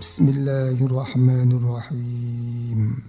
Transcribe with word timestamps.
بسم 0.00 0.28
الله 0.28 0.84
الرحمن 0.86 1.52
الرحيم. 1.52 3.02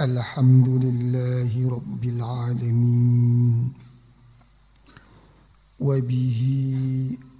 الحمد 0.00 0.68
لله 0.68 1.68
رب 1.68 2.04
العالمين. 2.04 3.72
وبه 5.80 6.40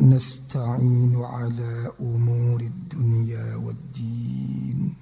نستعين 0.01 1.25
على 1.25 1.92
أمور 2.01 2.61
الدنيا 2.61 3.54
والدين. 3.56 4.97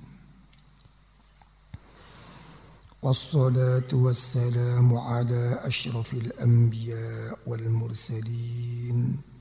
والصلاة 3.02 3.90
والسلام 3.93 4.96
على 4.96 5.61
أشرف 5.62 6.14
الأنبياء 6.14 7.38
والمرسلين. 7.46 9.38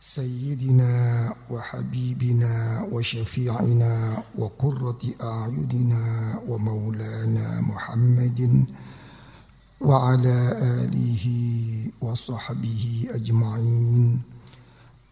سيدنا 0.00 1.34
وحبيبنا 1.50 2.88
وشفيعنا 2.92 4.22
وقرة 4.38 5.02
أعيننا 5.22 6.40
ومولانا 6.48 7.60
محمد 7.60 8.64
وعلى 9.80 10.38
آله 10.80 11.24
وصحبه 12.00 13.08
أجمعين. 13.10 14.22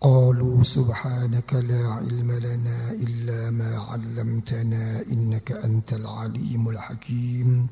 قالوا 0.01 0.63
سبحانك 0.63 1.55
لا 1.55 1.93
علم 1.93 2.33
لنا 2.33 2.91
إلا 2.93 3.51
ما 3.51 3.79
علمتنا 3.79 5.03
إنك 5.13 5.53
أنت 5.53 5.93
العليم 5.93 6.69
الحكيم. 6.69 7.67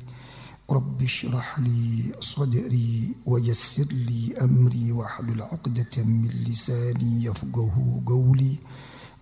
رب 0.69 1.01
اشرح 1.03 1.59
لي 1.59 2.13
صدري 2.19 3.15
ويسر 3.25 3.87
لي 3.91 4.37
أمري 4.41 4.91
واحلل 4.91 5.41
عقدة 5.41 6.03
من 6.03 6.27
لساني 6.27 7.23
يفقه 7.23 8.01
قولي. 8.05 8.55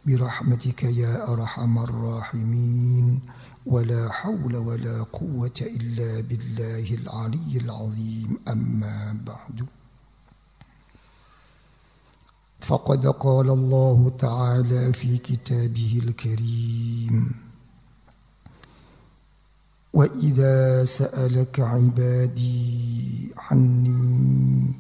برحمتك 0.06 0.84
يا 0.84 1.34
أرحم 1.34 1.80
الراحمين. 1.80 3.20
ولا 3.66 4.12
حول 4.12 4.56
ولا 4.56 5.04
قوة 5.04 5.60
إلا 5.62 6.22
بالله 6.22 6.96
العلي 6.96 7.58
العظيم. 7.58 8.40
أما 8.48 9.18
بعد. 9.26 9.66
فقد 12.60 13.08
قال 13.08 13.50
الله 13.50 14.10
تعالى 14.20 14.94
في 14.94 15.18
كتابه 15.18 16.02
الكريم 16.04 17.45
وإذا 19.96 20.84
سألك 20.84 21.60
عبادي 21.60 23.34
عني 23.38 24.74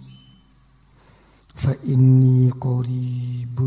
فإني 1.55 2.51
قريب 2.51 3.57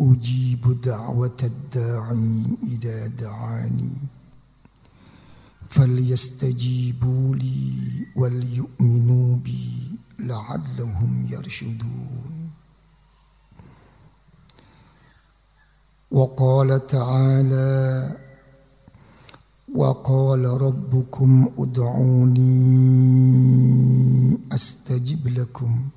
أجيب 0.00 0.80
دعوة 0.80 1.36
الداعي 1.42 2.44
إذا 2.62 3.06
دعاني. 3.06 3.96
فليستجيبوا 5.68 7.34
لي 7.34 8.06
وليؤمنوا 8.16 9.36
بي 9.36 9.98
لعلهم 10.18 11.26
يرشدون. 11.30 12.50
وقال 16.10 16.86
تعالى 16.86 18.27
وقال 19.78 20.44
ربكم 20.44 21.48
ادعوني 21.58 22.42
أستجب 24.52 25.28
لكم. 25.28 25.88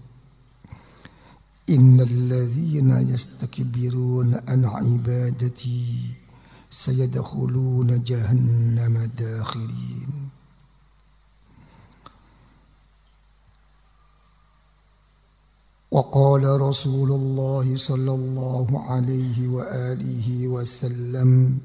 إن 1.69 2.01
الذين 2.01 2.89
يستكبرون 2.89 4.35
عن 4.47 4.65
عبادتي 4.65 5.85
سيدخلون 6.69 8.03
جهنم 8.03 9.09
داخرين. 9.17 10.29
وقال 15.91 16.61
رسول 16.61 17.11
الله 17.11 17.75
صلى 17.75 18.13
الله 18.13 18.67
عليه 18.91 19.47
وآله 19.47 20.47
وسلم 20.47 21.59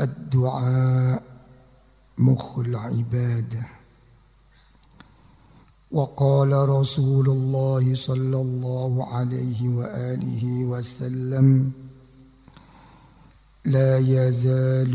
الدعاء 0.00 1.22
مخ 2.18 2.58
العبادة. 2.58 3.66
وقال 5.90 6.68
رسول 6.68 7.28
الله 7.28 7.94
صلى 7.94 8.40
الله 8.40 9.14
عليه 9.14 9.68
وآله 9.68 10.64
وسلم 10.64 11.72
لا 13.64 13.98
يزال 13.98 14.94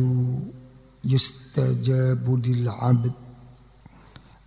يستجاب 1.03 2.47
للعبد 2.47 3.11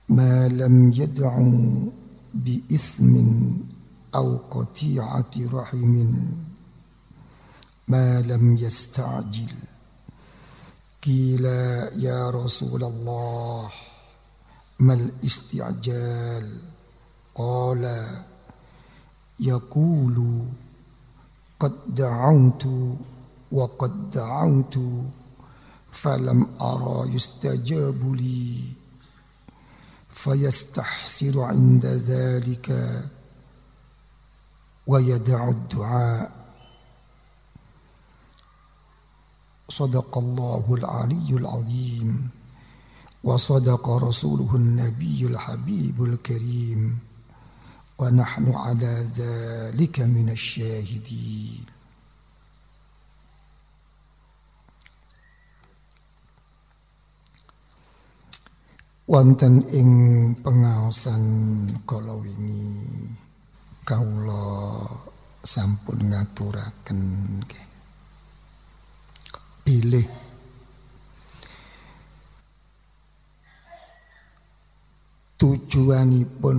ما 0.08 0.48
لم 0.48 0.92
يدع 0.92 1.32
بإثم 2.34 3.14
أو 4.14 4.36
قطيعة 4.36 5.30
رحم 5.52 5.94
ما 7.88 8.22
لم 8.22 8.56
يستعجل. 8.56 9.52
قيل 11.06 11.44
يا 12.02 12.30
رسول 12.30 12.84
الله 12.84 13.70
ما 14.78 14.94
الاستعجال؟ 14.94 16.60
قال 17.34 18.06
يقول 19.40 20.42
قد 21.60 21.72
دعوت 21.88 22.66
وقد 23.52 24.10
دعوت 24.10 24.78
فلم 25.90 26.46
أرى 26.60 27.14
يستجاب 27.14 28.14
لي 28.14 28.60
فيستحسر 30.10 31.40
عند 31.40 31.86
ذلك 31.86 32.68
ويدع 34.86 35.48
الدعاء. 35.48 36.45
صدق 39.68 40.18
الله 40.18 40.64
العلي 40.74 41.30
العظيم 41.30 42.30
وصدق 43.24 43.84
رسوله 43.90 44.50
النبي 44.56 45.26
الحبيب 45.26 46.04
الكريم 46.04 46.98
ونحن 47.98 48.46
على 48.52 48.94
ذلك 49.16 50.00
من 50.00 50.30
الشاهدين. 50.30 51.76
wonten 59.06 59.62
ing 59.70 59.90
pengaosan 60.42 61.22
kala 61.86 62.18
wingi 62.18 62.74
kawula 63.86 64.82
sampun 65.46 66.10
ngaturaken 66.10 67.00
nggih 67.38 67.65
pilih. 69.66 70.06
Tujuanipun 75.34 76.58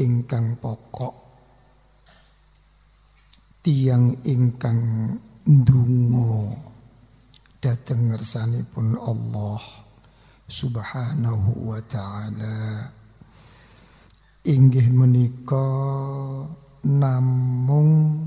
ingkang 0.00 0.56
pokok. 0.56 1.14
Tiang 3.60 4.16
ingkang 4.24 4.80
ndonga 5.44 6.56
dhateng 7.60 8.16
ngersanipun 8.16 8.96
Allah 9.04 9.60
Subhanahu 10.48 11.76
wa 11.76 11.80
taala. 11.84 12.88
Inggih 14.46 14.88
menika 14.94 15.68
namung 16.86 18.22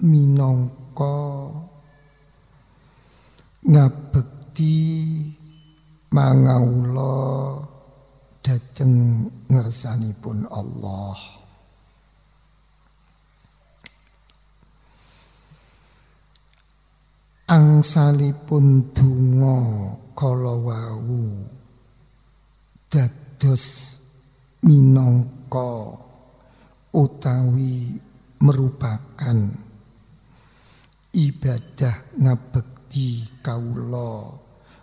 minangka 0.00 1.20
ngabekti 3.66 4.74
mangaula 6.14 7.58
dhateng 8.44 9.26
ngersanipun 9.50 10.46
Allah. 10.46 11.18
Angsalipun 17.48 18.92
donga 18.92 19.56
kala 20.12 20.52
wau 20.52 21.48
dados 22.92 23.64
minangka 24.60 25.96
utawi 26.92 27.96
merupakan 28.36 29.38
ibadah 31.16 31.96
ngabek 32.20 32.77
di 32.88 33.22
kaula 33.44 34.32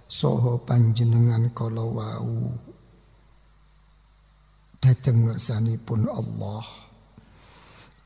saha 0.06 0.62
panjenengan 0.62 1.50
kala 1.52 1.84
wau. 1.84 2.54
Dhateng 4.80 5.28
ngersanipun 5.28 6.06
Allah. 6.07 6.66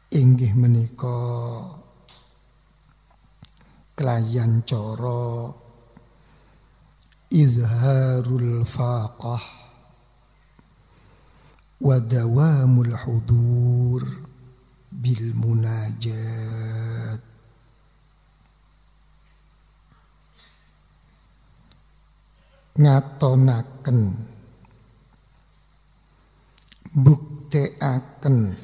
Inggih 0.09 0.57
menika 0.57 1.19
kelayan 3.93 4.65
cara 4.65 5.53
izharul 7.29 8.65
faqah 8.65 9.43
wa 11.77 11.95
dawamul 12.01 12.95
hudur 13.05 14.01
bil 14.89 15.25
munajat 15.37 17.28
ngatonaken 22.79 23.99
buktekaken 26.95 28.55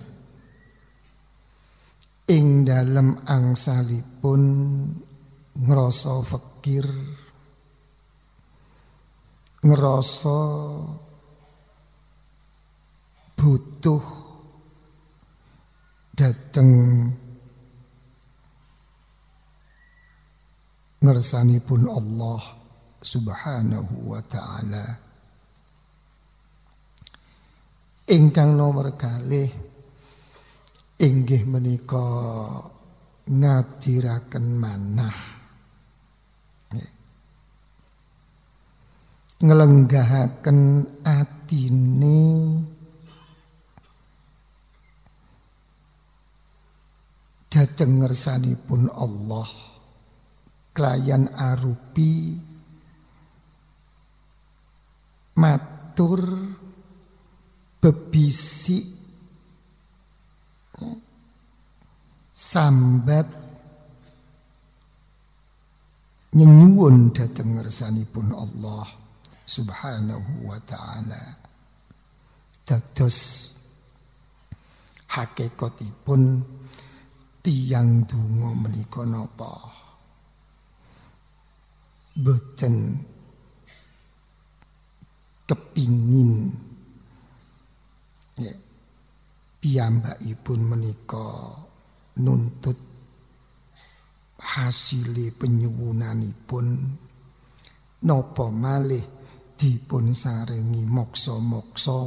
ing 2.31 2.47
dalem 2.63 3.19
angsalipun 3.27 4.41
ngrasa 5.55 6.15
fakir 6.23 6.87
ngerasa 9.61 10.39
butuh 13.35 14.03
dateng 16.15 16.71
pun 21.61 21.81
Allah 21.91 22.54
Subhanahu 23.05 24.09
wa 24.09 24.21
taala. 24.25 24.97
Ingkang 28.09 28.57
nomor 28.57 28.97
kalih 28.97 29.53
inggih 30.97 31.45
menika 31.45 32.01
ngadiraken 33.29 34.45
manah. 34.57 35.17
Ngelenggahaken 39.35 40.59
atine 41.05 42.21
dhateng 47.53 48.01
ngersanipun 48.01 48.89
Allah. 48.89 49.49
Kelayan 50.75 51.31
arupi 51.35 52.35
matur 55.35 56.21
bebisi 57.79 58.79
sambat 62.35 63.27
nyenyuwun 66.35 67.15
dhateng 67.15 67.55
ngersanipun 67.55 68.35
Allah 68.35 68.87
subhanahu 69.47 70.51
wa 70.51 70.59
ta'ala. 70.59 71.23
Dados 72.65 73.51
hakikatipun 75.15 76.43
tiang 77.39 78.03
dungo 78.03 78.51
menika 78.57 79.07
napa? 79.07 79.53
Boten 82.15 82.99
kepingin. 85.45 86.51
Ya 88.35 88.53
piyambakipun 89.65 90.61
menika 90.61 91.57
nuntut 92.21 92.77
hasile 94.37 95.33
penyuwunanipun 95.33 96.67
napa 98.05 98.45
malih 98.53 99.01
dipun 99.57 100.13
sarengi 100.13 100.85
moksa-moksa 100.85 102.01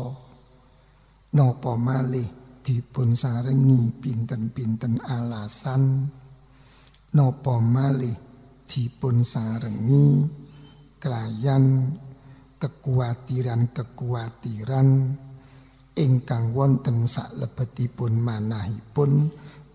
napa 1.35 1.73
malih 1.75 2.29
dipun 2.63 3.19
sarengi 3.19 3.91
pinten-pinten 3.99 5.03
alasan 5.03 6.07
napa 7.17 7.57
malih 7.59 8.15
dipun 8.69 9.25
sarengi 9.25 10.29
kelayan 11.03 11.65
kekhawatiran-kekhawatiran 12.59 14.89
ingkang 15.99 16.55
wonten 16.55 17.07
saklebetipun 17.07 18.19
manahipun 18.19 19.31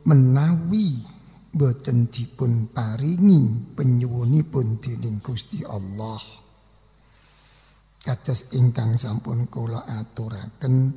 menawi 0.07 1.03
boten 1.51 2.07
dipun 2.11 2.67
paringi 2.71 3.73
penyuwunipun 3.75 4.79
dening 4.83 5.19
Gusti 5.23 5.63
Allah. 5.63 6.19
Kados 8.03 8.51
ingkang 8.51 8.99
sampun 8.99 9.47
kula 9.47 9.87
aturaken 9.87 10.91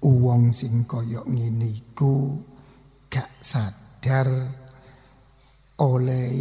uwong 0.00 0.56
sing 0.56 0.88
kaya 0.88 1.20
ngene 1.28 1.68
iku 1.68 2.40
gak 3.12 3.44
sadar 3.44 4.56
oleh 5.76 6.32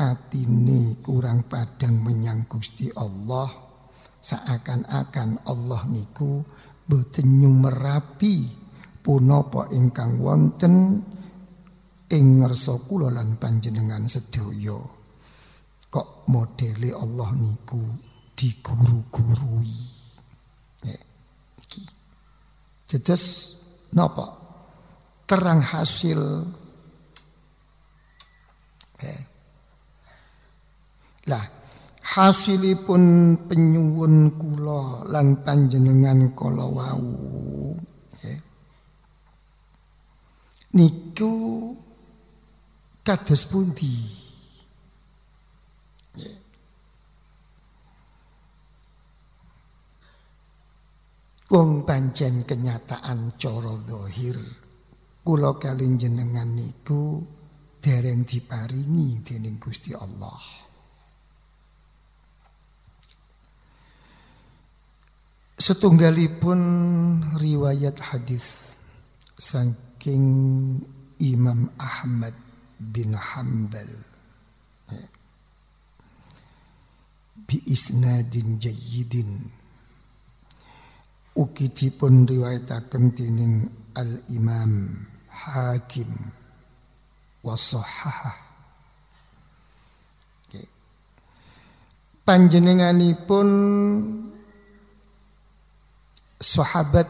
atine 0.00 0.96
kurang 1.04 1.44
padang 1.44 2.00
menyang 2.00 2.48
Gusti 2.48 2.88
Allah 2.96 3.67
seakan-akan 4.28 5.48
Allah 5.48 5.88
niku 5.88 6.44
boten 6.84 7.40
nyumerapi 7.40 8.36
punapa 9.00 9.72
ingkang 9.72 10.20
wonten 10.20 11.00
ing 12.12 12.26
ngersa 12.44 12.76
kula 12.84 13.08
lan 13.08 13.40
panjenengan 13.40 14.04
sedaya 14.04 14.76
kok 15.88 16.28
modele 16.28 16.92
Allah 16.92 17.32
niku 17.32 17.80
diguru-gurui. 18.36 19.80
Ya, 20.84 21.00
iki. 21.64 21.82
Jejes 22.86 23.56
napa? 23.96 24.36
Terang 25.24 25.60
hasil 25.64 26.20
ya. 29.00 29.16
Lah 31.28 31.57
hasilipun 32.08 33.36
penyuwun 33.44 34.40
kula 34.40 35.04
lan 35.12 35.44
panjenengan 35.44 36.32
kala 36.32 36.64
wau 36.64 37.76
ya. 38.24 38.36
Niku 40.72 41.32
kados 43.04 43.42
pundi? 43.48 43.96
Wong 51.48 51.88
pancen 51.88 52.44
kenyataan 52.44 53.40
cara 53.40 53.72
zahir 53.88 54.36
kula 55.24 55.56
kalih 55.56 55.96
jenengan 55.96 56.52
niku 56.52 57.24
dereng 57.80 58.28
diparingi 58.28 59.24
dening 59.24 59.56
Gusti 59.56 59.96
Allah. 59.96 60.67
Setunggalipun 65.58 66.60
riwayat 67.34 67.98
hadis 67.98 68.78
saking 69.34 70.24
Imam 71.18 71.74
Ahmad 71.74 72.34
bin 72.78 73.18
Hambal 73.18 73.90
bi 77.48 77.56
isnadin 77.66 78.62
jayyidin. 78.62 79.50
Ugi 81.34 81.66
dipun 81.74 82.26
riwayataken 82.26 83.14
dening 83.18 83.66
Al 83.98 84.26
Imam 84.30 85.06
Hakim 85.26 86.10
wa 87.46 87.54
sahhaha 87.54 88.34
okay. 90.44 90.66
panjenenganipun 92.26 93.48
sahabat 96.38 97.06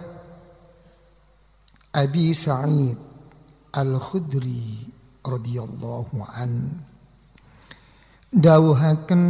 Abi 1.93 2.33
Sa'id 2.33 2.97
Al-Khudri 3.73 4.89
radhiyallahu 5.25 6.25
an. 6.25 6.85
Dawuhaken 8.29 9.23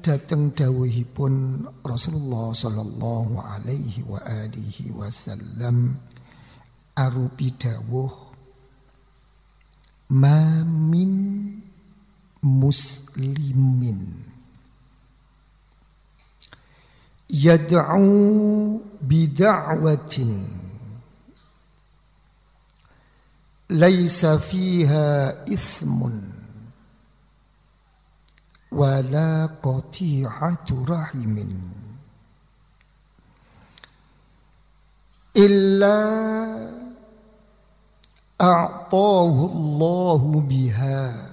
dateng 0.00 0.56
dawuhipun 0.56 1.68
Rasulullah 1.84 2.56
sallallahu 2.56 3.36
alaihi 3.36 4.00
wa 4.08 4.20
alihi 4.24 4.88
wasallam. 4.96 6.00
Arupi 6.96 7.52
dawuh 7.56 8.12
mamin 10.12 11.12
muslimin 12.44 14.31
yad'u 17.32 18.80
bid'awatin 19.00 20.62
ليس 23.72 24.26
فيها 24.26 25.44
إثم 25.52 26.10
ولا 28.72 29.46
قطيعة 29.62 30.66
رحم. 30.88 31.36
إلا 35.36 35.98
أعطاه 38.40 39.46
الله 39.46 40.40
بها 40.40 41.28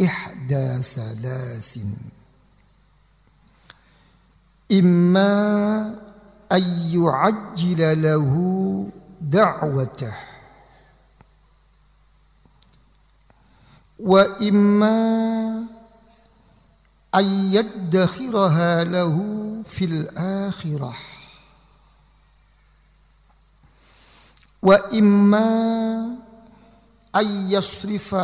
إحدى 0.00 0.82
ثلاث. 0.82 1.78
إما 4.72 5.94
أن 6.52 6.62
يعجل 6.90 8.02
له 8.02 8.32
دعوته 9.20 10.14
وإما 13.98 14.98
أن 17.14 17.24
يدخرها 17.54 18.84
له 18.84 19.16
في 19.64 19.84
الآخرة 19.84 20.94
وإما 24.62 25.46
أن 27.16 27.50
يصرف 27.50 28.14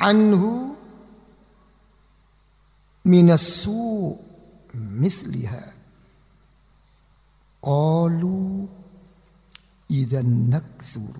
عنه 0.00 0.74
من 3.04 3.30
السوء. 3.30 4.31
مثلها 4.74 5.74
قالوا 7.62 8.66
إذا 9.90 10.22
نكثر 10.22 11.14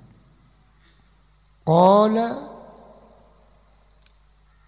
قال 1.67 2.17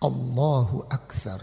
الله 0.04 0.86
أكثر 0.92 1.40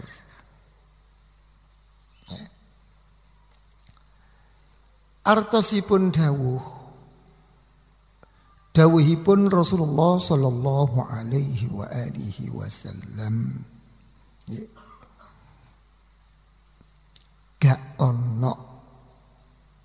Artosipun 5.22 6.10
dawuh 6.10 6.82
Dawuhipun 8.74 9.46
Rasulullah 9.46 10.18
sallallahu 10.18 10.98
alaihi 10.98 11.70
wa 11.70 11.86
alihi 11.86 12.50
wasallam 12.50 13.62
Gak 17.62 18.02
ono 18.02 18.54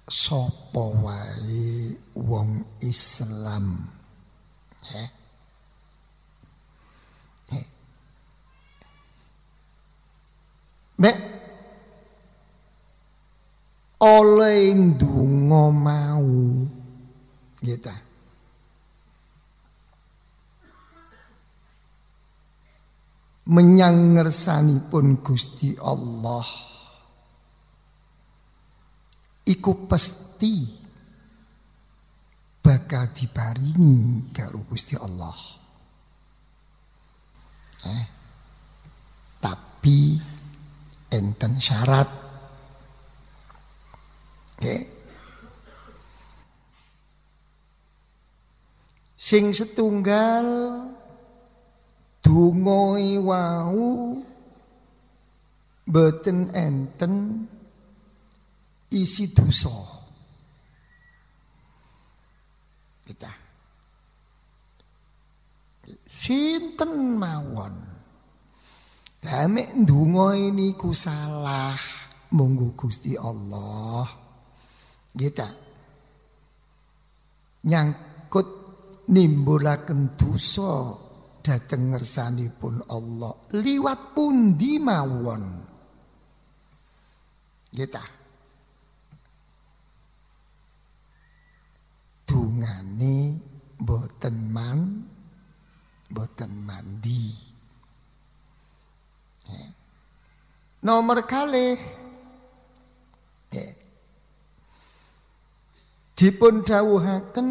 sapa 0.10 0.81
wae 0.81 1.93
wong 2.17 2.81
Islam. 2.81 3.86
Eh 4.98 5.10
eh 7.53 7.65
Mek 10.98 11.17
oleh 14.01 14.74
ndonga 14.74 15.63
mau. 15.69 16.34
Gitu 17.62 17.93
menyang 23.48 24.19
pun 24.91 25.24
Gusti 25.24 25.72
Allah 25.79 26.66
iku 29.47 29.87
pasti 29.87 30.67
bakal 32.59 33.07
diparingi 33.15 34.27
karo 34.35 34.67
Gusti 34.67 34.99
Allah. 34.99 35.39
Eh, 37.87 38.05
tapi 39.39 40.19
enten 41.07 41.63
syarat. 41.63 42.09
Okay. 44.57 44.83
Sing 49.15 49.55
setunggal 49.55 50.47
dungoi 52.19 53.15
wau 53.21 54.19
beten 55.87 56.51
enten 56.51 57.47
isi 58.91 59.32
dosa. 59.36 59.75
Kita 63.08 63.32
sinten 66.08 67.15
mawon. 67.15 67.75
Damek 69.17 69.75
ndonga 69.75 70.36
niku 70.56 70.91
salah 70.96 71.75
monggo 72.32 72.75
Gusti 72.75 73.15
Allah. 73.15 74.08
Kita 75.12 75.48
nyangkut 77.67 78.48
nimbulaken 79.12 80.15
dosa 80.15 80.96
dhateng 81.44 81.96
ngersanipun 81.96 82.88
Allah 82.91 83.34
liwat 83.56 84.00
pundi 84.15 84.79
mawon. 84.79 85.44
Kita 87.67 88.16
dungane 92.47 93.35
boten 93.75 94.37
man 94.47 95.03
boten 96.07 96.51
mandi. 96.63 97.27
Nomor 100.79 101.27
kali 101.27 101.75
ya. 103.51 103.67
dipun 106.15 106.63
dawuhaken 106.63 107.49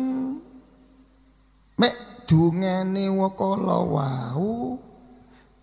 mek 1.77 2.25
dungane 2.25 3.13
wakala 3.13 3.79
wau 3.85 4.81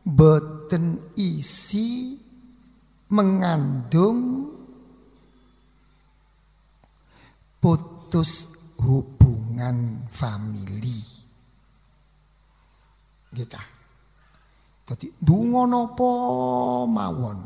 boten 0.06 1.10
isi 1.18 2.22
mengandung 3.10 4.54
putus 7.58 8.53
hubungan 8.84 10.04
famili. 10.12 11.00
Kita. 13.34 13.62
Jadi 14.84 15.08
dungo 15.16 15.64
nopo 15.64 16.10
mawon. 16.86 17.40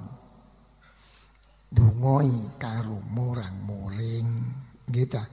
Dungoi 1.70 2.58
karo 2.58 2.98
murang 3.14 3.58
muring. 3.64 4.30
Kita. 4.90 5.24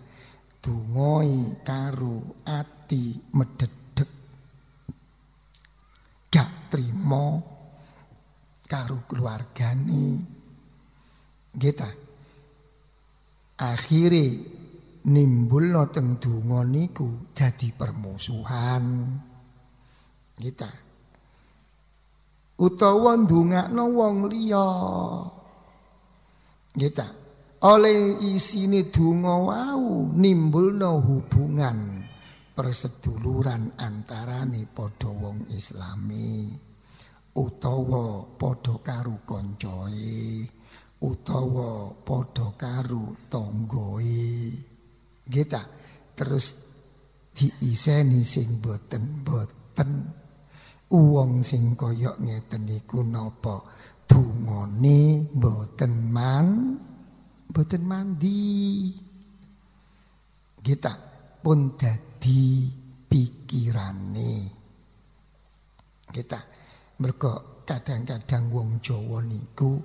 Dungoi 0.60 1.64
karo 1.64 2.44
ati 2.44 3.18
mededek. 3.32 4.10
Gak 6.28 6.50
trimo 6.68 7.26
karo 8.68 9.08
keluargani. 9.08 10.20
Kita. 11.56 11.90
Akhirnya 13.54 14.53
nimbulno 15.04 15.84
teng 15.92 16.16
donga 16.16 16.64
niku 16.64 17.32
jadi 17.36 17.68
permusuhan. 17.76 18.84
Kita 20.34 20.70
utawa 22.58 23.12
ndongakno 23.20 23.84
wong 23.92 24.16
liya. 24.32 24.68
Kita 26.74 27.06
oleh 27.64 28.20
isine 28.20 28.88
donga 28.92 29.34
wau 29.40 30.10
nimbulno 30.12 31.00
hubungan 31.00 32.04
perseduluran 32.54 33.72
antarane 33.80 34.68
padha 34.68 35.10
wong 35.10 35.48
islami 35.50 36.52
utawa 37.34 38.22
padha 38.38 38.74
karo 38.78 39.16
kancae 39.26 40.46
utawa 41.02 41.98
tanggoe 43.26 44.73
kita 45.24 45.62
terus 46.14 46.46
diiseni 47.34 48.22
sing 48.22 48.62
boten-boten 48.62 49.90
uang 50.94 51.42
sing 51.42 51.74
koyok 51.74 52.22
ngeten 52.22 52.62
niku 52.68 53.02
napa? 53.02 53.58
Dungane 54.04 55.26
boten 55.32 56.12
man 56.12 56.46
boten 57.50 57.82
mandi. 57.82 58.92
Kita 60.64 60.92
pun 61.40 61.76
dadi 61.76 62.68
pikirane. 63.08 64.34
Kita 66.08 66.40
mergo 67.00 67.64
kadang-kadang 67.66 68.52
wong 68.52 68.70
Jawa 68.78 69.18
niku 69.24 69.80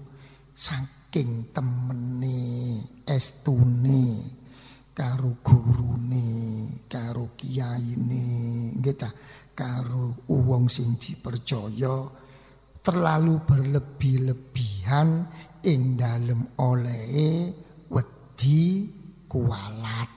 saking 0.53 1.49
temene 1.55 2.39
estune 3.07 4.38
karo 4.99 5.39
gurune, 5.39 6.27
karo 6.91 7.31
kiyaine, 7.39 8.27
nggih 8.75 8.97
ta, 8.99 9.07
karo 9.55 10.27
wong 10.27 10.67
sing 10.67 10.99
dipercaya 10.99 12.03
terlalu 12.83 13.39
berlebih-lebihan 13.47 15.23
ing 15.63 15.95
dalem 15.95 16.51
olehe 16.59 17.31
wedi 17.87 18.91
kualat. 19.31 20.11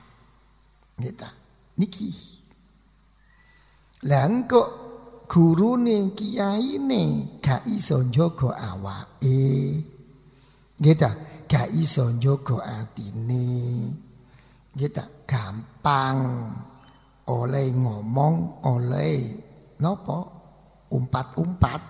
Nggih 0.99 1.15
ta. 1.15 1.31
Niki. 1.79 2.11
Lah 4.03 4.27
kok 4.43 4.69
gurune 5.31 6.11
kiyaine 6.11 7.39
gak 7.39 7.63
iso 7.71 8.03
njaga 8.03 8.51
awake. 8.75 9.47
Nggih 10.75 10.97
ta, 10.99 11.11
gak 11.47 11.71
iso 11.71 12.11
njaga 12.11 12.83
atine. 12.83 13.47
Kita 14.73 15.05
gampang. 15.23 16.19
Oleh 17.29 17.67
ngomong 17.71 18.65
oleh 18.67 19.17
nopo? 19.79 20.19
Umpat-umpat. 20.91 21.81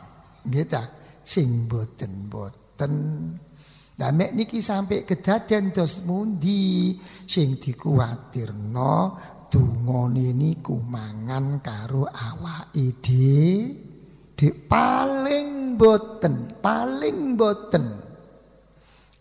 Kita 0.43 0.83
sing 1.23 1.65
boten-boten. 1.65 2.95
Lah 3.93 4.11
mek 4.11 4.33
niki 4.35 4.59
sampai 4.59 5.05
kedaden 5.05 5.71
dos 5.71 6.03
mundi 6.03 6.97
sing 7.29 7.61
dikuwatirno 7.61 8.93
dungane 9.53 10.33
niku 10.33 10.81
mangan 10.81 11.61
karo 11.61 12.09
awake 12.09 12.97
dhewe 12.99 14.49
paling 14.67 15.79
boten, 15.79 16.57
paling 16.59 17.37
boten. 17.39 17.85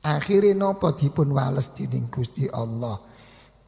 Akhire 0.03 0.51
napa 0.51 0.99
dipun 0.99 1.31
wales 1.31 1.71
dening 1.71 2.11
Gusti 2.11 2.51
Allah? 2.51 3.12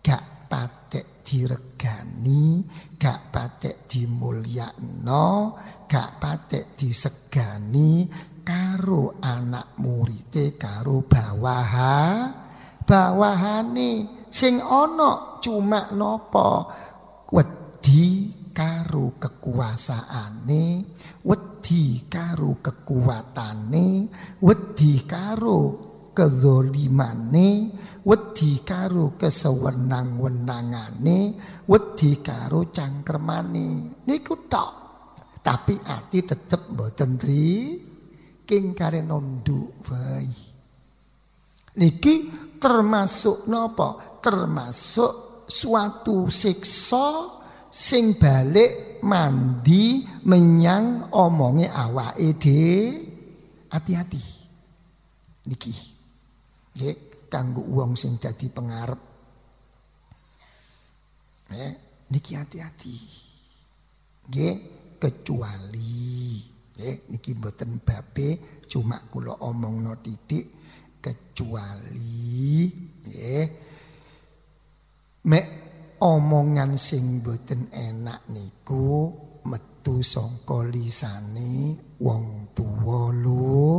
Gak 0.05 0.53
patek 0.53 1.25
diregani, 1.25 2.61
gak 3.01 3.33
patek 3.33 3.89
dimulyakno, 3.89 5.29
gak 5.89 6.21
patek 6.21 6.77
disegani 6.77 8.05
karo 8.45 9.17
anak 9.25 9.81
murite 9.81 10.61
karo 10.61 11.09
bawaha. 11.09 12.29
Bawahane 12.85 14.29
sing 14.29 14.61
ana 14.61 15.41
cuma 15.41 15.89
nopo? 15.97 16.69
Wedi 17.33 18.29
karo 18.55 19.17
kekuasaane 19.19 20.65
wedi 21.25 22.07
karo 22.07 22.61
kekuatane 22.63 23.87
wedi 24.39 25.03
karo 25.09 25.94
kezolimane 26.15 27.75
wedi 28.07 28.63
karo 28.63 29.19
kesewenang-wenangane 29.19 31.19
wedi 31.67 32.23
karo 32.23 32.71
cangkremane. 32.71 33.99
Niku 34.07 34.47
tok. 34.49 34.73
Tapi 35.45 35.77
ati 35.77 36.25
tetep 36.25 36.73
mboten 36.73 37.21
tri 37.21 37.77
king 38.49 38.73
kare 38.73 39.05
bae 39.85 40.55
niki 41.79 42.15
termasuk 42.57 43.47
napa? 43.51 44.19
Termasuk 44.25 45.45
suatu 45.45 46.33
siksa 46.33 47.29
sing 47.69 48.17
balik 48.17 49.05
mandi 49.05 50.01
menyang 50.25 51.13
omonge 51.13 51.69
awake 51.69 52.41
dhewe 52.41 52.81
hati-hati. 53.69 54.23
Niki 55.45 55.94
nggih 56.75 57.27
kanggo 57.31 57.63
wong 57.63 57.95
sing 57.95 58.19
dadi 58.19 58.47
pengarep. 58.51 59.01
Eh, 61.55 61.73
niki 62.11 62.33
hati-hati. 62.35 62.97
Kecuali 64.99 66.41
nggih 66.75 66.97
niki 67.15 67.31
mboten 67.39 67.79
babe 67.87 68.63
cuma 68.67 68.99
kula 69.07 69.47
omongno 69.47 69.95
titik 70.03 70.47
kecuali 70.99 72.67
nggih 73.07 73.47
mek 75.31 75.47
omongan 76.03 76.75
sing 76.75 77.23
mboten 77.23 77.71
enak 77.71 78.27
niku 78.27 79.15
metu 79.47 80.03
saka 80.03 80.67
lisane 80.67 81.79
wong 82.03 82.51
tuwa 82.57 83.15
lho 83.15 83.71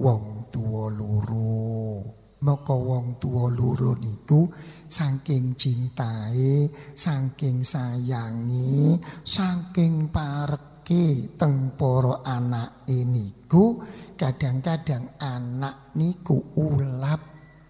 wong 0.00 0.48
tuwa 0.48 0.88
loro. 0.88 2.00
Maka 2.40 2.72
wong 2.72 3.20
tua 3.20 3.52
loro 3.52 3.92
niku 4.00 4.48
saking 4.88 5.52
cintae, 5.60 6.72
saking 6.96 7.60
sayangi, 7.60 8.96
saking 9.20 10.08
pareke 10.08 11.36
teng 11.36 11.76
para 11.76 12.24
anake 12.24 13.04
niku 13.04 13.84
kadang-kadang 14.16 15.20
anak 15.20 15.92
niku 16.00 16.56
ulap 16.56 17.20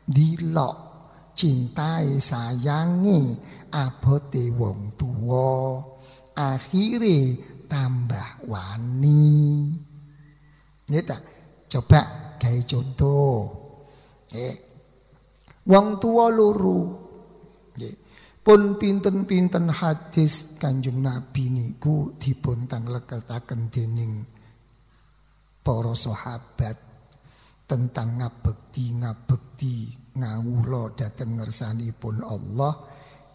dilok 0.06 0.76
cintae 1.34 2.22
sayangi 2.22 3.34
abote 3.74 4.54
wong 4.54 4.94
tua 4.94 5.82
akhire 6.38 7.42
tambah 7.66 8.46
wani. 8.46 9.34
Nita, 10.90 11.22
coba 11.70 12.35
gawe 12.37 12.61
contoh 12.66 13.61
Eh. 14.30 14.54
Wong 15.66 15.98
tua 15.98 16.30
loro. 16.30 16.80
Nggih. 17.74 17.94
Pun 18.40 18.80
pinten-pinten 18.80 19.68
hadis 19.68 20.56
Kanjeng 20.56 21.04
Nabi 21.04 21.52
niku 21.52 22.16
dipun 22.16 22.64
tangleketaken 22.64 23.68
dening 23.68 24.24
para 25.61 25.92
sahabat 25.92 26.76
tentang 27.68 28.16
ngabekti 28.18 28.96
ngabekti 28.96 29.74
ngawula 30.16 30.96
dhateng 30.96 31.38
ngersanipun 31.38 32.24
Allah 32.24 32.74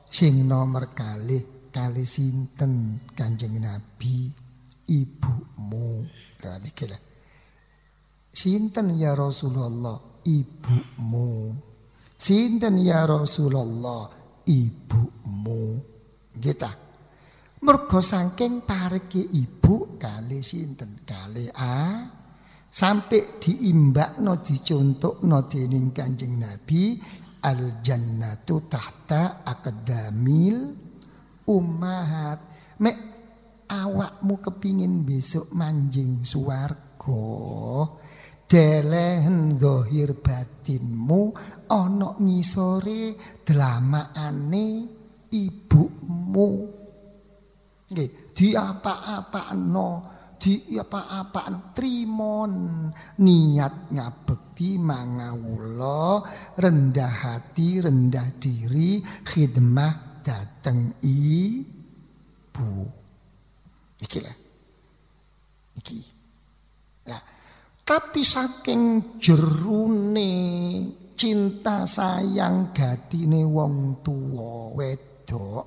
sing 0.10 0.50
nomor 0.50 0.90
kalih 0.92 1.70
kali 1.70 2.04
sinten 2.04 3.06
Kanjeng 3.14 3.62
Nabi 3.62 4.34
ibumu. 4.90 6.02
Lah 6.42 6.58
niki 6.58 6.90
Sinten 8.36 8.92
ya 9.00 9.16
Rasulullah? 9.16 10.16
ibumu. 10.26 11.54
Sinten 12.18 12.82
ya 12.82 13.06
Rasulullah 13.06 14.10
ibumu. 14.50 15.64
Kita. 16.36 16.72
Mergo 17.66 17.98
saking 18.04 18.62
pareke 18.62 19.24
ibu 19.24 19.98
kali 19.98 20.46
sinten 20.46 21.02
kali 21.02 21.50
a 21.50 22.06
sampai 22.70 23.42
diimbakno 23.42 24.38
dicontohno 24.44 25.50
dening 25.50 25.90
Kanjeng 25.90 26.36
Nabi 26.38 27.00
al 27.42 27.82
jannatu 27.82 28.70
tahta 28.70 29.42
akadamil 29.42 30.78
ummahat 31.50 32.40
mek 32.84 32.98
awakmu 33.66 34.46
kepingin 34.46 35.02
besok 35.02 35.50
manjing 35.56 36.22
suwargo 36.22 37.26
delehen 38.56 39.60
zahir 39.60 40.16
batinmu 40.16 41.36
ana 41.68 42.16
ngisore 42.24 43.04
dlamaane 43.44 44.68
ibumu. 45.28 46.50
Nggih 47.92 48.32
diapa-apano 48.32 49.90
di 50.40 50.72
apa-apaan 50.72 51.76
trimon. 51.76 52.54
Niat 53.20 53.92
ngabekti 53.92 54.80
mangawula 54.80 56.24
rendah 56.56 57.12
hati 57.28 57.84
rendah 57.84 58.40
diri 58.40 59.04
khidmah 59.04 60.24
dateng 60.24 60.96
ibu. 61.04 62.72
Iki 64.00 64.20
lah. 64.24 64.38
Iki 65.76 66.15
tapi 67.86 68.26
saking 68.26 69.16
jerune 69.22 70.34
cinta 71.14 71.86
sayang 71.86 72.74
gatine 72.74 73.46
wong 73.46 74.02
tuwa 74.02 74.74
wedok 74.74 75.66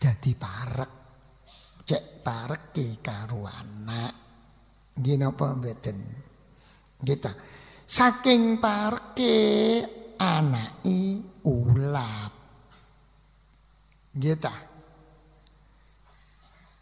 dadi 0.00 0.32
parek. 0.32 0.92
Cek 1.84 2.24
parek 2.24 2.72
karo 3.04 3.44
anak. 3.44 4.12
Nggih 4.96 5.16
napa 5.20 5.52
mboten? 5.52 5.98
Nggih 7.04 7.18
ta. 7.20 7.32
Saking 7.84 8.56
pareke 8.56 9.36
anake 10.16 11.20
ulap. 11.44 12.32
Nggih 14.16 14.36
ta. 14.40 14.71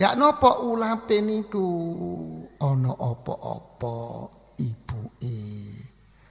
Ya 0.00 0.16
napa 0.16 0.64
ulape 0.64 1.20
niku 1.20 1.68
ana 2.56 2.96
apa-apa 2.96 3.96
ibuke. 4.56 5.40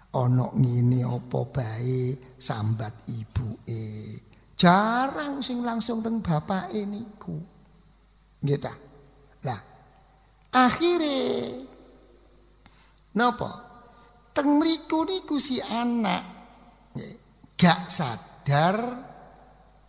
Ana 0.09 0.49
ngene 0.57 1.05
apa 1.05 1.39
bae 1.53 2.17
sambat 2.41 3.05
ibuke. 3.05 3.85
Jarang 4.57 5.45
sing 5.45 5.61
langsung 5.61 6.01
teng 6.01 6.17
bapak 6.17 6.73
niku. 6.73 7.37
Nggih 8.41 8.57
ta? 8.57 8.73
Lah 9.45 9.61
akhire 10.49 11.21
napa? 13.13 13.69
Teng 14.33 14.57
mriku 14.57 15.05
niku 15.05 15.37
si 15.37 15.61
anak 15.61 16.25
gak 17.53 17.85
sadar 17.85 18.77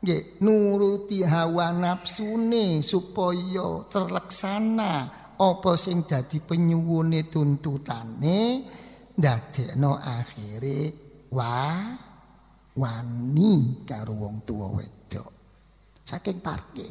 nggih 0.01 0.41
nuruti 0.41 1.21
hawa 1.21 1.73
nafsune 1.77 2.81
supaya 2.81 3.85
terlaksana. 3.89 4.93
Apa 5.41 5.73
sing 5.81 6.05
dadi 6.05 6.37
penyuwune 6.37 7.33
tuntutane 7.33 8.41
ndadekno 9.17 9.97
akhire 9.97 10.81
wah 11.33 11.97
wani 12.77 13.81
karo 13.89 14.13
wong 14.21 14.45
tuwa 14.45 14.69
wedok. 14.77 15.31
Saking 16.05 16.45
parke. 16.45 16.87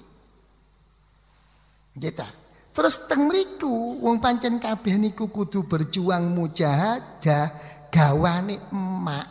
Kita 1.94 2.30
terus 2.74 3.06
teng 3.06 3.30
mriku 3.30 4.02
wong 4.02 4.18
pancen 4.18 4.58
kabeh 4.58 4.98
niku 4.98 5.30
kudu 5.30 5.70
berjuang 5.70 6.34
mujahadah 6.34 7.46
gawane 7.94 8.74
emak. 8.74 9.28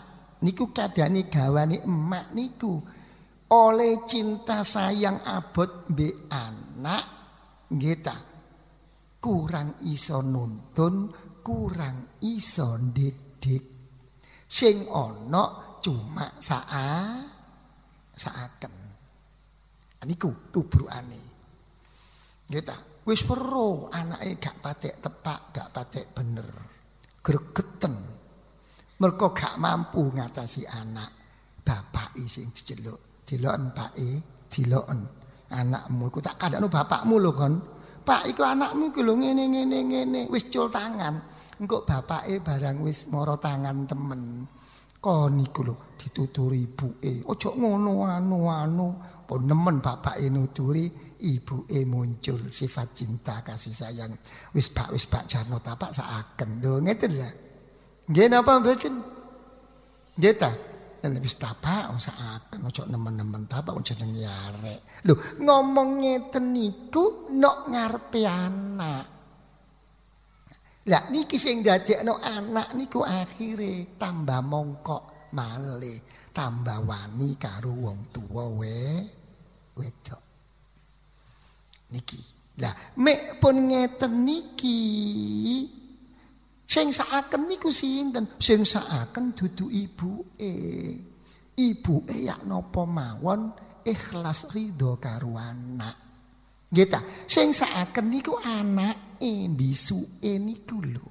Niku 0.47 0.71
kadane 0.71 1.27
gawane 1.27 1.83
emak 1.83 2.31
niku 2.38 2.97
oleh 3.48 4.04
cinta 4.04 4.61
sayang 4.61 5.24
abot 5.24 5.88
be 5.88 6.28
anak 6.28 7.04
nggih 7.72 8.00
kurang 9.18 9.82
iso 9.84 10.22
nuntun, 10.22 11.11
kurang 11.42 12.20
iso 12.24 12.78
didik. 12.78 13.64
Sing 14.48 14.88
ana 14.88 15.76
cuma 15.82 16.32
saa 16.40 17.20
saaken. 18.14 18.74
Niku 20.08 20.48
tubrukane. 20.48 21.22
Nggih 22.48 22.64
ta? 22.64 22.76
Wis 23.04 23.24
weruh 23.24 23.88
anake 23.92 24.37
gak 24.40 24.56
patek 24.61 25.00
tepak, 25.00 25.52
gak 25.52 25.68
patek 25.72 26.06
bener. 26.12 26.48
Gregeten. 27.20 27.94
Mergo 29.00 29.32
gak 29.32 29.56
mampu 29.61 30.12
ngatasi 30.12 30.64
anak. 30.64 31.11
Bapak 31.61 32.16
sing 32.24 32.48
diceluk, 32.48 33.08
diloken 33.29 33.77
pake, 33.77 34.11
diloken 34.49 35.19
anakmu 35.53 36.12
iku 36.12 36.21
tak 36.21 36.37
kandakno 36.41 36.69
bapakmu 36.69 37.17
lho 37.21 37.33
kon. 37.33 37.55
Pak 38.05 38.25
iku 38.29 38.45
anakmu 38.45 38.93
iku 38.93 39.01
lho 39.05 39.14
ngene 39.21 39.45
ngene 39.53 39.79
ngene 39.85 40.21
wis 40.33 40.49
cul 40.49 40.73
tangan. 40.73 41.21
Engko 41.59 41.85
bapake 41.85 42.41
barang 42.41 42.81
wis 42.85 43.12
mara 43.12 43.37
tangan 43.37 43.85
temen. 43.85 44.45
Kon 45.01 45.35
iku 45.41 45.61
lho 45.64 45.75
dituturi 46.01 46.64
ibuke. 46.64 47.25
Ojo 47.29 47.53
ngono 47.57 48.09
anu 48.09 48.49
anu. 48.49 48.88
Pun 49.29 49.45
nemen 49.45 49.85
bapake 49.85 50.33
nuturi 50.33 50.88
ibuke 51.21 51.85
muncul 51.85 52.49
sifat 52.49 52.97
cinta 52.97 53.45
kasih 53.45 53.77
sayang. 53.77 54.17
Wis 54.57 54.73
Pak 54.73 54.88
wis 54.97 55.05
Pak 55.05 55.29
Jarno 55.29 55.61
tapak 55.61 55.93
saaken. 55.93 56.64
Lho 56.64 56.81
ngeten 56.81 57.12
lho. 57.12 57.29
Nggih 58.09 58.27
napa 58.33 58.57
mboten? 58.57 58.95
Nggih 60.17 60.35
ta? 60.41 60.49
Dan 60.98 61.14
wis 61.22 61.38
tapak 61.38 61.94
usaaken 61.94 62.66
ojo 62.66 62.82
nemen-nemen 62.90 63.46
tapak 63.46 63.70
ojo 63.70 63.94
jeneng 63.94 64.18
arek. 64.26 65.06
Lho 65.06 65.38
ngomong 65.38 66.02
ngeten 66.02 66.50
niku 66.50 67.30
nok 67.30 67.70
ngarepe 67.70 68.22
anak. 68.26 69.06
Lah 70.88 71.02
niki 71.12 71.38
sing 71.38 71.62
dadekno 71.62 72.18
anak 72.18 72.74
niku 72.74 73.06
akhire 73.06 73.94
tambah 73.94 74.42
mongkok 74.42 75.30
malih, 75.37 76.02
tambah 76.34 76.82
wani 76.82 77.38
karo 77.38 77.70
wong 77.70 78.11
tuwa 78.11 78.44
we 78.58 79.04
wedok. 79.78 80.22
Niki. 81.94 82.20
Lah 82.58 82.74
mek 82.98 83.38
pun 83.38 83.70
ngeten 83.70 84.26
niki 84.26 84.80
Sing 86.68 86.92
saaken 86.92 87.48
niku 87.48 87.72
sinten? 87.72 88.37
Sing 88.37 88.61
saaken 88.61 89.33
dudu 89.33 89.72
ibuke. 89.72 90.52
Ibuke 91.57 92.16
ya 92.28 92.37
napa 92.44 92.85
mawon 92.85 93.57
ikhlas 93.88 94.52
ridho 94.52 95.00
karo 95.00 95.33
anak. 95.40 95.96
Nggih 96.68 96.88
ta? 96.92 97.00
Sing 97.24 97.57
saaken 97.57 98.12
niku 98.12 98.37
anake 98.37 99.48
bisuke 99.48 100.37
niku 100.37 100.85
lho. 100.85 101.09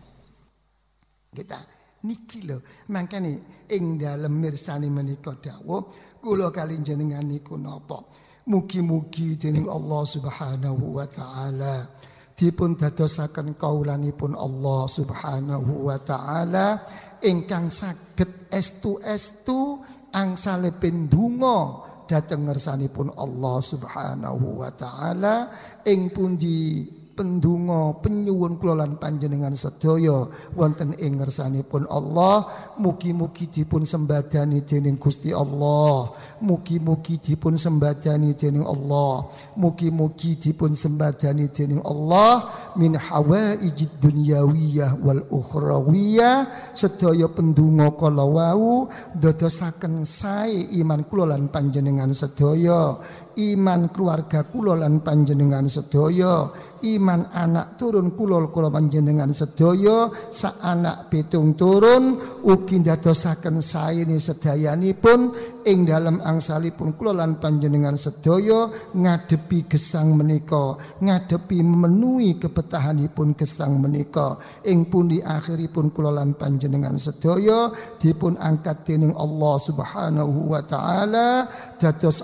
Nggih 1.33 1.47
ta? 1.49 1.59
Niki 2.05 2.45
lho. 2.45 2.61
Mangkane 2.93 3.65
ing 3.73 3.97
dalem 3.97 4.37
mirsani 4.37 4.93
menika 4.93 5.33
dawuh 5.41 5.81
kula 6.21 6.53
kali 6.53 6.85
jenengan 6.85 7.25
niku 7.25 7.57
napa? 7.57 8.05
Mugi-mugi 8.47 9.35
dening 9.35 9.67
Allah 9.67 10.05
Subhanahu 10.05 11.01
wa 11.01 11.05
taala 11.09 11.83
dipun 12.37 12.77
dadosaken 12.77 13.57
kaulanipun 13.57 14.37
Allah 14.37 14.85
Subhanahu 14.85 15.89
wa 15.89 15.97
taala 15.97 16.85
ingkang 17.25 17.73
saged 17.73 18.53
estu-estu 18.53 19.81
angsalepin 20.13 21.09
donga 21.09 21.81
dhateng 22.05 22.45
ngersanipun 22.47 23.11
Allah 23.17 23.57
Subhanahu 23.59 24.63
wa 24.63 24.71
taala. 24.71 25.35
Ing 25.83 26.13
pundi 26.13 26.85
pendungo 27.17 27.97
penyuwun 28.05 28.61
kula 28.61 28.85
panjenengan 29.01 29.57
sedaya. 29.57 30.29
Wonten 30.53 30.93
ing 31.01 31.17
ngersanipun 31.17 31.89
Allah 31.89 32.45
mugi-mugi 32.77 33.49
dipun 33.49 33.81
sembadani 33.81 34.61
dening 34.61 35.01
Gusti 35.01 35.33
Allah. 35.33 36.13
Mugi-mugi 36.45 37.17
dipun 37.17 37.57
sembadani 37.57 38.37
dening 38.37 38.61
Allah. 38.61 39.25
Mugi-mugi 39.57 40.37
dipun 40.37 40.77
sembadani 40.77 41.49
dening 41.49 41.81
Allah. 41.81 42.53
Min 42.77 42.93
hawaijid 42.93 43.97
dunyawiyah 43.97 45.01
wal 45.01 45.25
ukhrawiyah. 45.33 46.71
Sedaya 46.77 47.25
pendungo 47.33 47.97
kala 47.97 48.21
wau 48.21 48.85
dadosaken 49.17 50.05
sae 50.05 50.69
iman 50.77 51.01
kula 51.09 51.33
panjenengan 51.49 52.13
sedaya 52.13 53.01
iman 53.37 53.93
keluarga 53.93 54.41
kula 54.49 54.73
lan 54.81 55.05
panjenengan 55.05 55.69
sedaya. 55.69 56.49
Iman 56.77 57.33
anak 57.33 57.81
turun 57.81 58.13
kulol 58.13 58.53
kula 58.53 58.69
panjenengan 58.69 59.33
sedaya. 59.33 60.09
Sa 60.29 60.61
anak 60.61 61.09
pitung 61.09 61.57
turun 61.57 62.17
ugi 62.45 62.81
dadosaken 62.81 63.61
saene 63.61 64.17
sedayanipun. 64.17 65.53
Ing 65.67 65.83
dalam 65.83 66.23
angsalipun 66.23 66.95
kula 66.95 67.11
lan 67.11 67.43
panjenengan 67.43 67.99
sedaya 67.99 68.71
ngadepi 68.95 69.67
gesang 69.67 70.15
menika 70.15 70.79
ngadepi 71.03 71.59
memenuhi 71.59 72.39
kebetahanipun 72.39 73.35
gesang 73.35 73.75
menika. 73.83 74.39
Ing 74.63 74.87
pundi 74.87 75.19
akhiripun 75.19 75.91
kula 75.91 76.13
lan 76.13 76.39
panjenengan 76.39 76.95
sedaya 76.95 77.67
dipun 77.99 78.39
angkat 78.39 78.87
dening 78.87 79.11
Allah 79.17 79.55
Subhanahu 79.59 80.55
wa 80.55 80.63
taala 80.63 81.51
dados 81.75 82.23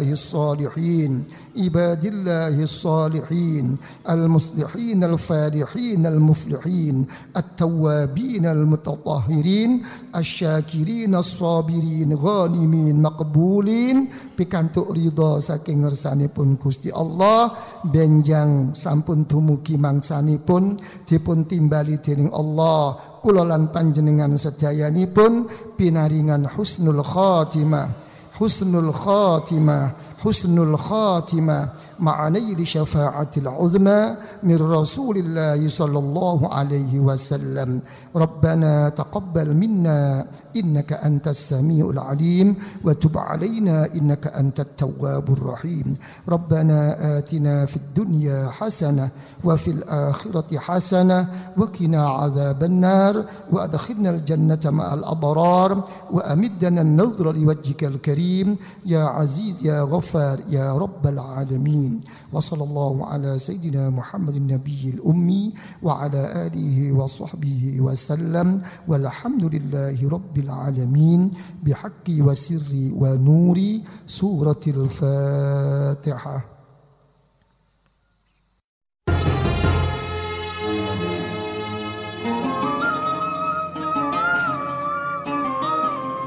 ibadillahis 0.00 0.24
salihin 0.32 1.12
ibadillahis 1.52 2.72
salihin 2.80 3.76
المصلحين 4.06 5.04
الفالحين 5.04 6.02
المفلحين 6.06 6.96
التوابين 7.36 8.44
المتطهرين 8.46 9.70
الشاكرين 10.16 11.12
الصابرين 11.14 12.10
ghanimin 12.16 12.96
maqbulin 12.96 13.96
pikantuk 14.32 14.96
ridha 14.96 15.42
saking 15.44 15.84
ngersanipun 15.84 16.56
Gusti 16.56 16.88
Allah 16.88 17.52
benjang 17.84 18.72
sampun 18.72 19.28
dumugi 19.28 19.76
mangsanipun 19.76 20.80
dipun 21.04 21.44
timbali 21.44 22.00
dening 22.00 22.32
Allah 22.32 23.18
kula 23.20 23.42
lan 23.44 23.68
panjenengan 23.74 24.38
sedayanipun 24.38 25.50
pinaringan 25.76 26.46
husnul 26.56 27.02
khatimah 27.02 28.09
husnul 28.41 28.89
khatimah 29.03 29.93
husnul 30.23 30.73
khatimah 30.73 31.69
مع 32.01 32.27
نيل 32.29 32.67
شفاعة 32.67 33.31
العظمى 33.37 34.01
من 34.43 34.57
رسول 34.57 35.17
الله 35.17 35.67
صلى 35.67 35.99
الله 35.99 36.53
عليه 36.53 36.99
وسلم. 36.99 37.79
ربنا 38.15 38.89
تقبل 38.89 39.53
منا 39.53 40.25
إنك 40.55 40.93
أنت 40.93 41.27
السميع 41.27 41.89
العليم 41.89 42.55
وتب 42.83 43.17
علينا 43.17 43.93
إنك 43.95 44.27
أنت 44.27 44.59
التواب 44.59 45.29
الرحيم. 45.29 45.93
ربنا 46.29 46.77
آتنا 47.17 47.65
في 47.65 47.77
الدنيا 47.77 48.49
حسنة 48.49 49.09
وفي 49.43 49.71
الآخرة 49.71 50.57
حسنة 50.57 51.19
وقنا 51.57 52.07
عذاب 52.07 52.63
النار 52.63 53.25
وأدخلنا 53.51 54.09
الجنة 54.09 54.63
مع 54.65 54.93
الأبرار 54.93 55.71
وأمدنا 56.11 56.81
النظر 56.81 57.31
لوجهك 57.31 57.83
الكريم. 57.83 58.57
يا 58.85 59.03
عزيز 59.03 59.65
يا 59.65 59.81
غفار 59.81 60.39
يا 60.49 60.73
رب 60.73 61.07
العالمين. 61.07 61.90
وصلى 62.33 62.63
الله 62.63 63.05
على 63.05 63.31
سيدنا 63.39 63.89
محمد 63.89 64.35
النبي 64.35 64.89
الأمي 64.95 65.53
وعلى 65.83 66.21
آله 66.47 66.91
وصحبه 66.91 67.81
وسلم. 67.81 68.61
والحمد 68.87 69.43
لله 69.43 69.97
رب 70.09 70.35
العالمين. 70.37 71.21
بحق 71.63 72.07
وسر 72.09 72.71
ونور 72.95 73.59
سورة 74.07 74.63
الفاتحة. 74.67 76.37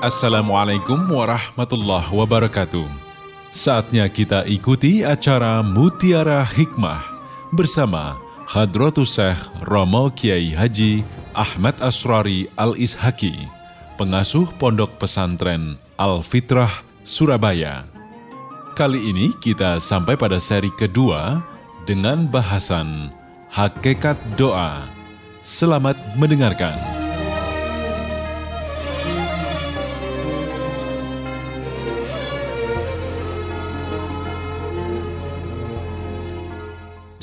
Assalamualaikum 0.05 1.09
warahmatullahi 1.09 2.13
wabarakatuh. 2.13 3.04
Saatnya 3.55 4.11
kita 4.11 4.43
ikuti 4.51 5.07
acara 5.07 5.63
Mutiara 5.63 6.43
Hikmah 6.43 7.07
bersama 7.55 8.19
Hadratus 8.51 9.15
Syekh 9.15 9.47
Romo 9.63 10.11
Kiai 10.11 10.51
Haji 10.51 11.07
Ahmad 11.39 11.79
Asrari 11.79 12.51
Al-Ishaki, 12.59 13.47
pengasuh 13.95 14.51
Pondok 14.59 14.99
Pesantren 14.99 15.79
Al-Fitrah 15.95 16.83
Surabaya. 17.07 17.87
Kali 18.75 19.15
ini 19.15 19.31
kita 19.39 19.79
sampai 19.79 20.19
pada 20.19 20.43
seri 20.43 20.75
kedua 20.75 21.39
dengan 21.87 22.27
bahasan 22.27 23.15
Hakikat 23.55 24.19
Doa. 24.35 24.83
Selamat 25.47 25.95
mendengarkan. 26.19 27.04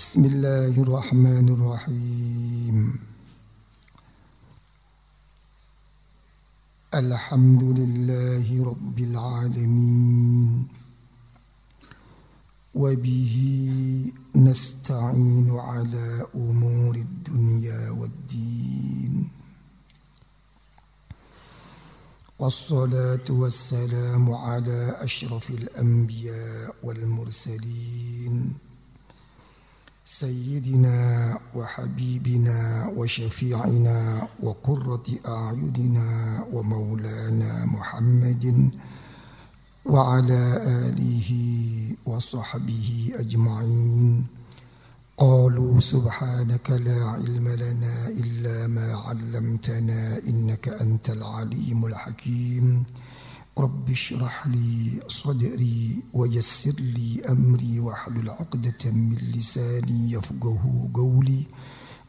بسم 0.02 0.26
الله 0.26 0.82
الرحمن 0.82 1.50
الرحيم. 1.50 3.00
الحمد 6.94 7.64
لله 7.64 8.64
رب 8.66 9.00
العالمين. 9.00 10.68
وبه 12.76 13.36
نستعين 14.36 15.60
على 15.60 16.26
أمور 16.36 16.96
الدنيا 16.96 17.90
والدين. 17.90 19.30
والصلاة 22.40 23.28
والسلام 23.30 24.34
على 24.34 24.98
أشرف 25.04 25.50
الأنبياء 25.50 26.76
والمرسلين. 26.84 28.71
سيدنا 30.12 31.40
وحبيبنا 31.56 32.88
وشفيعنا 32.98 34.28
وقرة 34.44 35.08
أعيننا 35.28 36.10
ومولانا 36.54 37.66
محمد 37.66 38.72
وعلى 39.86 40.44
آله 40.88 41.30
وصحبه 42.06 43.14
أجمعين. 43.16 44.28
قالوا 45.18 45.80
سبحانك 45.80 46.70
لا 46.72 47.00
علم 47.10 47.48
لنا 47.48 48.08
إلا 48.08 48.68
ما 48.68 48.96
علمتنا 48.96 50.18
إنك 50.28 50.68
أنت 50.68 51.10
العليم 51.10 51.86
الحكيم. 51.86 52.84
رب 53.58 53.90
اشرح 53.90 54.48
لي 54.48 55.02
صدري 55.08 56.04
ويسر 56.14 56.72
لي 56.72 57.22
أمري 57.30 57.80
واحلل 57.80 58.30
عقدة 58.30 58.92
من 58.92 59.16
لساني 59.16 60.12
يفقه 60.12 60.90
قولي. 60.94 61.44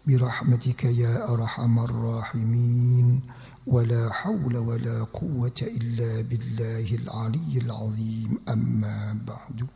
برحمتك 0.06 0.84
يا 0.84 1.34
أرحم 1.34 1.78
الراحمين. 1.78 3.20
ولا 3.66 4.12
حول 4.12 4.56
ولا 4.56 5.04
قوة 5.04 5.58
إلا 5.62 6.20
بالله 6.20 6.94
العلي 6.94 7.58
العظيم. 7.58 8.38
أما 8.48 9.18
بعد. 9.26 9.66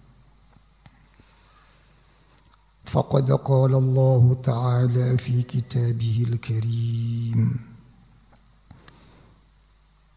فقد 2.84 3.32
قال 3.32 3.74
الله 3.74 4.34
تعالى 4.34 5.18
في 5.18 5.42
كتابه 5.42 6.24
الكريم. 6.28 7.75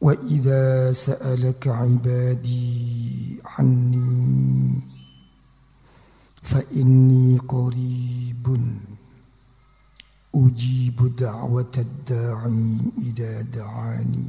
وإذا 0.02 0.92
سألك 0.92 1.68
عبادي 1.68 3.42
عني 3.46 4.82
فإني 6.42 7.38
قريب 7.38 8.62
أجيب 10.36 11.16
دعوة 11.16 11.72
الداعي 11.78 12.78
إذا 12.98 13.42
دعاني 13.42 14.28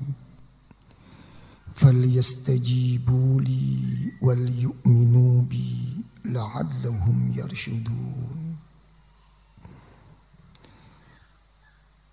فليستجيبوا 1.74 3.40
لي 3.40 3.78
وليؤمنوا 4.22 5.42
بي 5.42 5.76
لعلهم 6.24 7.33
يرشدون 7.37 8.56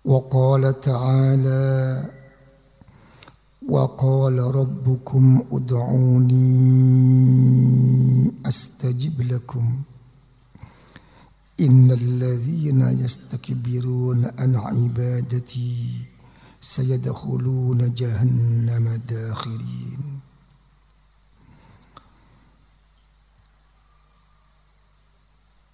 وقال 0.04 0.80
تعالى 0.80 2.04
وقال 3.68 4.38
ربكم 4.38 5.42
ادعوني 5.52 6.38
أستجب 8.46 9.22
لكم. 9.22 9.82
إن 11.60 11.90
الذين 11.90 12.80
يستكبرون 12.80 14.24
عن 14.38 14.56
عبادتي 14.56 16.00
سيدخلون 16.60 17.94
جهنم 17.94 19.00
داخرين. 19.08 20.20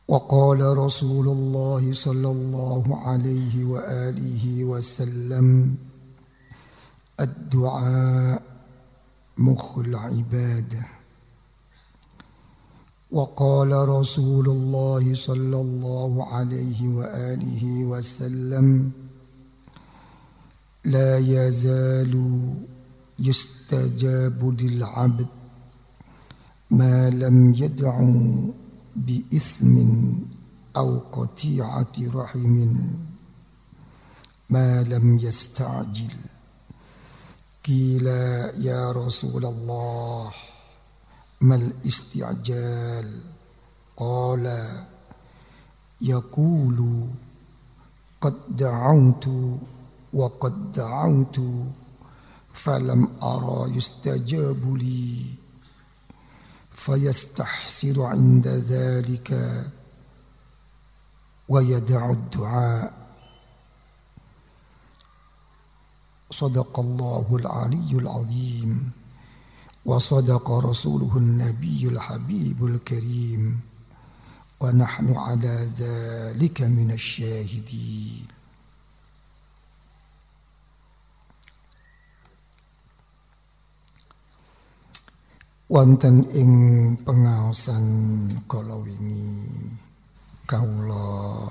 وقال 0.08 0.78
رسول 0.78 1.28
الله 1.28 1.92
صلى 1.92 2.30
الله 2.30 2.84
عليه 3.06 3.64
وآله 3.64 4.64
وسلم 4.64 5.76
الدعاء 7.20 8.42
مخ 9.38 9.78
العباده 9.78 10.86
وقال 13.10 13.88
رسول 13.88 14.48
الله 14.48 15.14
صلى 15.14 15.60
الله 15.60 16.34
عليه 16.34 16.88
وآله 16.88 17.84
وسلم 17.84 18.90
لا 20.84 21.18
يزال 21.18 22.14
يستجاب 23.18 24.60
للعبد 24.60 25.26
ما 26.70 27.10
لم 27.10 27.54
يدعو 27.54 28.50
بإثم 28.96 29.86
أو 30.76 30.98
قطيعة 30.98 31.92
رحم 32.14 32.76
ما 34.50 34.82
لم 34.82 35.18
يستعجل. 35.18 36.14
قيل 37.66 38.06
يا 38.60 38.92
رسول 38.92 39.46
الله 39.46 40.32
ما 41.40 41.54
الاستعجال؟ 41.54 43.22
قال 43.96 44.68
يقول 46.00 47.08
قد 48.20 48.34
دعوت 48.48 49.28
وقد 50.12 50.72
دعوت 50.72 51.40
فلم 52.52 53.08
أرى 53.22 53.76
يستجاب 53.76 54.74
لي 54.74 55.24
فيستحسر 56.72 58.02
عند 58.02 58.48
ذلك 58.48 59.30
ويدع 61.48 62.10
الدعاء. 62.10 63.03
صدق 66.34 66.74
الله 66.78 67.26
العلي 67.30 67.90
العظيم 68.02 68.90
وصدق 69.86 70.46
رسوله 70.50 71.12
النبي 71.16 71.88
الحبيب 71.88 72.58
الكريم 72.66 73.42
ونحن 74.60 75.06
على 75.14 75.56
ذلك 75.78 76.58
من 76.62 76.90
الشاهدين. 76.90 78.26
Wonten 85.74 86.28
ing 86.30 86.52
pengaosan 87.02 87.86
kala 88.46 88.78
wingi 88.78 89.48
kawula 90.46 91.50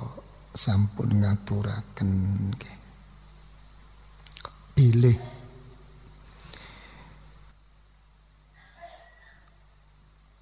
sampun 0.53 1.19
ngaturaken 1.19 2.11
nggih. 2.53 2.82
Pilih. 4.73 5.17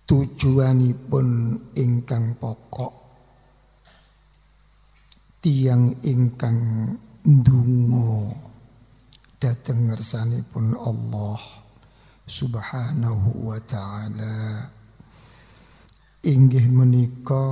Tujuanipun 0.07 1.27
ingkang 1.75 2.35
pokok. 2.35 2.93
Tiang 5.41 6.03
ingkang 6.03 6.59
ndonga 7.23 8.35
dhateng 9.41 9.89
ngersanipun 9.89 10.75
Allah 10.77 11.39
Subhanahu 12.27 13.51
wa 13.51 13.59
taala. 13.65 14.69
Inggih 16.21 16.69
menika 16.69 17.49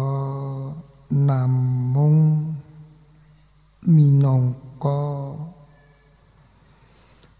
namung 1.09 2.53
minangka 3.89 5.33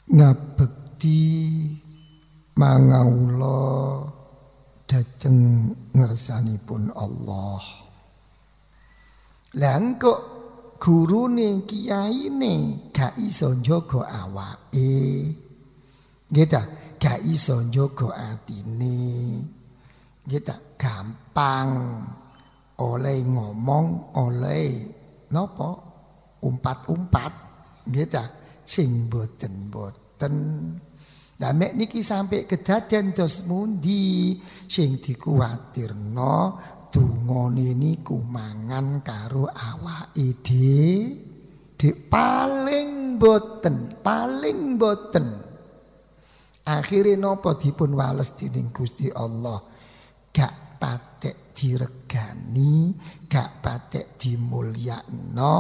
ngabekti 0.10 1.22
mangaula 2.58 3.62
dhateng 4.90 5.70
ngersanipun 5.94 6.90
Allah. 6.98 7.62
Lah 9.62 9.82
kok 10.02 10.20
gurune 10.82 11.66
kiyaine 11.70 12.90
gak 12.90 13.18
iso 13.22 13.54
njaga 13.54 14.02
awake. 14.26 14.94
Nggih 16.30 16.48
ta? 16.50 16.62
Gak 16.98 17.20
iso 17.26 17.62
njaga 17.66 18.34
atine. 18.34 18.98
Nggih 20.26 20.42
ta? 20.42 20.56
Gampang 20.78 21.70
oleh 22.80 23.20
ngomong 23.28 24.16
oleh 24.16 24.72
napa 25.36 25.70
umpat-umpat 26.40 27.34
nggih 27.92 28.08
ta 28.08 28.24
sing 28.64 29.12
boten-boten 29.12 29.99
Lah 31.40 31.56
mek 31.56 31.72
niki 31.80 32.04
sampai 32.04 32.44
kedaden 32.44 33.16
dos 33.16 33.48
mundi 33.48 34.36
sing 34.68 35.00
dikuwatirno 35.00 36.36
dungane 36.92 37.72
niku 37.78 38.20
mangan 38.20 39.00
karo 39.00 39.48
awake 39.48 40.36
dhewe 41.80 41.96
paling 42.12 43.16
boten, 43.16 44.04
paling 44.04 44.76
boten. 44.76 45.28
Akhire 46.68 47.16
napa 47.16 47.56
dipun 47.56 47.96
wales 47.96 48.36
dening 48.36 48.76
Gusti 48.76 49.08
Allah? 49.10 49.64
Gak 50.30 50.78
patek 50.78 51.56
diregani, 51.56 52.94
gak 53.26 53.64
patek 53.64 54.20
dimulyakno, 54.20 55.58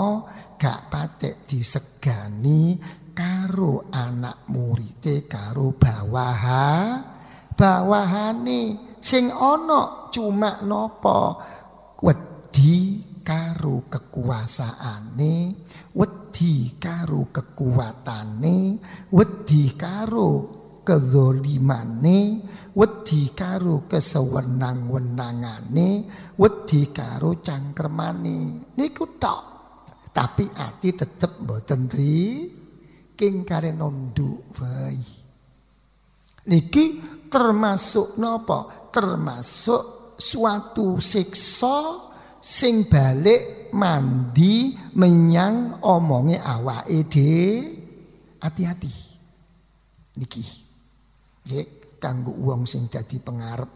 gak 0.60 0.92
patek 0.92 1.48
disegani, 1.48 2.78
karo 3.20 3.92
anak 3.92 4.48
murite 4.48 5.28
karo 5.28 5.76
bawaha. 5.76 7.04
Bawahane 7.52 8.96
sing 9.04 9.28
ana 9.28 10.08
cuma 10.08 10.64
napa? 10.64 11.36
Wedi 12.00 13.04
karo 13.20 13.92
kekuasaane 13.92 15.34
wedi 15.92 16.80
karo 16.80 17.28
kekuatane 17.28 18.80
wedi 19.12 19.76
karo 19.76 20.30
kezolimane 20.88 22.20
wedi 22.72 23.36
karo 23.36 23.84
kesewenang-wenangane 23.92 25.90
wedi 26.40 26.88
karo 26.96 27.44
cangkremane. 27.44 28.72
Niku 28.80 29.20
tok. 29.20 29.44
Tapi 30.10 30.48
ati 30.56 30.96
tetep 30.96 31.44
mboten 31.44 31.86
tri 31.86 32.59
saking 33.20 33.44
karenondo 33.44 34.48
wae. 34.56 34.96
Niki 36.48 36.86
termasuk 37.28 38.16
napa? 38.16 38.88
Termasuk 38.96 40.16
suatu 40.16 41.04
siksa 41.04 42.00
sing 42.40 42.88
balik 42.88 43.76
mandi 43.76 44.72
menyang 44.96 45.84
omonge 45.84 46.40
awake 46.40 47.00
de 47.12 47.36
hati-hati. 48.40 48.94
Niki. 50.16 50.44
Nggih 51.44 52.00
kanggo 52.00 52.32
wong 52.40 52.64
sing 52.64 52.88
dadi 52.88 53.20
pengarep. 53.20 53.72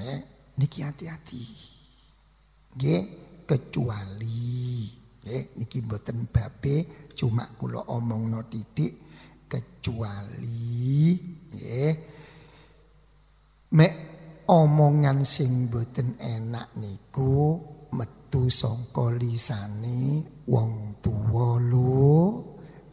Eh, 0.00 0.20
niki 0.56 0.80
hati-hati. 0.80 1.44
Nggih 2.72 3.00
kecuali 3.44 5.04
Nggih, 5.26 5.58
niki 5.58 5.82
mboten 5.82 6.30
babe 6.30 7.10
cuma 7.10 7.50
kula 7.58 7.90
omongno 7.90 8.46
titik 8.46 8.94
kecuali 9.50 11.18
nggih. 11.50 11.94
Mek 13.74 13.94
omongan 14.46 15.26
sing 15.26 15.66
mboten 15.66 16.14
enak 16.22 16.78
niku 16.78 17.58
metu 17.90 18.46
saka 18.46 19.10
lisane 19.18 20.22
wong 20.46 21.02
tuwa 21.02 21.58
lho 21.58 22.14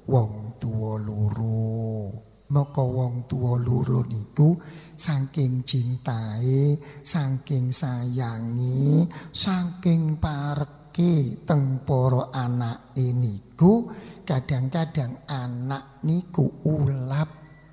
wong 0.09 0.57
tuwa 0.57 0.97
loro 0.97 2.09
maka 2.49 2.81
wong 2.81 3.29
tuwa 3.29 3.61
loro 3.61 4.01
niku 4.09 4.57
saking 4.97 5.61
cintae 5.61 6.73
saking 7.05 7.69
sayangi 7.69 9.05
saking 9.29 10.17
parek 10.17 10.82
ngrungokake 10.93 11.41
teng 11.45 11.81
para 11.81 12.29
anake 12.29 13.13
niku 13.17 13.89
kadang-kadang 14.21 15.25
anak 15.25 16.05
niku 16.05 16.61
ulap 16.69 17.29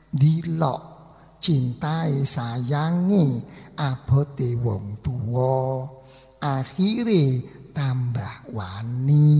dilok 0.08 0.80
cintai 1.36 2.24
sayangi 2.24 3.44
abote 3.76 4.56
wong 4.56 4.96
tuwa 5.04 5.84
akhire 6.40 7.44
tambah 7.76 8.48
wani 8.56 9.36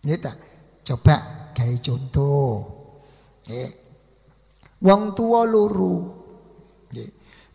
Nita, 0.00 0.32
coba 0.80 1.52
gawe 1.52 1.76
contoh. 1.84 2.56
Eh, 3.44 3.68
wong 4.80 5.12
tua 5.12 5.44
luru. 5.44 6.19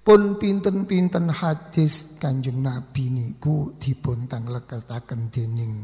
Pun 0.05 0.37
pinten-pinten 0.37 1.33
hadis 1.33 2.13
Kanjeng 2.21 2.61
Nabi 2.61 3.09
niku 3.09 3.73
dipun 3.81 4.29
tangleketaken 4.29 5.33
dening 5.33 5.81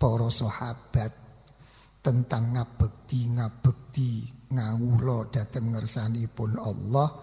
para 0.00 0.32
sahabat 0.32 1.12
tentang 2.00 2.56
ngabekti 2.56 3.36
ngabekti 3.36 4.32
ngawula 4.56 5.28
dhateng 5.28 5.76
ngersanipun 5.76 6.56
Allah 6.56 7.20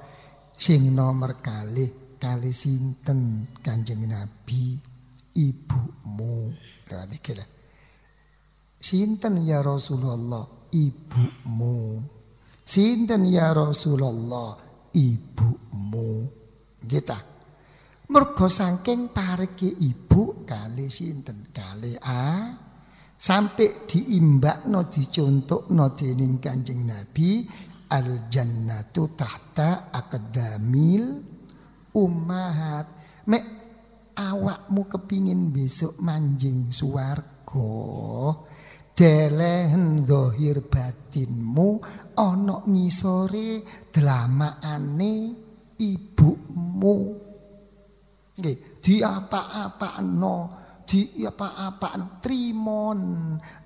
sing 0.54 0.94
nomor 0.94 1.42
kalih 1.42 2.22
kali 2.22 2.54
sinten 2.54 3.50
Kanjeng 3.58 4.06
Nabi 4.06 4.78
ibumu. 5.34 6.54
Lah 6.94 7.10
niki 7.10 7.34
Sinten 8.78 9.42
ya 9.42 9.66
Rasulullah 9.66 10.70
ibumu. 10.70 11.98
Sinten 12.62 13.26
ya 13.26 13.58
Rasulullah 13.58 14.67
ibumu. 14.98 16.26
Kita 16.82 17.20
mergo 18.10 18.50
saking 18.50 19.14
pareke 19.14 19.70
ibu 19.70 20.42
kali 20.42 20.90
sinten? 20.90 21.54
Kali 21.54 21.94
a. 22.02 22.50
Sampai 23.18 23.90
diimbakno 23.90 24.86
dicontohno 24.94 25.98
dening 25.98 26.38
Kanjeng 26.38 26.86
Nabi 26.86 27.50
al 27.90 28.30
jannatu 28.30 29.18
tahta 29.18 29.90
akadamil 29.90 31.18
ummahat. 31.98 32.86
Mek 33.26 33.46
awakmu 34.14 34.86
kepingin 34.86 35.50
besok 35.50 35.98
manjing 35.98 36.70
suwargo 36.70 37.74
delehen 38.98 40.10
zahir 40.10 40.66
batinmu 40.66 41.70
ana 42.18 42.66
ngisore 42.66 43.62
dlamaane 43.94 45.14
ibumu. 45.78 46.98
Nggih 48.38 48.58
diapa-apakno 48.82 50.38
di 50.82 51.22
apa-apaan 51.22 52.18
trimon. 52.18 53.02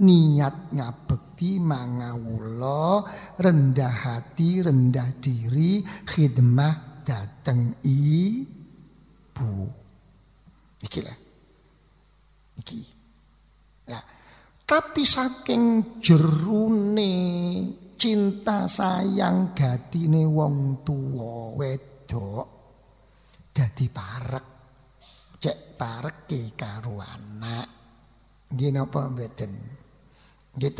Niat 0.04 0.76
ngabekti 0.76 1.64
mangawula 1.64 3.08
rendah 3.40 3.96
hati 4.04 4.60
rendah 4.60 5.16
diri 5.16 5.80
khidmah 5.84 7.04
dateng 7.08 7.80
ibu. 7.88 9.52
Iki 10.82 11.00
lah. 11.00 11.18
Iki 12.60 13.01
tapi 14.72 15.04
saking 15.04 16.00
jerune 16.00 17.16
cinta 18.00 18.64
sayang 18.72 19.52
gatine 19.52 20.24
wong 20.24 20.80
tuwa 20.88 21.60
wedok 21.60 22.48
dadi 23.52 23.92
parek. 23.92 24.48
Cek 25.36 25.76
pareke 25.76 26.56
karo 26.56 27.04
anak. 27.04 27.68
Nggih 28.48 28.72
napa 28.72 29.12
mboten? 29.12 29.54
Nggih 30.56 30.72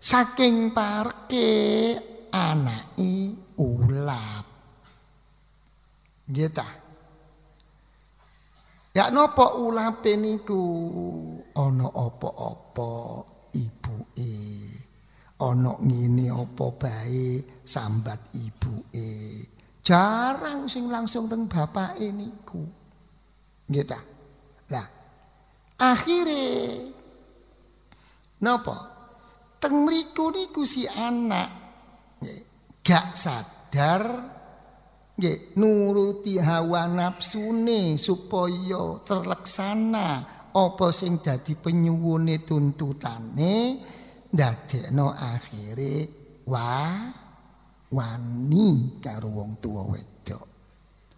Saking 0.00 0.74
pareke 0.74 1.46
anake 2.34 3.14
ulap. 3.62 4.46
Nggih 6.26 6.50
ta? 6.50 6.79
Ya 8.90 9.06
napa 9.06 9.54
ulape 9.54 10.18
niku 10.18 10.62
ana 11.54 11.86
apa-apa 11.86 12.92
ibuke. 13.54 14.34
Ana 15.40 15.78
ngene 15.78 16.26
apa 16.34 16.66
bae 16.74 17.38
sambat 17.62 18.34
ibuke. 18.34 19.10
Jarang 19.80 20.66
sing 20.66 20.90
langsung 20.90 21.30
teng 21.30 21.46
bapake 21.46 22.10
niku. 22.10 22.66
Nggih 23.70 23.86
ta? 23.86 24.00
Lah 24.74 24.86
akhire 25.78 26.46
napa? 28.42 28.76
Teng 29.60 29.86
mriku 29.86 30.34
niku 30.34 30.66
si 30.66 30.88
anak 30.88 31.48
gak 32.80 33.12
sadar 33.14 34.02
nggih 35.20 35.52
nuruti 35.60 36.40
hawa 36.40 36.88
nafsune 36.88 38.00
supaya 38.00 39.04
terlaksana 39.04 40.08
apa 40.48 40.86
sing 40.96 41.20
dadi 41.20 41.60
penyuwune 41.60 42.40
tuntutane 42.40 43.54
ndadekno 44.32 45.12
akhire 45.12 45.94
wa 46.48 47.04
wani 47.92 48.96
karo 49.04 49.28
wong 49.28 49.60
tuwa 49.60 49.92
wedok. 49.92 50.44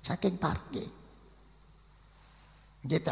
Saking 0.03 0.34
parke. 0.34 0.84
Nggih 2.82 3.07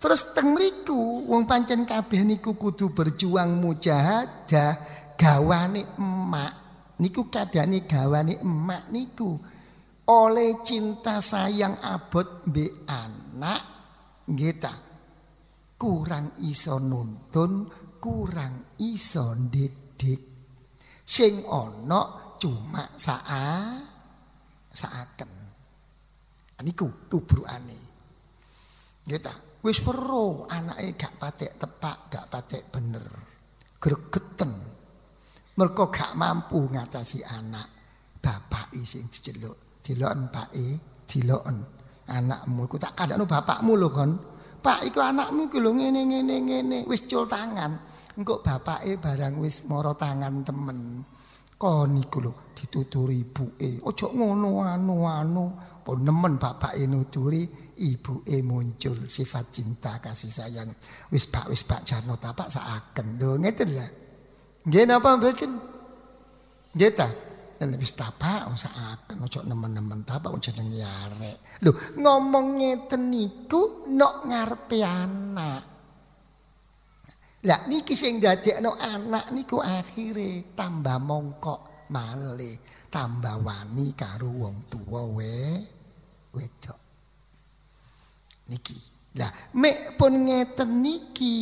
terus 0.00 0.32
teng 0.32 0.56
mriku 0.56 1.28
wong 1.28 1.44
pancen 1.44 1.84
kabeh 1.84 2.24
niku 2.24 2.56
kudu 2.56 2.96
berjuang 2.96 3.60
mujahadah 3.60 4.72
gawane 5.20 5.84
emak. 6.00 6.52
Niku 6.96 7.28
kadane 7.28 7.84
gawane 7.84 8.40
emak 8.40 8.88
niku 8.88 9.59
oleh 10.10 10.58
cinta 10.66 11.22
sayang 11.22 11.78
abot 11.78 12.42
be 12.42 12.82
anak 12.90 13.62
kita 14.26 14.74
kurang 15.78 16.34
iso 16.42 16.82
nuntun 16.82 17.70
kurang 18.02 18.74
iso 18.82 19.38
didik 19.38 20.20
sing 21.06 21.46
ono 21.46 22.34
cuma 22.42 22.90
saa 22.98 23.78
saaken. 24.74 25.32
Niku 26.60 27.08
tubrukane. 27.08 27.80
Kita 29.00 29.62
wis 29.64 29.80
weruh 29.80 30.44
anake 30.44 30.92
gak 30.92 31.14
patek 31.16 31.56
tepak 31.56 31.98
gak 32.12 32.26
patek 32.28 32.68
bener. 32.68 33.06
Gregeten. 33.80 34.52
Mergo 35.56 35.88
gak 35.88 36.12
mampu 36.12 36.68
ngatasi 36.68 37.24
anak 37.24 37.68
bapak 38.20 38.76
sing 38.84 39.08
diceluk 39.08 39.69
Diloken 39.90 40.30
pake, 40.30 40.66
diloken 41.10 41.56
anakmu 42.06 42.70
iku 42.70 42.78
tak 42.78 42.94
kandakno 42.94 43.26
bapakmu 43.26 43.74
lho 43.74 43.88
kon. 43.90 44.12
Pak 44.62 44.86
iku 44.86 45.02
anakmu 45.02 45.50
iku 45.50 45.58
lho 45.58 45.70
ngene 45.74 46.06
ngene 46.06 46.36
ngene 46.46 46.78
wis 46.86 47.10
cul 47.10 47.26
tangan. 47.26 47.74
Engko 48.14 48.38
bapake 48.38 49.02
barang 49.02 49.42
wis 49.42 49.66
mara 49.66 49.90
tangan 49.98 50.46
temen. 50.46 51.02
Kon 51.58 51.98
iku 51.98 52.18
lho 52.22 52.54
dituturi 52.54 53.18
ibuke. 53.26 53.82
Ojo 53.82 54.14
ngono 54.14 54.62
anu 54.62 54.94
anu. 55.10 55.46
Pun 55.80 56.06
nemen 56.06 56.38
bapake 56.38 56.86
nuturi 56.86 57.42
ibuke 57.80 58.36
muncul 58.46 59.10
sifat 59.10 59.50
cinta 59.50 59.98
kasih 59.98 60.30
sayang. 60.30 60.70
Wis 61.10 61.26
Pak 61.26 61.50
wis 61.50 61.66
Pak 61.66 61.82
jarno 61.82 62.14
tapak 62.14 62.46
saaken 62.46 63.18
lho 63.18 63.34
ngeten 63.42 63.70
lho. 63.74 63.86
Nggih 64.70 64.84
napa 64.86 65.18
mboten? 65.18 65.50
Nggih 66.78 66.92
ta? 66.94 67.08
Dan 67.60 67.76
wis 67.76 67.92
tapak 67.92 68.48
usaaken 68.48 69.20
ojo 69.20 69.44
nemen-nemen 69.44 70.08
tapak 70.08 70.32
jenenge 70.40 70.80
arek. 70.80 71.60
Lho, 71.60 71.76
ngomong 72.00 72.56
ngeten 72.56 73.12
niku 73.12 73.84
nok 73.84 74.32
ngarepe 74.32 74.80
anak. 74.80 75.62
Lah 77.44 77.60
niki 77.68 77.92
sing 77.92 78.16
dadekno 78.16 78.80
anak 78.80 79.28
niku 79.36 79.60
akhire 79.60 80.56
tambah 80.56 80.96
mongkok 81.04 81.92
male, 81.92 82.64
tambah 82.88 83.36
wani 83.44 83.92
karo 83.92 84.32
wong 84.32 84.64
tuwa 84.64 85.04
we 85.20 85.60
wedok. 86.32 86.80
Niki. 88.48 88.78
Lah 89.20 89.52
mek 89.52 90.00
pun 90.00 90.16
ngeten 90.32 90.80
niki 90.80 91.36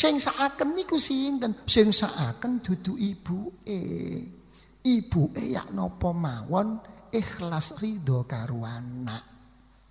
Sing 0.00 0.16
saaken 0.16 0.72
niku 0.72 0.96
sinten? 0.96 1.52
Sing 1.68 1.92
saaken 1.92 2.64
dudu 2.64 2.96
ibuke. 2.96 3.80
Ibuke 4.80 5.44
ya 5.44 5.68
napa 5.76 6.08
mawon 6.16 6.80
ikhlas 7.12 7.76
ridho 7.84 8.24
karo 8.24 8.64
anak. 8.64 9.20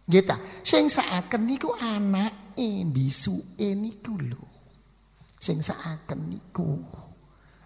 Nggih 0.10 0.26
ta? 0.26 0.41
Sing 0.66 0.89
saaken 0.89 1.45
niku 1.45 1.78
anake 1.78 2.89
bisuke 2.89 3.78
niku 3.78 4.18
lho. 4.18 4.43
Sing 5.38 5.62
saaken 5.62 6.26
niku. 6.26 6.82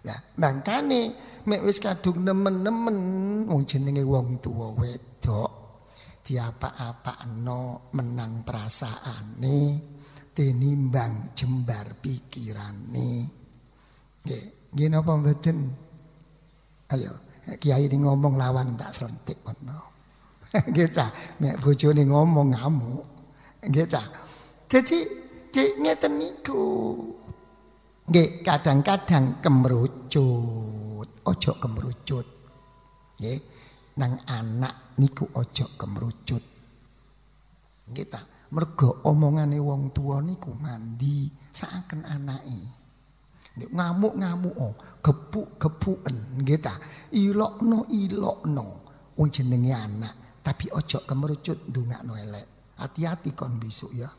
Lah, 0.04 0.20
mangkane 0.36 1.16
mek 1.48 1.64
wis 1.64 1.80
kadung 1.80 2.28
nemen-nemen 2.28 2.98
wong 3.48 3.64
jenenge 3.64 4.04
wong 4.04 4.36
tuwa 4.44 4.76
wedok 4.76 5.52
diapa-apakno 6.20 7.88
menang 7.96 8.44
perasaane 8.44 9.60
tinimbang 10.34 11.32
jembar 11.38 11.94
pikirane. 12.02 13.10
Nggih, 14.26 14.44
nggih 14.74 14.88
napa 14.90 15.12
mboten? 15.14 15.58
Ayo, 16.90 17.12
kiai 17.62 17.86
ini 17.86 18.02
ngomong 18.02 18.34
lawan 18.34 18.74
tak 18.74 18.92
serentik 18.92 19.38
ngono. 19.46 19.78
Nggih 20.70 20.90
ta, 20.94 21.10
nek 21.42 21.58
ngomong 22.06 22.54
ngamuk. 22.54 23.04
Nggih 23.66 23.86
ta. 23.90 24.02
Jadi 24.70 24.98
nggih 25.50 26.06
niku. 26.14 26.62
Nggih, 28.04 28.44
kadang-kadang 28.44 29.40
kemerucut, 29.40 31.08
ojo 31.24 31.52
kemerucut. 31.56 32.26
Nggih, 33.18 33.38
nang 33.98 34.20
anak 34.28 34.94
niku 35.00 35.24
ojo 35.34 35.66
kemerucut. 35.74 36.44
Nggih 37.90 38.06
ta. 38.06 38.20
Mergo 38.54 39.02
omongane 39.02 39.58
wong 39.58 39.90
tua 39.90 40.22
niku 40.22 40.54
mandi 40.54 41.26
saken 41.50 42.06
anake. 42.06 42.60
Nek 43.54 43.70
ngamuk-ngamuk 43.70 44.54
oh, 44.58 44.74
gepuk-gepuken 45.02 46.38
nggih 46.38 46.62
ta. 46.62 46.74
Ilokno 47.14 47.90
ilokno 47.90 48.66
wong 49.18 49.28
jenenge 49.30 49.74
anak, 49.74 50.14
tapi 50.42 50.70
ojo 50.70 51.02
kemerucut 51.02 51.66
ndongakno 51.70 52.14
elek. 52.14 52.46
Hati-hati 52.78 53.34
kon 53.34 53.58
besok 53.58 53.90
ya. 53.94 54.10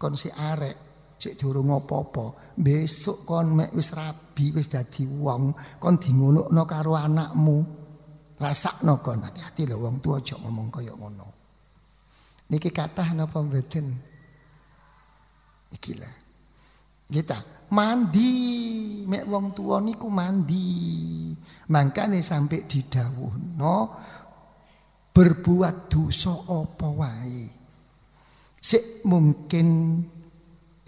Kon 0.00 0.16
si 0.16 0.28
arek 0.32 0.76
cek 1.20 1.36
durung 1.40 1.72
apa-apa, 1.72 2.56
besok 2.56 3.28
kon 3.28 3.56
mek 3.56 3.72
wis 3.76 3.92
rabi 3.96 4.52
wis 4.52 4.68
dadi 4.68 5.08
wong, 5.08 5.76
kon 5.80 5.96
dingunukno 6.00 6.62
karo 6.64 6.96
anakmu. 6.96 7.56
Rasakno 8.40 9.00
kon 9.04 9.28
hati-hati 9.28 9.68
lho 9.68 9.76
wong 9.76 10.00
tua 10.00 10.20
aja 10.20 10.40
ngomong 10.40 10.68
kaya 10.72 10.92
ngono. 10.92 11.33
Niki 12.50 12.68
kathah 12.68 13.16
napa 13.16 13.40
mboten? 13.40 13.86
Iki. 15.72 15.92
Kita 17.08 17.68
mandi 17.72 18.32
mek 19.08 19.24
wong 19.28 19.56
tua 19.56 19.80
niku 19.80 20.08
mandi. 20.12 21.32
Mangkane 21.68 22.20
sampai 22.20 22.68
didhawuhno 22.68 23.76
berbuat 25.14 25.88
dosa 25.88 26.34
apa 26.44 26.88
wae. 26.90 27.44
Sik 28.60 29.04
mungkin 29.08 30.00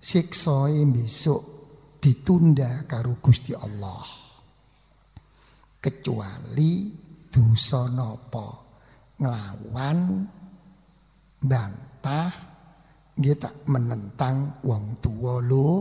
siksae 0.01 0.81
besok 0.89 1.43
ditunda 2.01 2.85
karo 2.89 3.21
Gusti 3.21 3.53
Allah. 3.53 4.05
Kecuali 5.81 6.93
dosa 7.29 7.87
napa 7.93 8.49
nglawan 9.21 9.99
bantah 11.47 12.30
kita 13.16 13.64
menentang 13.72 14.61
wong 14.61 15.01
tua 15.01 15.40
lo 15.40 15.72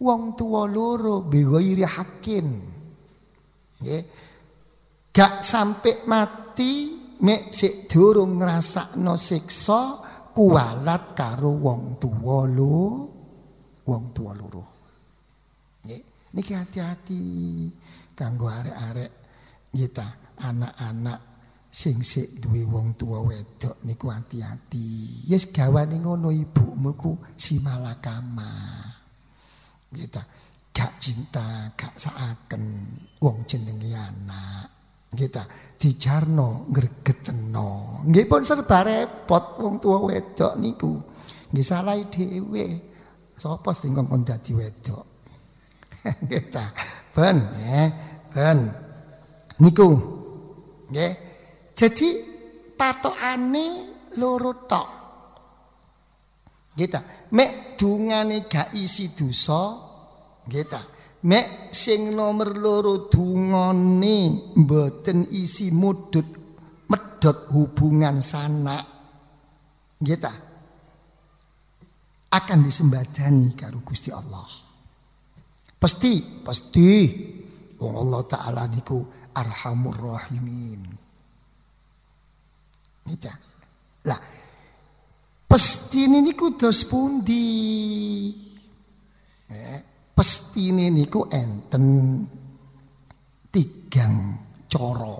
wong 0.00 0.22
tua 0.36 0.64
loro 0.64 1.24
bighairi 1.24 1.84
hakin. 1.84 2.48
Nggih. 3.80 4.04
Gak 5.10 5.42
sampai 5.42 6.06
mati 6.06 6.72
mek 7.20 7.52
sik 7.52 7.90
durung 7.90 8.40
ngrasakno 8.40 9.18
siksa 9.18 9.80
kualat 10.32 11.12
karo 11.12 11.52
wong 11.52 12.00
tua 12.00 12.38
lo 12.48 12.78
wong 13.84 14.04
tua 14.14 14.32
loro 14.32 14.64
nggih. 15.84 16.02
Niki 16.30 16.52
hati-hati 16.54 17.22
kanggo 18.14 18.46
arek-arek 18.46 19.12
kita 19.74 20.36
anak-anak 20.40 21.29
sing 21.70 22.02
sik 22.02 22.42
duwe 22.42 22.66
wong 22.66 22.98
tua 22.98 23.22
wedok 23.22 23.78
niku 23.86 24.10
hati-hati. 24.10 25.22
Yes 25.30 25.54
gawane 25.54 26.02
ngono 26.02 26.34
ibumu 26.34 26.98
ku 26.98 27.14
si 27.38 27.62
malakama. 27.62 28.82
Kita 29.90 30.22
gak 30.74 30.98
cinta, 30.98 31.70
gak 31.78 31.94
saaken 31.94 32.62
wong 33.22 33.46
jenenge 33.46 33.94
anak. 33.94 34.66
Kita 35.10 35.46
dijarno 35.78 36.70
gregeteno. 36.70 38.02
Nggih 38.06 38.26
pun 38.26 38.42
serba 38.42 38.82
repot 38.86 39.58
wong 39.62 39.78
tua 39.78 39.98
wedok 40.02 40.54
niku. 40.58 40.98
Nggih 41.54 41.66
salah 41.66 41.98
dhewe. 42.10 42.66
Sapa 43.38 43.70
sing 43.72 43.94
kon 43.94 44.22
dadi 44.26 44.52
wedok? 44.52 45.06
Kita 46.30 46.66
ben 47.14 47.36
ya, 47.56 47.82
ben 48.34 48.58
niku. 49.62 49.88
Nggih. 50.90 51.29
Jadi 51.80 52.08
patokane 52.76 53.66
loro 54.20 54.52
tok. 54.68 54.88
Kita 56.76 57.00
mek 57.32 57.80
dungane 57.80 58.44
gak 58.44 58.76
isi 58.76 59.16
dosa. 59.16 59.88
Kita 60.44 61.00
Mek 61.20 61.68
sing 61.68 62.16
nomor 62.16 62.56
loro 62.56 63.04
dungane 63.12 64.48
mboten 64.56 65.28
isi 65.28 65.68
mudut 65.68 66.24
medot 66.88 67.44
hubungan 67.52 68.24
sanak. 68.24 68.84
Nggih 70.00 70.20
Akan 72.32 72.64
disembadani 72.64 73.52
karo 73.52 73.84
Gusti 73.84 74.08
Allah. 74.08 74.48
Pasti, 75.76 76.40
pasti. 76.40 76.88
Wong 77.76 77.94
Allah 78.00 78.22
taala 78.24 78.64
niku 78.68 79.04
Arhamur 79.36 79.96
Rahimin. 79.96 80.99
Nggih 83.06 83.36
Lah, 84.08 84.20
pasti 85.44 86.08
niku 86.08 86.56
dos 86.56 86.84
pundi? 86.88 87.48
Eh, 89.50 89.78
pestine 90.14 90.92
niku 90.92 91.26
enten 91.32 91.84
tigang 93.50 94.16
cara. 94.68 95.18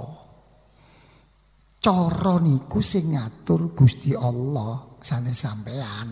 Cara 1.81 2.35
niku 2.39 2.79
sing 2.85 3.17
ngatur 3.17 3.73
Gusti 3.73 4.13
Allah 4.13 5.01
sane 5.01 5.33
sampean. 5.33 6.09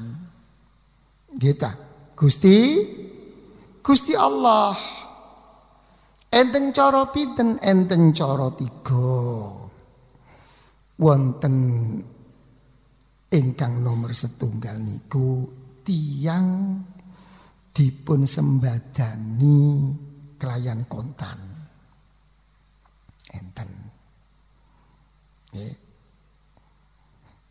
Gitu. 1.37 1.71
Gusti 2.17 2.57
Gusti 3.85 4.17
Allah. 4.17 4.75
Enten 6.29 6.73
cara 6.73 7.09
pinten 7.13 7.61
enten 7.63 8.13
cara 8.17 8.49
tiga. 8.57 9.58
Wonten 10.99 11.55
ingkang 13.31 13.75
nomor 13.85 14.11
setunggal 14.11 14.83
niku 14.83 15.47
tiang 15.87 16.81
dipun 17.71 18.27
sembadani 18.27 19.59
kelayan 20.35 20.91
kontan. 20.91 21.39
Enten. 23.31 23.71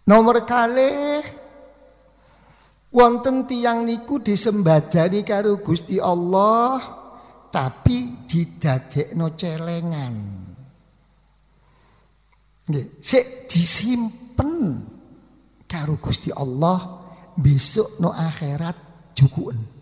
Nomor 0.07 0.47
kali 0.47 1.19
wonten 2.95 3.43
tiang 3.43 3.83
niku 3.83 4.23
disembadani 4.23 5.21
karo 5.27 5.59
Gusti 5.59 5.99
Allah 5.99 6.79
tapi 7.51 8.27
didadekno 8.27 9.35
celengan. 9.35 10.46
Nggih, 12.67 12.99
sik 12.99 13.47
disimpen 13.47 14.83
karo 15.63 15.95
Gusti 16.03 16.31
Allah 16.35 16.99
besok 17.39 17.99
no 18.03 18.11
akhirat 18.11 18.77
cukupen. 19.15 19.77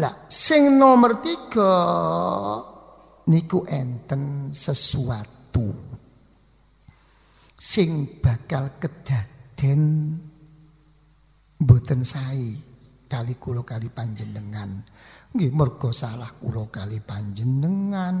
Lah 0.00 0.24
sing 0.32 0.80
nomor 0.80 1.20
tiga 1.20 1.72
niku 3.28 3.68
enten 3.68 4.56
sesuatu 4.56 5.68
sing 7.60 8.18
bakal 8.18 8.80
kedaden 8.80 10.16
mboten 11.60 12.00
sae 12.08 12.71
kali 13.12 13.36
kula 13.36 13.60
kali 13.60 13.92
panjenengan. 13.92 14.80
Nggih 15.36 15.52
mergo 15.52 15.92
salah 15.92 16.32
kula 16.40 16.72
kali 16.72 17.04
panjenengan. 17.04 18.16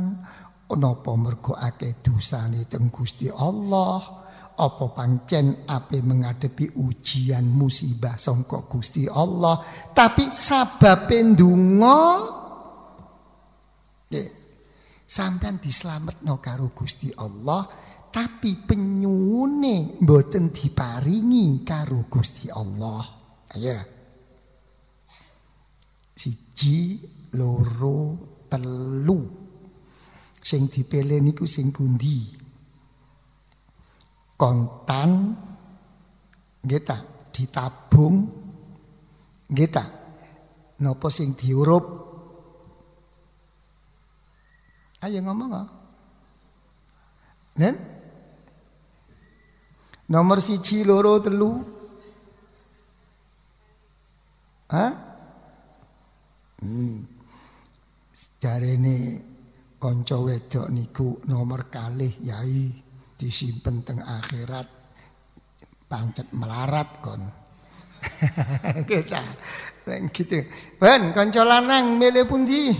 Napa 0.72 1.12
mergo 1.16 1.56
akeh 1.56 2.04
dosane 2.04 2.68
teng 2.68 2.92
Gusti 2.92 3.32
Allah? 3.32 4.20
Apa 4.52 4.92
pancen 4.92 5.64
ape 5.64 6.04
menghadapi 6.04 6.76
ujian 6.76 7.48
musibah 7.48 8.20
songkok 8.20 8.68
Gusti 8.68 9.08
Allah? 9.08 9.56
Tapi 9.96 10.28
sabab 10.28 11.08
ndonga? 11.08 12.00
Sampean 15.08 15.60
no 16.24 16.36
karo 16.40 16.72
Gusti 16.76 17.08
Allah 17.16 17.64
tapi 18.12 18.60
penyune 18.60 19.96
mboten 20.04 20.52
diparingi 20.52 21.64
karo 21.64 22.04
Gusti 22.12 22.52
Allah. 22.52 23.00
Ayo 23.56 24.01
siji 26.52 27.00
loro 27.32 27.98
telu. 28.52 29.20
Sing 30.42 30.68
dipilih 30.68 31.22
niku 31.22 31.48
sing 31.48 31.72
pundi? 31.72 32.28
Kontan 34.36 35.10
kita 36.66 37.30
ditabung 37.30 38.16
kita 39.48 39.84
nopo 40.82 41.08
sing 41.08 41.38
diurup? 41.38 41.84
Ayo 45.02 45.18
ngomong 45.22 45.52
ah 45.54 45.68
Nen? 47.52 47.74
Nomor 50.08 50.40
siji 50.40 50.82
loro 50.82 51.20
telu. 51.22 51.52
Hah? 54.72 55.11
Hmm. 56.62 57.02
ini 58.62 59.18
konco 59.82 60.30
wedok 60.30 60.70
niku 60.70 61.18
nomor 61.26 61.66
kalih 61.66 62.14
yai 62.22 62.70
disimpen 63.18 63.82
teng 63.82 63.98
akhirat 63.98 64.68
pancet 65.90 66.30
melarat 66.30 66.88
kon. 67.02 67.22
Kita 68.90 69.22
gitu. 70.14 70.38
Ben 70.78 71.10
kanca 71.10 71.42
lanang 71.42 71.98
milih 71.98 72.30
pundi? 72.30 72.70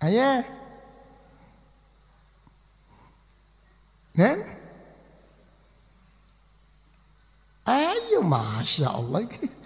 Ayo. 0.00 0.42
Kan? 4.12 4.38
Ayo 7.68 8.20
Masya 8.20 8.88
Allah 8.92 9.24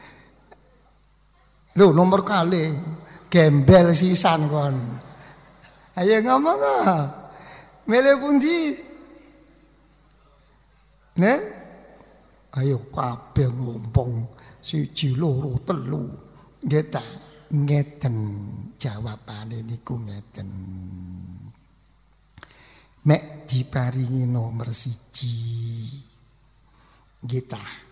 Loh 1.77 1.93
nomor 1.93 2.24
kali 2.24 2.72
Gembel 3.29 3.93
sisan 3.93 4.49
kon 4.49 4.77
Ayo 5.97 6.20
ngomong 6.20 6.61
ah. 6.61 7.05
Mele 7.89 8.20
pundi? 8.20 8.77
Nen? 11.16 11.41
Ayo 12.53 12.93
kabeh 12.93 13.49
ngompong 13.49 14.29
siji 14.61 15.16
loro 15.16 15.57
telu. 15.64 16.05
Ngeta 16.61 17.01
ngeten 17.49 18.16
jawabane 18.77 19.64
niku 19.64 19.97
ngeten. 20.05 20.51
Mek 23.09 23.49
diparingi 23.49 24.29
nomor 24.29 24.68
siji. 24.77 25.33
Kita. 27.24 27.86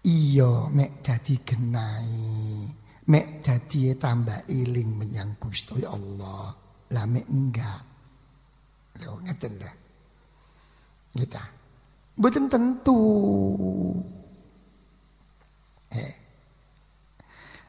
Iya 0.00 0.72
mek 0.72 1.04
dadi 1.04 1.36
genai. 1.44 2.64
mek 3.10 3.44
dadi 3.44 3.92
tambah 4.00 4.48
iling 4.48 4.96
menyang 4.96 5.36
Gusti 5.36 5.84
Allah. 5.84 6.56
Lah 6.88 7.04
mek 7.04 7.26
enggak. 7.28 7.82
Lho 9.04 9.20
ngeten 9.20 9.54
lah. 9.60 9.74
Kita. 11.12 11.44
Mboten 12.16 12.44
tentu. 12.48 13.00
Eh. 15.92 16.12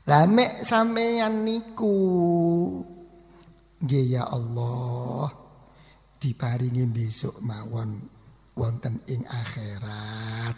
Lah 0.07 0.23
mek 0.23 0.63
sampeyan 0.63 1.43
niku 1.43 1.97
nggih 3.81 4.13
ya 4.13 4.29
Allah 4.29 5.25
diparingi 6.21 6.85
besok 6.85 7.43
mawon 7.43 7.99
wonten 8.55 9.03
ing 9.09 9.27
akhirat. 9.27 10.55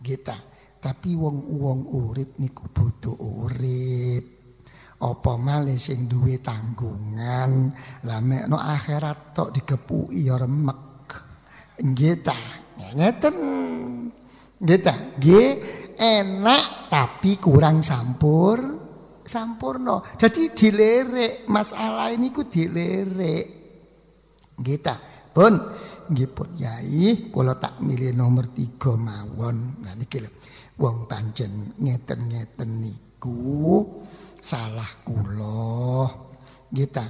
Kita. 0.00 0.57
Tapi 0.88 1.12
wong-wong 1.12 1.84
urip 1.92 2.40
niku 2.40 2.64
butuh 2.72 3.12
urip. 3.12 4.24
Apa 5.04 5.36
malih 5.36 5.76
sing 5.76 6.08
duwe 6.08 6.40
tanggungan, 6.40 7.76
lah 8.08 8.24
mek 8.24 8.48
no 8.48 8.56
akhirat 8.56 9.36
tok 9.36 9.52
digepuki 9.52 10.24
ya 10.24 10.40
remek. 10.40 10.80
Nggih 11.84 12.16
ta? 12.24 12.40
Ngeten. 12.96 13.36
Nggih 14.64 14.80
ta? 14.80 14.94
Nggih 15.20 15.48
enak 16.00 16.88
tapi 16.88 17.36
kurang 17.36 17.84
sampur 17.84 18.56
sampurno. 19.28 20.16
Jadi 20.16 20.56
dilerek 20.56 21.44
masalah 21.52 22.08
ini 22.08 22.32
ku 22.32 22.48
dilerek. 22.48 23.46
Kita 24.56 24.96
pun 25.36 25.52
nggih 26.08 26.30
pun 26.32 26.48
yai 26.56 27.28
kula 27.28 27.60
tak 27.60 27.84
milih 27.84 28.16
nomor 28.16 28.48
tiga 28.56 28.96
mawon. 28.96 29.84
Nah 29.84 29.92
niki 29.92 30.16
lho. 30.24 30.32
Wong 30.78 31.10
pancen 31.10 31.74
ngeten-ngeten 31.74 32.70
niku 32.78 33.82
salah 34.38 35.02
kula. 35.02 36.06
Kita 36.70 37.02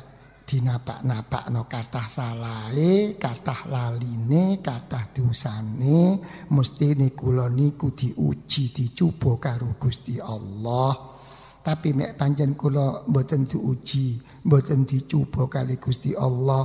dinapak 0.49 1.05
no 1.53 1.69
kathah 1.69 2.09
salahe, 2.09 3.21
kathah 3.21 3.69
laline, 3.69 4.65
kathah 4.65 5.13
dosane, 5.13 6.17
mesti 6.49 6.97
kula 7.13 7.53
niku 7.53 7.93
diuji, 7.93 8.73
dicoba 8.73 9.37
karo 9.37 9.77
Gusti 9.77 10.17
Allah. 10.17 11.21
Tapi 11.61 11.93
mek 11.93 12.17
pancen 12.17 12.57
kula 12.57 13.05
mboten 13.05 13.45
diuji, 13.45 14.17
mboten 14.49 14.89
dicoba 14.89 15.45
kali 15.53 15.77
Gusti 15.77 16.17
Allah, 16.17 16.65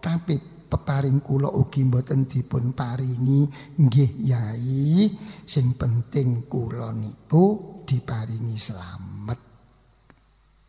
tapi 0.00 0.57
peparing 0.68 1.24
kula 1.24 1.48
ugi 1.48 1.82
mboten 1.88 2.28
dipun 2.28 2.76
paringi 2.76 3.48
nggih 3.80 4.10
yai 4.22 5.08
sing 5.48 5.74
penting 5.74 6.44
kula 6.44 6.92
niku 6.92 7.80
diparingi 7.88 8.54
selamat 8.54 9.38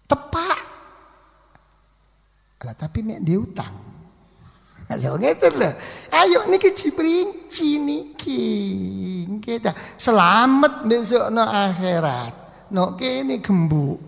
tepak 0.08 0.70
lah 2.60 2.76
tapi 2.76 3.00
mek 3.00 3.24
dia 3.24 3.40
utang. 3.40 3.72
Lho 4.90 5.16
ngeten 5.16 5.54
lho. 5.56 5.72
Ayo 6.12 6.44
niki 6.52 6.76
diperinci 6.76 7.80
niki. 7.80 8.44
Kita 9.40 9.72
selamat 9.96 10.84
besok 10.84 11.32
no 11.32 11.46
akhirat. 11.48 12.34
No 12.76 13.00
kene 13.00 13.40
gembuk. 13.40 14.02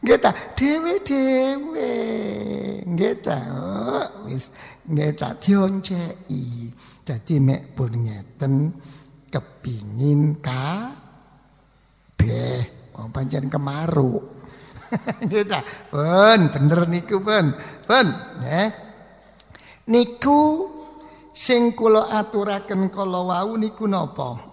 Kita 0.00 0.32
dewe-dewe. 0.56 1.92
Kita 2.88 3.38
oh, 3.52 4.08
wis 4.32 4.48
kita 4.82 5.38
dioncei. 5.38 6.70
Jadi 7.02 7.34
mek 7.38 7.74
pun 7.74 7.92
ngeten 7.94 8.54
kepingin 9.30 10.42
ka 10.42 10.90
beh 12.18 12.92
wong 12.94 13.08
pancen 13.10 13.46
kemaruk. 13.46 14.24
Gitu. 15.24 15.60
Pun 15.88 16.40
bener 16.52 16.80
niku 16.90 17.24
pun. 17.24 17.56
Pun. 17.88 18.06
Niku 19.88 20.40
sing 21.32 21.72
kula 21.72 22.12
aturaken 22.12 22.92
kala 22.92 23.24
wau 23.24 23.56
niku 23.56 23.88
napa? 23.88 24.52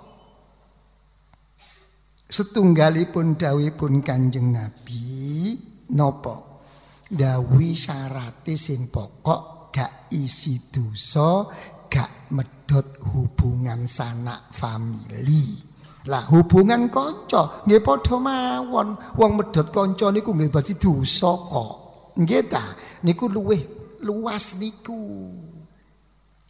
Setunggalipun 2.30 3.36
dawuhipun 3.42 4.06
Kanjeng 4.06 4.54
Nabi 4.54 5.58
napa? 5.92 6.62
Dawi 7.10 7.74
syarate 7.74 8.54
sing 8.54 8.88
pokok 8.88 9.59
gak 9.70 10.12
isi 10.14 10.70
dosa, 10.70 11.46
gak 11.90 12.30
medot 12.34 13.02
hubungan 13.10 13.90
sanak 13.90 14.54
famili. 14.54 15.70
Lah 16.08 16.26
hubungan 16.32 16.88
kanca 16.88 17.66
nggih 17.68 17.84
padha 17.84 18.16
mawon. 18.18 18.96
Wong 19.20 19.32
medhot 19.36 19.68
kanca 19.70 20.10
niku 20.10 20.32
nggih 20.32 20.50
dadi 20.50 20.74
dosa 20.80 21.32
kok. 21.36 21.76
Nggih 22.16 22.44
ta? 22.48 22.64
Niku 23.04 23.28
luwih 23.28 23.62
luas 24.08 24.56
niku. 24.56 25.28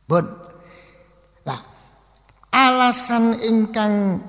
Bon. 0.05 0.26
Lah 1.43 1.61
alasan 2.53 3.41
ingkang 3.41 4.22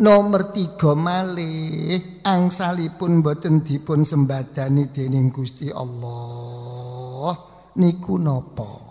nomor 0.00 0.52
tiga 0.52 0.92
malih 0.92 2.20
angsalipun 2.24 3.24
boten 3.24 3.64
dipun 3.64 4.04
sembadani 4.04 4.88
dening 4.92 5.32
Gusti 5.32 5.72
Allah 5.72 7.59
niku 7.76 8.18
nopo 8.18 8.90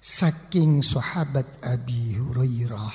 saking 0.00 0.80
sahabat 0.84 1.60
Abi 1.64 2.16
Hurairah 2.16 2.92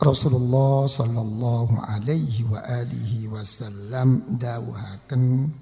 Rasulullah 0.00 0.88
sallallahu 0.88 1.76
alaihi 1.84 2.48
wa 2.48 2.64
alihi 2.64 3.28
wasallam 3.28 4.24
dawuhaken 4.40 5.52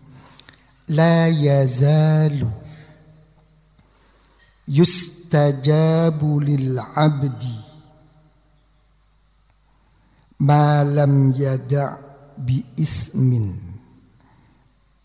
la 0.95 1.27
yazalu 1.27 2.47
yustajabu 4.71 6.39
lil 6.39 6.79
abdi 6.79 7.59
ma 10.39 10.87
lam 10.87 11.35
yada' 11.35 11.99
bi 12.39 12.63
ismin 12.79 13.68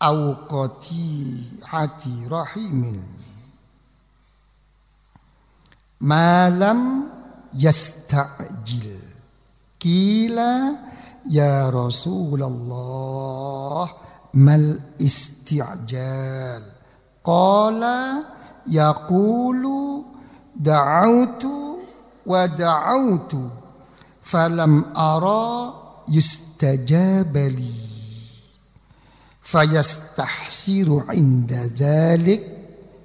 aw 0.08 0.18
qati'ati 0.52 2.14
rahimin 2.34 3.00
ma 6.08 6.52
lam 6.60 6.80
yasta'jil 7.64 9.14
Kila 9.84 10.72
ya 11.28 11.68
Rasulullah 11.68 13.04
mal 14.32 14.96
isti'jal. 14.96 16.64
Qala 17.20 18.24
yaqulu 18.64 20.08
da'autu 20.56 21.84
wa 22.24 22.48
da'autu 22.48 23.44
falam 24.24 24.88
ara 24.96 25.68
yustajabali 26.08 27.83
fayastahsiru 29.44 31.12
inda 31.12 31.68
dhalik 31.68 32.40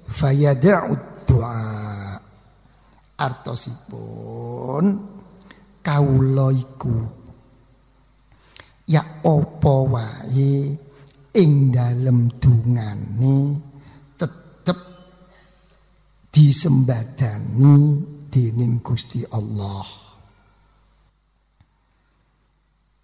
fayada'u 0.08 0.92
du'a 1.28 2.16
artosipun 3.20 4.84
kawula 5.84 6.48
iku 6.56 6.96
ya 8.88 9.20
apa 9.20 9.74
wae 9.92 10.56
ing 11.36 11.52
dalem 11.70 12.32
dungane 12.42 13.36
tetep 14.18 14.78
disembadani 16.32 17.76
dening 18.30 18.82
Gusti 18.82 19.22
Allah. 19.30 19.86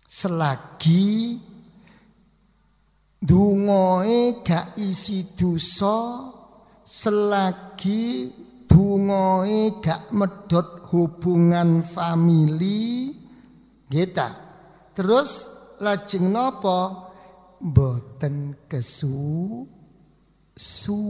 Selagi 0.07 1.37
dungoe 3.27 4.41
gak 4.47 4.79
isi 4.79 5.35
dosa 5.35 6.31
selagi 6.87 8.31
dungoe 8.71 9.83
gak 9.83 10.15
medot 10.15 10.87
hubungan 10.95 11.83
famili 11.83 13.11
kita. 13.91 14.29
Terus 14.95 15.31
lajeng 15.83 16.31
nopo 16.31 16.79
boten 17.59 18.65
kesu 18.71 19.19
su. 20.55 21.01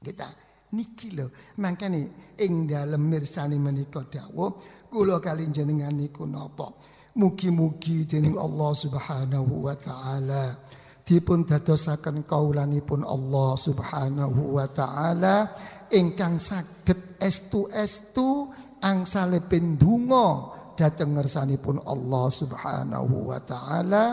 Kita 0.00 0.28
niki 0.74 1.08
lho 1.14 1.26
mangkane 1.62 2.34
ing 2.38 2.66
dalem 2.66 3.02
mirsani 3.10 3.58
menika 3.58 4.06
dawuh 4.06 4.50
kula 4.90 5.18
kali 5.22 5.50
jenengan 5.50 5.94
niku 5.94 6.26
napa 6.26 6.66
mugi-mugi 7.14 8.06
dening 8.06 8.38
Allah 8.38 8.70
Subhanahu 8.74 9.66
wa 9.66 9.74
taala. 9.74 10.58
Dipun 11.02 11.42
dadosaken 11.42 12.22
kaulanipun 12.22 13.02
Allah 13.02 13.50
Subhanahu 13.58 14.58
wa 14.58 14.66
taala. 14.70 15.50
Ingkang 15.90 16.38
saged 16.38 17.18
estu-estu 17.18 18.50
angsale 18.78 19.42
pendungo 19.42 20.54
dhateng 20.78 21.18
ngersanipun 21.18 21.82
Allah 21.82 22.26
Subhanahu 22.30 23.34
wa 23.34 23.40
taala. 23.42 24.04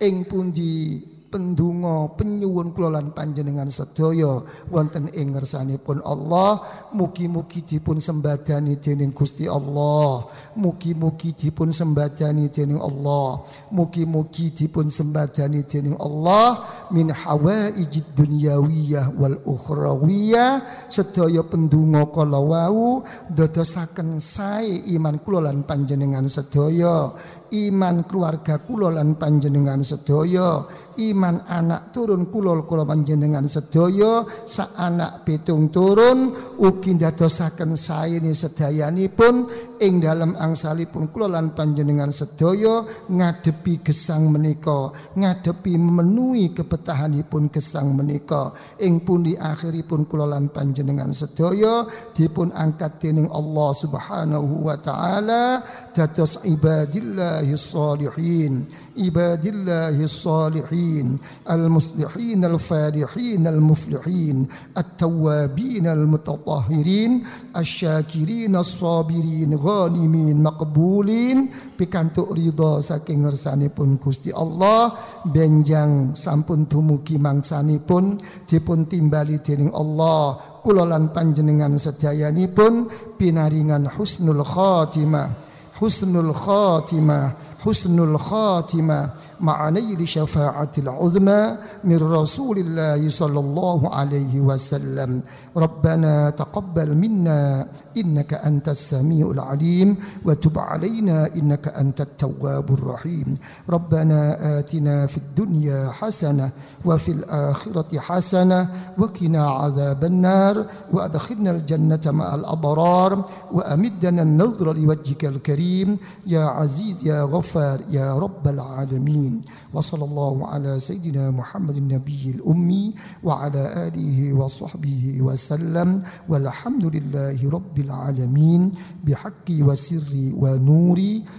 Ing 0.00 0.24
pundi 0.24 1.15
pendungo 1.36 2.16
penyuwun 2.16 2.72
kula 2.72 3.04
panjenengan 3.12 3.68
sedaya 3.68 4.40
wonten 4.72 5.12
ing 5.12 5.36
ngersanipun 5.36 6.00
Allah 6.00 6.64
mugi-mugi 6.96 7.60
dipun 7.60 8.00
sembadani 8.00 8.80
dening 8.80 9.12
Gusti 9.12 9.44
Allah. 9.44 10.24
Mugi-mugi 10.56 11.36
dipun 11.36 11.68
sembadani 11.76 12.48
dening 12.48 12.80
Allah. 12.80 13.44
Mugi-mugi 13.68 14.56
dipun 14.56 14.88
sembadani 14.88 15.60
dening 15.68 16.00
Allah. 16.00 16.64
Min 16.88 17.12
hawaijid 17.12 18.16
dunyawiyah 18.16 19.12
wal 19.12 19.36
ukhrawiyah 19.44 20.88
sedaya 20.88 21.44
pendungo 21.44 22.08
kala 22.16 22.40
wau 22.40 23.04
dadosaken 23.28 24.16
sae 24.24 24.88
iman 24.96 25.20
kula 25.20 25.52
panjenengan 25.68 26.24
sedaya 26.32 27.12
iman 27.52 28.02
keluarga 28.08 28.58
kula 28.58 28.90
lan 28.90 29.14
panjenengan 29.14 29.84
sedaya 29.84 30.66
iman 30.96 31.44
anak 31.44 31.92
turun 31.92 32.32
kulol 32.32 32.64
kula 32.64 32.88
panjenengan 32.88 33.44
sedaya 33.46 34.24
sak 34.48 34.74
anak 34.74 35.22
pitung 35.22 35.68
turun 35.68 36.32
ugi 36.56 36.96
ndadosaken 36.96 37.76
saene 37.76 38.32
sedayanipun 38.32 39.34
ing 39.80 40.00
dalam 40.00 40.34
angsalipun 40.36 41.12
kula 41.12 41.28
lan 41.32 41.52
panjenengan 41.52 42.12
sedaya 42.12 42.84
ngadepi 43.08 43.84
gesang 43.84 44.28
menika 44.32 44.92
ngadepi 45.16 45.76
memenuhi 45.76 46.52
kebetahanipun 46.56 47.48
gesang 47.52 47.92
menika. 47.96 48.52
Ing 48.80 49.04
pundi 49.04 49.36
akhiripun 49.36 50.08
kula 50.08 50.28
lan 50.28 50.52
panjenengan 50.52 51.12
sedaya 51.12 51.88
dipun 52.12 52.52
angkat 52.52 53.00
dening 53.00 53.28
Allah 53.32 53.70
Subhanahu 53.76 54.66
wa 54.66 54.76
taala 54.80 55.62
dados 55.92 56.40
ibadillahis 56.44 57.72
salihin 57.72 58.68
ibadillahis 58.96 60.24
salihin 60.24 61.20
al-muslihin 61.44 62.40
al-falihin 62.42 63.44
al-muflihin 63.44 64.48
at-tawwabin 64.72 65.84
al-mutatahhirin 65.84 67.22
asyakirin 67.52 68.56
as-sabirin 68.56 69.52
ghanimin 69.54 70.40
maqbulin. 70.40 71.52
Pikantuk 71.76 72.32
ridha 72.32 72.80
saking 72.80 73.28
ngersanipun 73.28 74.00
Gusti 74.00 74.32
Allah 74.32 74.96
benjang 75.28 76.16
sampun 76.16 76.64
dumugi 76.64 77.20
mangsanipun 77.20 78.16
dipun 78.48 78.88
timbali 78.88 79.44
dening 79.44 79.70
Allah. 79.76 80.56
Kula 80.64 80.82
lan 80.82 81.14
panjenengan 81.14 81.78
sedayanipun 81.78 82.90
pinaringan 83.20 83.86
husnul 83.86 84.42
khatimah. 84.42 85.54
Husnul 85.76 86.32
khatimah 86.32 87.55
husnul 87.66 88.14
khatimah 88.18 89.10
مع 89.40 89.68
نيل 89.68 90.08
شفاعة 90.08 90.72
العظمى 90.78 91.56
من 91.84 91.96
رسول 91.96 92.58
الله 92.58 93.08
صلى 93.08 93.40
الله 93.40 93.80
عليه 93.94 94.40
وسلم. 94.40 95.20
ربنا 95.56 96.30
تقبل 96.30 96.94
منا 96.94 97.66
إنك 97.96 98.34
أنت 98.34 98.68
السميع 98.68 99.30
العليم 99.30 99.96
وتب 100.24 100.58
علينا 100.58 101.34
إنك 101.34 101.68
أنت 101.68 102.00
التواب 102.00 102.66
الرحيم. 102.70 103.34
ربنا 103.70 104.18
آتنا 104.58 105.06
في 105.06 105.16
الدنيا 105.16 105.90
حسنة 105.90 106.50
وفي 106.84 107.12
الآخرة 107.12 107.98
حسنة 107.98 108.60
وقنا 108.98 109.42
عذاب 109.50 110.04
النار 110.04 110.66
وأدخلنا 110.92 111.50
الجنة 111.50 112.04
مع 112.06 112.34
الأبرار 112.34 113.24
وأمدنا 113.52 114.22
النظر 114.22 114.72
لوجهك 114.72 115.24
الكريم. 115.24 115.98
يا 116.26 116.44
عزيز 116.44 117.06
يا 117.06 117.22
غفار 117.22 117.80
يا 117.90 118.18
رب 118.18 118.44
العالمين. 118.48 119.25
وصلى 119.74 120.04
الله 120.04 120.34
على 120.46 120.78
سيدنا 120.78 121.30
محمد 121.30 121.76
النبي 121.76 122.40
الأمي 122.40 122.94
وعلى 123.24 123.62
آله 123.88 124.32
وصحبه 124.32 125.22
وسلم. 125.22 126.02
والحمد 126.28 126.84
لله 126.84 127.38
رب 127.50 127.76
العالمين. 127.78 128.62
بحق 129.04 129.48
وسر 129.50 130.12
ونور 130.36 130.98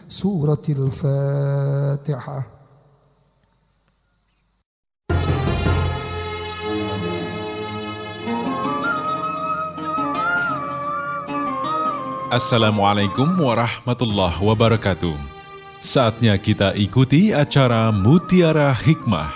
سورة 0.10 0.66
الفاتحة. 0.70 2.58
Assalamualaikum 12.28 13.40
warahmatullahi 13.40 14.36
wabarakatuh. 14.44 15.37
Saatnya 15.78 16.42
kita 16.42 16.74
ikuti 16.74 17.30
acara 17.30 17.94
Mutiara 17.94 18.74
Hikmah 18.74 19.30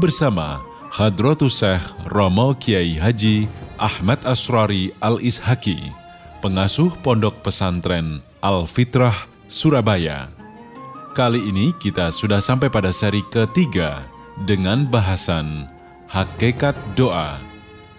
bersama 0.00 0.64
Hadratus 0.88 1.60
Syekh 1.60 1.84
Romo 2.08 2.56
Kiai 2.56 2.96
Haji 2.96 3.44
Ahmad 3.76 4.16
Asrari 4.24 4.88
Al-Ishaki, 5.04 5.92
pengasuh 6.40 6.88
Pondok 7.04 7.44
Pesantren 7.44 8.24
Al-Fitrah, 8.40 9.28
Surabaya. 9.52 10.32
Kali 11.12 11.44
ini 11.44 11.76
kita 11.76 12.08
sudah 12.08 12.40
sampai 12.40 12.72
pada 12.72 12.88
seri 12.88 13.20
ketiga 13.28 14.00
dengan 14.48 14.88
bahasan 14.88 15.68
Hakikat 16.08 16.72
Doa. 16.96 17.36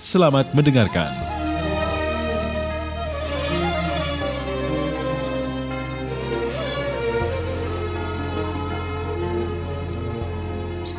Selamat 0.02 0.50
mendengarkan. 0.58 1.33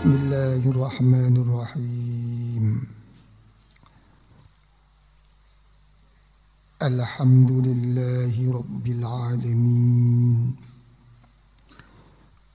Bismillahirrahmanirrahim. 0.04 2.86
الحمد 6.82 7.50
لله 7.50 8.52
رب 8.52 8.86
العالمين. 8.86 10.56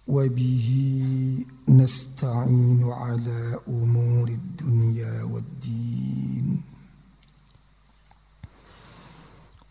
وبه 0.08 0.70
نستعين 1.70 2.92
على 2.92 3.60
أمور 3.68 4.30
الدنيا 4.30 5.24
والدين. 5.24 6.62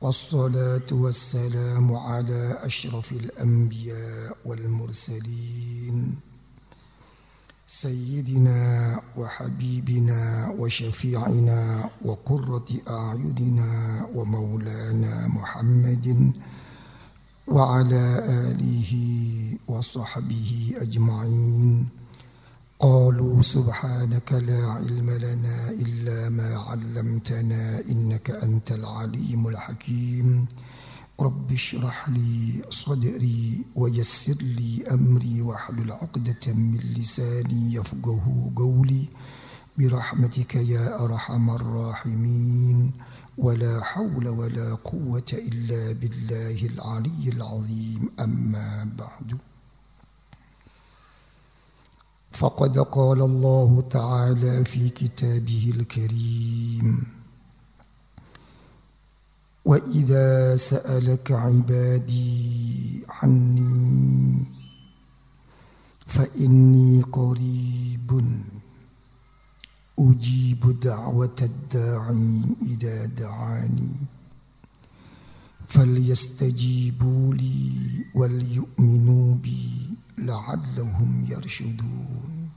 والصلاة 0.01 0.93
والسلام 0.93 1.95
على 1.95 2.59
أشرف 2.63 3.13
الأنبياء 3.13 4.37
والمرسلين. 4.45 6.28
سيدنا 7.69 9.01
وحبيبنا 9.17 10.49
وشفيعنا 10.59 11.91
وقرة 12.05 12.69
أعيننا 12.89 14.07
ومولانا 14.15 15.29
محمد 15.29 16.33
وعلى 17.49 18.05
آله 18.49 18.93
وصحبه 19.69 20.75
أجمعين. 20.81 21.89
قالوا 22.81 23.43
سبحانك 23.43 24.33
لا 24.33 24.71
علم 24.71 25.11
لنا 25.11 25.71
إلا 25.71 26.29
ما 26.29 26.57
علمتنا 26.59 27.81
إنك 27.81 28.31
أنت 28.31 28.73
العليم 28.73 29.49
الحكيم. 29.49 30.47
رب 31.21 31.53
اشرح 31.53 32.09
لي 32.09 32.63
صدري 32.71 33.65
ويسر 33.75 34.35
لي 34.43 34.87
أمري 34.91 35.43
واحلل 35.43 35.93
عقدة 35.93 36.53
من 36.55 36.79
لساني 36.79 37.75
يفقه 37.75 38.51
قولي. 38.57 39.09
برحمتك 39.79 40.55
يا 40.55 41.05
أرحم 41.05 41.51
الراحمين. 41.51 42.93
ولا 43.39 43.85
حول 43.85 44.29
ولا 44.29 44.75
قوة 44.75 45.31
إلا 45.33 45.93
بالله 45.93 46.67
العلي 46.67 47.29
العظيم. 47.29 48.11
أما 48.21 48.91
بعد. 48.99 49.39
فقد 52.33 52.79
قال 52.79 53.23
الله 53.23 53.81
تعالى 53.91 54.65
في 54.65 54.91
كتابه 54.91 55.73
الكريم. 55.75 57.18
وإذا 59.69 60.57
سألك 60.57 61.33
عبادي 61.33 63.05
عني 63.09 64.45
فإني 66.07 67.03
قريب 67.03 68.25
أجيب 69.99 70.81
دعوة 70.81 71.37
الداعي 71.43 72.41
إذا 72.63 73.07
دعاني 73.07 73.93
فليستجيبوا 75.67 77.35
لي 77.35 77.73
وليؤمنوا 78.15 79.35
بي 79.35 79.97
لعلهم 80.19 81.27
يرشدون 81.31 82.49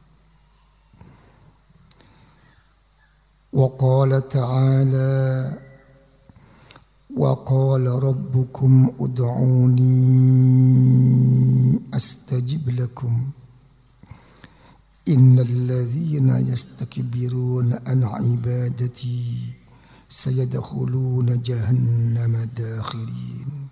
وقال 3.53 4.30
تعالى 4.30 5.70
وقال 7.18 7.88
ربكم 7.88 8.91
ادعوني 8.99 9.82
أستجب 11.93 12.70
لكم. 12.70 13.30
إن 15.07 15.39
الذين 15.39 16.30
يستكبرون 16.30 17.74
عن 17.88 18.03
عبادتي 18.03 19.38
سيدخلون 20.09 21.41
جهنم 21.41 22.49
داخرين. 22.57 23.68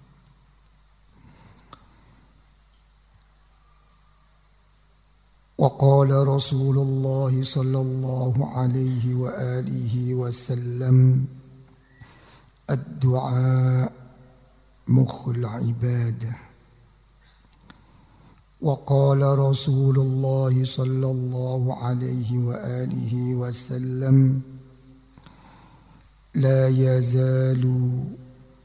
وقال 5.57 6.27
رسول 6.27 6.77
الله 6.77 7.43
صلى 7.43 7.79
الله 7.81 8.57
عليه 8.57 9.15
وآله 9.15 10.13
وسلم 10.13 11.25
الدعاء 12.69 13.91
مخ 14.87 15.27
العبادة. 15.27 16.35
وقال 18.61 19.39
رسول 19.39 19.99
الله 19.99 20.65
صلى 20.65 21.11
الله 21.11 21.75
عليه 21.83 22.37
وآله 22.37 23.35
وسلم 23.35 24.41
لا 26.35 26.67
يزال 26.67 27.63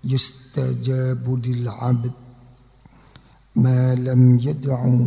يستجاب 0.04 1.46
للعبد 1.46 2.12
ما 3.56 3.94
لم 3.94 4.38
يدع 4.38 4.98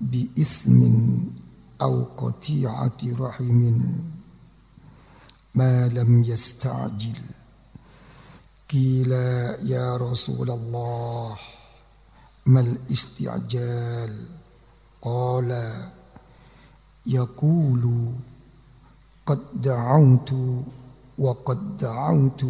بإثم 0.00 0.80
أو 1.82 2.04
قطيعة 2.04 3.00
رحم 3.04 3.80
ما 5.54 5.88
لم 5.88 6.22
يستعجل. 6.22 7.18
قيل 8.74 9.12
يا 9.70 9.96
رسول 9.96 10.50
الله 10.50 11.36
ما 12.46 12.60
الاستعجال؟ 12.60 14.28
قال 15.02 15.50
يقول 17.06 18.12
قد 19.26 19.40
دعوت 19.54 20.34
وقد 21.18 21.76
دعوت 21.76 22.44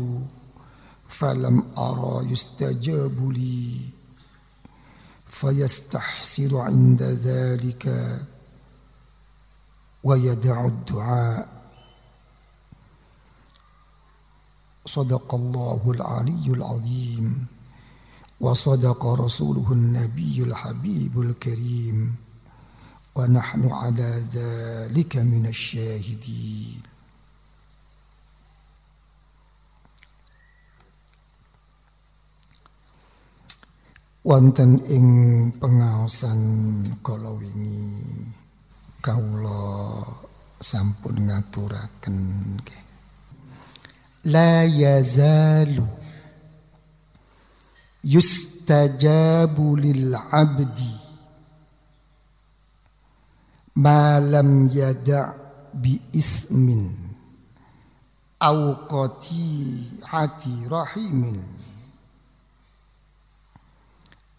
فلم 1.09 1.63
أرى 1.79 2.31
يستجاب 2.33 3.31
لي 3.31 3.81
فيستحسر 5.27 6.57
عند 6.57 7.03
ذلك 7.03 7.85
ويدع 10.05 10.65
الدعاء. 10.65 11.64
صدق 14.87 15.35
الله 15.35 15.81
العلي 15.87 16.47
العظيم 16.47 17.47
وصدق 18.41 19.07
رسوله 19.07 19.73
النبي 19.73 20.43
الحبيب 20.43 21.21
الكريم 21.21 22.15
ونحن 23.15 23.63
على 23.73 24.11
ذلك 24.35 25.17
من 25.17 25.47
الشاهدين. 25.47 26.83
Wonten 34.25 34.81
ing 34.89 35.09
pengaosan 35.61 36.41
kala 37.05 37.37
wingi 37.37 38.01
kawula 39.05 40.01
sampun 40.65 41.29
ngaturaken 41.29 42.17
nggih. 42.57 42.84
La 44.25 44.65
yazalu 44.65 45.85
yustajabu 48.05 49.77
lil 49.77 50.15
abdi 50.33 50.93
ma 53.77 54.21
lam 54.21 54.69
yada' 54.69 55.35
bi 55.75 56.01
ismin 56.13 56.95
au 58.41 58.87
qati'ati 58.87 60.53
rahimin 60.71 61.41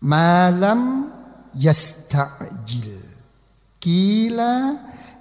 malam 0.02 1.12
yasta'jil 1.58 3.02
kila 3.82 4.54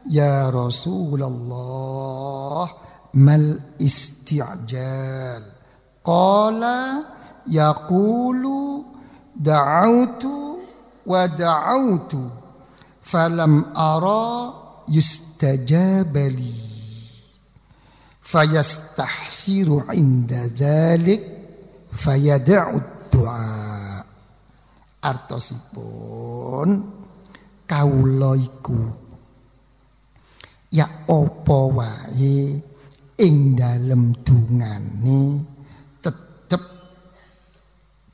ya 0.07 0.53
Rasulullah 0.53 1.25
mal 3.15 3.77
isti'jal. 3.79 5.43
Qala 6.05 6.79
yaqulu 7.49 8.85
da'autu 9.35 10.61
wa 11.07 11.23
da'autu 11.29 12.23
falam 13.03 13.73
ara 13.73 14.27
yustajabali 14.89 16.57
fayastahsiru 18.21 19.89
inda 19.95 20.49
dhalik 20.51 21.23
fayada'u 21.93 22.77
du'a. 23.13 24.01
Artosipun 25.05 26.69
kawula 27.69 28.33
iku 28.41 28.81
ya 30.73 30.89
apa 31.05 31.59
wae 31.77 32.57
ing 33.15 33.55
dalem 33.55 34.11
dungane 34.27 35.23
tetep 36.03 36.63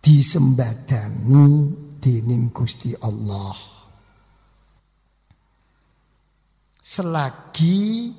disembadani 0.05 1.73
dening 1.97 2.53
Gusti 2.53 2.93
Allah. 3.01 3.57
Selagi 6.81 8.13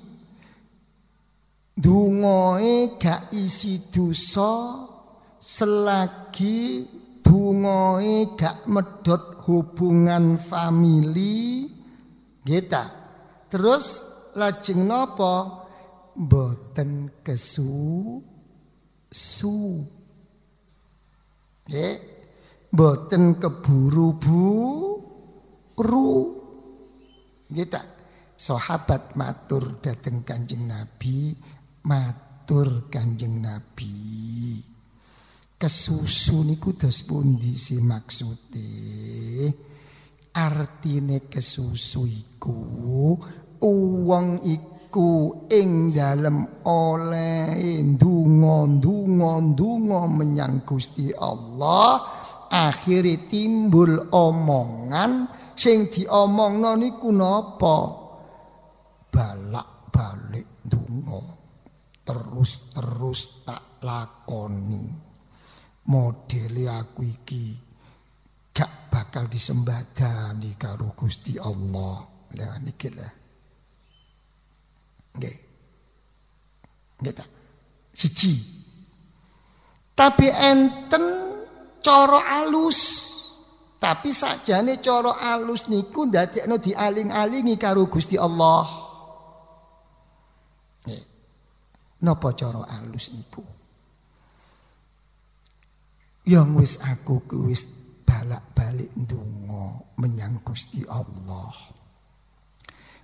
dungoe 1.75 2.95
gak 2.95 3.33
isi 3.35 3.91
dosa 3.91 4.85
selagi 5.37 6.87
dungoe 7.19 8.37
gak 8.37 8.69
medot 8.69 9.43
hubungan 9.43 10.39
famili 10.39 11.67
kita 12.45 12.85
terus 13.49 14.07
lajeng 14.37 14.87
nopo 14.87 15.60
boten 16.15 17.23
kesu 17.23 18.19
su 19.11 19.57
Nggih 21.67 21.95
boten 22.71 23.37
keburu 23.37 24.17
bu 24.17 24.43
ru 25.77 26.11
kita 27.51 27.81
sahabat 28.41 29.13
matur 29.13 29.77
dateng 29.77 30.25
Kanjeng 30.25 30.65
Nabi, 30.65 31.35
matur 31.85 32.89
Kanjeng 32.89 33.37
Nabi. 33.43 34.57
Kesusu 35.61 36.41
niku 36.41 36.73
dos 36.73 37.05
pundi 37.05 37.53
si 37.53 37.77
maksude? 37.77 38.71
Artine 40.33 41.27
kesusu 41.29 42.07
iku 42.07 42.57
uwong 43.61 44.41
iku 44.47 44.70
ing 45.47 45.95
dalem 45.95 46.63
oleh 46.67 47.55
ndonga 47.79 48.67
ndonga 48.67 50.01
menyang 50.11 50.67
Gusti 50.67 51.07
Allah. 51.15 52.19
Akhirnya 52.51 53.31
timbul 53.31 54.11
omongan 54.11 55.31
sing 55.55 55.87
diomongno 55.87 56.75
niku 56.75 57.07
napa? 57.15 57.77
Balak 59.07 59.87
balik 59.87 60.59
dungo 60.59 61.21
terus-terus 62.03 63.47
tak 63.47 63.79
lakoni. 63.79 64.83
Modeli 65.87 66.67
aku 66.67 67.01
iki 67.07 67.45
gak 68.51 68.91
bakal 68.91 69.31
disembadani 69.31 70.59
karo 70.59 70.91
Gusti 70.91 71.39
Allah. 71.39 72.03
Lah 72.31 72.55
niki 72.59 72.89
lah 72.91 73.20
nggih. 75.17 75.37
Nggih 77.01 77.13
ta? 77.15 77.25
Siji. 77.91 78.33
Tapi 79.95 80.27
enten 80.31 81.03
cara 81.83 82.43
alus. 82.43 83.09
Tapi 83.81 84.13
sakjane 84.13 84.77
cara 84.77 85.17
alus 85.33 85.65
niku 85.65 86.05
ndadekno 86.05 86.61
dialing-alingi 86.61 87.57
karo 87.57 87.89
Gusti 87.89 88.13
Allah. 88.13 88.91
Napa 92.01 92.33
cara 92.33 92.65
alus 92.65 93.13
niku? 93.13 93.45
Yang 96.25 96.49
wis 96.57 96.73
aku 96.81 97.21
wis 97.45 97.65
balak-balik 98.05 98.89
ndonga 98.97 99.85
menyang 100.01 100.41
Gusti 100.41 100.81
Allah. 100.89 101.70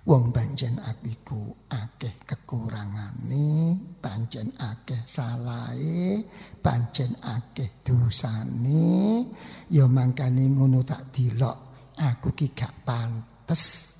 Wong 0.06 0.30
pancen 0.30 0.78
aku 0.78 1.04
iku 1.10 1.42
akeh 1.68 2.22
kekurangane, 2.22 3.74
pancen 3.98 4.54
akeh 4.54 5.02
salahe, 5.02 6.22
pancen 6.62 7.18
akeh 7.18 7.82
dosane, 7.82 9.26
ya 9.68 9.84
mangkane 9.90 10.44
ngono 10.54 10.86
tak 10.86 11.10
dilok 11.10 11.58
aku 11.98 12.30
ki 12.30 12.54
gak 12.54 12.86
pantes 12.86 13.97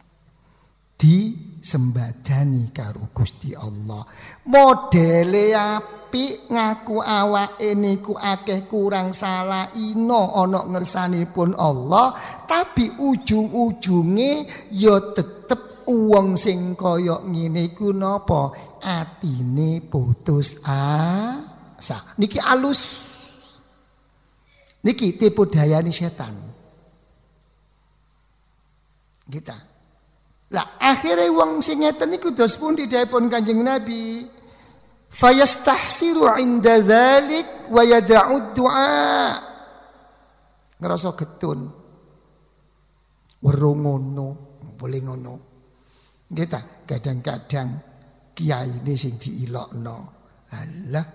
disembadani 0.98 2.74
karo 2.74 3.14
Gusti 3.14 3.54
Allah. 3.54 4.02
Modele 4.50 5.54
apik 5.54 6.50
ngaku 6.50 6.98
awake 6.98 7.70
niku 7.78 8.18
akeh 8.18 8.66
kurang 8.66 9.14
salah 9.14 9.70
ino 9.78 10.34
ana 10.34 10.66
ngersanipun 10.66 11.54
Allah, 11.54 12.18
tapi 12.50 12.98
ujung-ujunge 12.98 14.32
ya 14.74 14.98
tetep 15.14 15.86
uang 15.86 16.34
sing 16.34 16.74
kaya 16.74 17.22
ngene 17.22 17.72
iku 17.72 17.94
napa? 17.94 18.50
Atine 18.82 19.78
putus 19.86 20.58
asa. 20.66 22.18
Niki 22.18 22.42
alus. 22.42 23.06
Niki 24.82 25.14
tipu 25.14 25.46
dayani 25.46 25.90
setan. 25.90 26.34
Kita 29.28 29.67
lah 30.48 30.80
akhirnya 30.80 31.28
wong 31.28 31.60
sing 31.60 31.84
ngeten 31.84 32.08
niku 32.08 32.32
dos 32.32 32.56
pundi 32.56 32.88
dipun 32.88 33.28
Kanjeng 33.28 33.60
Nabi. 33.60 34.24
Fayastahsiru 35.08 36.36
inda 36.36 36.80
dzalik 36.80 37.68
wa 37.72 37.82
yad'u 37.84 38.52
du'a. 38.52 39.40
Ngerasa 40.78 41.16
getun. 41.16 41.60
Weruh 43.38 43.76
ngono, 43.76 44.26
boleh 44.76 45.00
ngono. 45.04 45.34
Kita 46.28 46.84
kadang-kadang 46.84 47.68
kiai 48.36 48.68
ini 48.84 48.92
sing 48.96 49.16
diilokno. 49.16 49.96
Alah, 50.48 51.06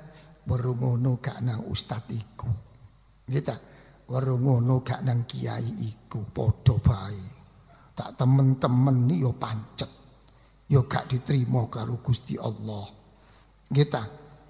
weruh 0.46 0.78
ngono 0.78 1.22
gak 1.22 1.42
nang 1.42 1.66
ustad 1.70 2.06
iku. 2.10 2.50
Kita 3.30 3.56
weruh 4.10 4.38
ngono 4.42 4.82
gak 4.82 5.02
nang 5.06 5.26
kiai 5.26 5.86
iku 5.86 6.22
padha 6.34 6.76
bae. 6.82 7.33
Tak 7.94 8.18
temen-temen 8.18 9.10
yo 9.14 9.32
pancet. 9.38 9.89
Yo 10.70 10.89
gak 10.89 11.10
diterima 11.14 11.70
karo 11.70 12.02
Gusti 12.02 12.34
Allah. 12.38 12.89
Kita 13.70 14.04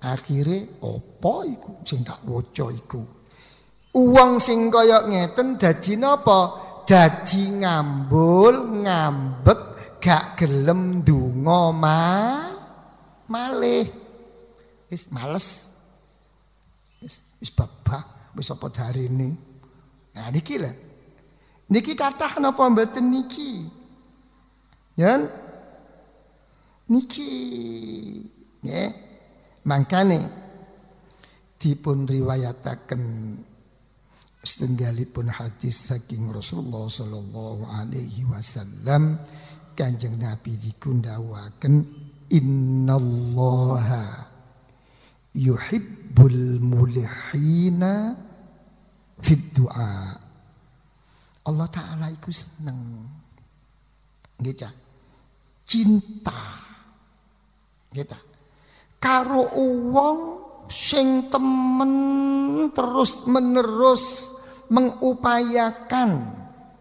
akhirnya 0.03 0.83
opo 0.83 1.43
iku 1.43 1.83
sing 1.83 2.03
tak 2.03 2.23
waca 2.23 2.67
iku. 2.71 3.01
Uang 3.93 4.39
sing 4.39 4.71
kaya 4.71 5.05
ngeten 5.05 5.59
dadi 5.59 5.93
napa? 5.99 6.63
dadi 6.83 7.63
ngambul 7.63 8.83
ngambek 8.83 9.61
gak 10.03 10.35
gelem 10.35 10.99
donga 10.99 11.71
ma 11.71 11.99
malih 13.31 13.87
wis 14.91 15.07
males 15.07 15.71
wis 16.99 17.23
wis 17.39 17.51
babah 17.55 18.35
wis 18.35 18.51
apa 18.51 18.67
darine 18.67 19.29
nah 20.11 20.27
niki 20.27 20.59
lho 20.59 20.71
niki 21.73 21.97
kathah 21.97 22.37
napa 22.37 22.69
mboten 22.69 23.09
niki? 23.09 23.65
Ya 24.93 25.17
niki. 26.85 27.33
Nggih. 28.61 28.93
Mangkane 29.63 30.19
dipun 31.57 32.03
riwayataken 32.03 33.03
setunggalipun 34.43 35.31
hadis 35.31 35.87
saking 35.87 36.27
Rasulullah 36.27 36.91
sallallahu 36.91 37.63
alaihi 37.71 38.27
wasallam 38.27 39.23
Kanjeng 39.71 40.19
Nabi 40.19 40.59
dikundawaken 40.59 41.87
innallaha 42.27 44.27
yuhibbul 45.31 46.59
mulihina 46.59 48.19
fid 49.23 49.55
du'a 49.55 50.22
Allah 51.43 51.67
taala 51.67 52.07
iku 52.11 52.31
seneng. 52.31 53.03
Nggih 54.39 54.55
cinta. 55.67 56.63
Kita 57.93 58.17
karo 58.97 59.53
wong 59.91 60.19
sing 60.71 61.27
temen 61.27 61.93
terus 62.71 63.27
menerus 63.27 64.33
mengupayakan 64.71 66.09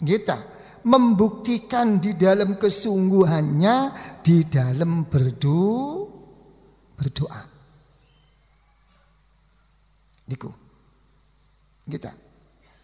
kita 0.01 0.39
membuktikan 0.87 1.99
di 1.99 2.15
dalam 2.15 2.57
kesungguhannya 2.57 3.77
di 4.23 4.47
dalam 4.47 5.05
berdoa 5.07 5.93
berdoa. 7.03 7.43
Niku. 10.31 10.51
Kita 11.83 12.15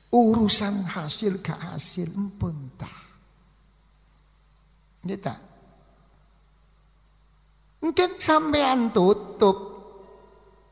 urusan 0.08 0.88
hasil 0.88 1.44
ke 1.44 1.52
hasil 1.52 2.08
empun 2.16 2.72
kita 5.04 5.34
mungkin 7.84 8.10
sampean 8.18 8.92
tutup 8.92 9.56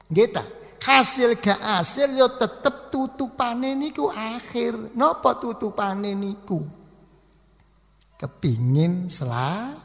kita 0.09 0.45
hasil 0.87 1.43
gak 1.43 1.59
hasil 1.59 2.14
yo 2.14 2.30
tetep 2.39 2.87
tutupane 2.95 3.74
niku 3.74 4.09
akhir. 4.09 4.95
Napa 4.95 5.37
tutupane 5.37 6.14
niku? 6.14 6.62
Kepingin 8.16 9.11
sela 9.11 9.76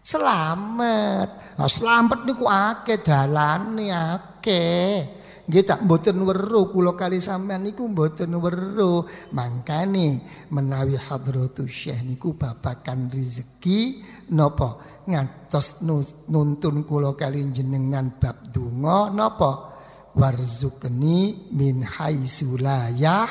selamat. 0.00 1.60
Nah, 1.60 1.68
selamat 1.68 2.20
niku 2.24 2.48
akeh 2.48 3.02
dalane 3.04 3.92
akeh. 3.92 5.19
Nggih 5.50 5.66
tak 5.66 5.82
mboten 5.82 6.22
weruh 6.22 6.70
kula 6.70 6.94
kali 6.94 7.18
sampean 7.18 7.66
niku 7.66 7.90
mboten 7.90 8.38
weruh. 8.38 9.02
Mangkane 9.34 10.22
menawi 10.54 10.94
hadratus 10.94 11.66
syekh 11.66 12.06
niku 12.06 12.38
babakan 12.38 13.10
rezeki 13.10 13.98
napa? 14.30 15.02
Ngantos 15.10 15.82
nuntun 16.30 16.86
kula 16.86 17.18
kali 17.18 17.42
jenengan 17.50 18.14
bab 18.14 18.46
donga 18.54 19.10
napa? 19.10 19.74
Warzukni 20.14 21.50
min 21.50 21.82
haisulayah 21.82 23.26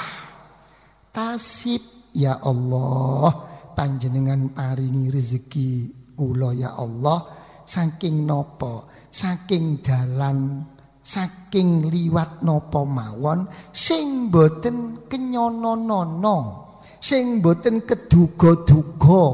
tasib 1.15 2.11
ya 2.11 2.43
Allah 2.43 3.31
panjenengan 3.79 4.51
paringi 4.51 5.07
rezeki 5.07 5.71
kula 6.19 6.51
ya 6.51 6.75
Allah. 6.75 7.39
Saking 7.63 8.27
nopo 8.27 9.07
saking 9.07 9.79
dalan 9.79 10.67
saking 11.09 11.89
liwat 11.89 12.45
nopo 12.45 12.85
mawon 12.85 13.49
sing 13.73 14.29
boten 14.29 15.09
kenyono-nono 15.09 16.37
sing 17.01 17.41
boten 17.41 17.81
keduga-duga 17.81 19.25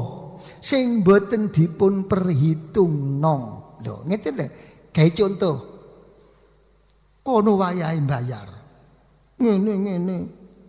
sing 0.64 1.04
boten 1.04 1.52
dipun 1.52 2.08
perhitungno 2.08 3.36
lho 3.84 3.94
ngeten 4.08 4.34
lho 4.40 4.46
gawe 4.96 5.10
contoh 5.12 5.76
kono 7.26 7.58
wayahe 7.58 7.98
bayar. 8.06 8.46
Ngene-ngene 9.42 10.16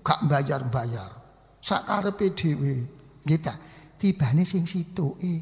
gak 0.01 0.25
bayar-bayar. 0.25 1.13
Sakarepe 1.61 2.33
dhewe. 2.33 2.73
Nggih 3.21 3.39
ta? 3.45 3.53
Tibane 4.01 4.41
sing 4.41 4.65
situke. 4.65 5.35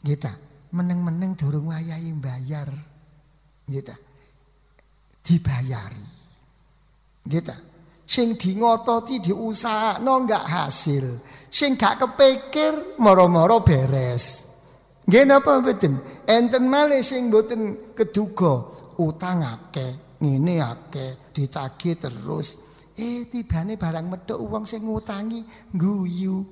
Nggih 0.00 0.18
ta? 0.18 0.32
Meneng-meneng 0.72 1.36
durung 1.36 1.68
wayahe 1.68 2.08
bayar. 2.16 2.72
Nggih 3.68 3.84
ta? 3.84 3.94
Dibayari. 5.20 6.08
Ta? 7.44 7.56
Sing 8.10 8.34
di 8.34 8.58
ngototi 8.58 9.22
diusahakno 9.22 10.12
enggak 10.26 10.44
hasil. 10.50 11.06
Sing 11.46 11.78
gak 11.78 12.02
kepikir 12.02 12.98
moro-moro 12.98 13.62
beres. 13.62 14.50
Nggih 15.06 15.24
napa 15.26 15.62
mboten? 15.62 15.94
Enten 16.26 16.66
malih 16.66 17.06
sing 17.06 17.30
mboten 17.30 17.94
keduga 17.94 18.66
utang 18.98 19.46
akeh 19.46 20.18
ngene 20.20 20.60
akeh 20.60 21.32
ditagih 21.32 21.96
terus 21.96 22.60
eh 23.00 23.24
tibane 23.30 23.80
barang 23.80 24.06
medhok 24.12 24.40
wong 24.44 24.68
sing 24.68 24.84
ngutangi 24.84 25.40
guyu 25.72 26.44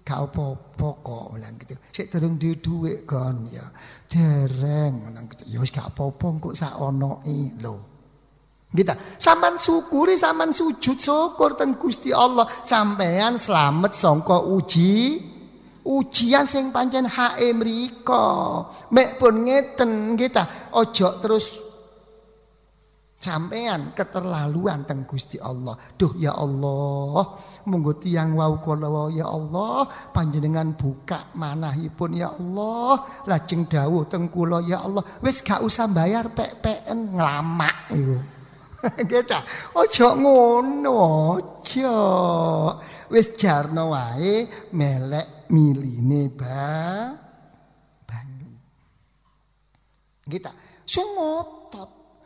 gak 0.00 0.32
apa-apa 0.32 0.88
kok 1.04 1.26
lan 1.36 1.52
gitu 1.60 1.76
sik 1.92 2.10
duwe 2.64 3.04
kon 3.04 3.46
ya 3.52 3.68
dereng 4.08 5.12
lan 5.12 5.28
gitu 5.28 5.44
ya 5.44 5.60
wis 5.60 5.70
gak 5.70 5.92
apa-apa 5.92 6.40
kok 6.40 6.56
sak 6.56 6.80
onoke 6.80 7.52
lho 7.60 7.89
Kita 8.70 9.18
sampean 9.18 9.58
syukuri 9.58 10.14
sampean 10.14 10.54
sujud 10.54 10.94
syukur 10.94 11.58
teng 11.58 11.74
Gusti 11.74 12.14
Allah. 12.14 12.46
Sampean 12.62 13.34
selamat 13.34 13.98
sangka 13.98 14.38
uji 14.38 15.18
ujian 15.90 16.46
sing 16.46 16.70
pancen 16.70 17.10
hae 17.10 17.50
mriko. 17.50 18.26
Mek 18.94 19.18
pun 19.18 19.42
ngeten 19.42 20.14
kita 20.14 20.70
ojo 20.78 21.08
terus 21.18 21.70
Sampean 23.20 23.92
keterlaluan 23.92 24.88
teng 24.88 25.04
Gusti 25.04 25.36
Allah. 25.36 25.76
Duh 25.92 26.16
ya 26.16 26.32
Allah, 26.32 27.36
monggo 27.68 28.00
tiyang 28.00 28.32
wau 28.32 28.56
kula 28.64 29.12
ya 29.12 29.28
Allah, 29.28 29.84
panjenengan 30.08 30.72
buka 30.72 31.28
manahipun 31.36 32.16
ya 32.16 32.32
Allah, 32.32 33.20
lajeng 33.28 33.68
dawuh 33.68 34.08
teng 34.08 34.32
kula 34.32 34.64
ya 34.64 34.80
Allah, 34.80 35.04
wis 35.20 35.44
gak 35.44 35.60
usah 35.60 35.84
bayar 35.92 36.32
pek-peken 36.32 37.12
nglamak 37.12 37.92
iku. 37.92 38.39
Kita 38.80 39.38
ojo 39.80 40.08
ngono 40.16 40.94
aja. 41.36 41.96
Wis 43.10 43.34
jarno 43.36 43.92
wae 43.92 44.46
melek 44.72 45.50
miline 45.52 46.30
ba 46.32 47.10
banyu. 48.06 48.50
Kita 50.24 50.50
sumut 50.86 51.60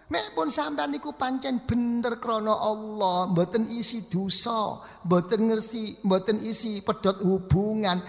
Mek 0.05 0.37
pun 0.37 0.53
sampean 0.53 0.93
niku 0.93 1.17
pancen 1.17 1.65
bener 1.65 2.21
krana 2.21 2.61
Allah, 2.61 3.25
mboten 3.25 3.65
isi 3.73 4.05
dosa, 4.05 4.77
mboten 5.01 5.49
ngersi, 5.49 6.05
mboten 6.05 6.45
isi 6.45 6.85
pedot 6.85 7.25
hubungan. 7.25 8.05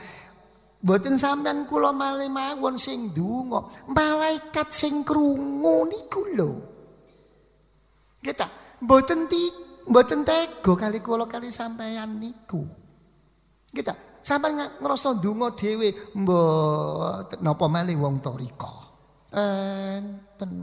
Mboten 0.83 1.15
sampean 1.15 1.63
kula 1.63 1.95
malih 1.95 2.27
mawon 2.27 2.75
sing 2.75 3.15
donga, 3.15 3.71
malaikat 3.87 4.69
sing 4.75 5.07
krungu 5.07 5.87
niku 5.87 6.21
lho. 6.35 6.74
Kita 8.26 8.49
mboten 8.82 9.30
ti 9.30 9.53
mboten 9.86 10.26
tega 10.26 10.73
kali 10.73 10.97
kula 10.97 11.30
kali 11.30 11.53
sampean 11.53 12.17
niku. 12.17 12.65
Kita 13.69 13.93
sampean 14.26 14.82
ngrasa 14.82 15.21
donga 15.21 15.53
dhewe 15.53 15.93
mbok 16.17 17.38
napa 17.45 17.65
malih 17.69 18.01
wong 18.01 18.26
torika. 18.26 18.73
Enten 19.30 20.53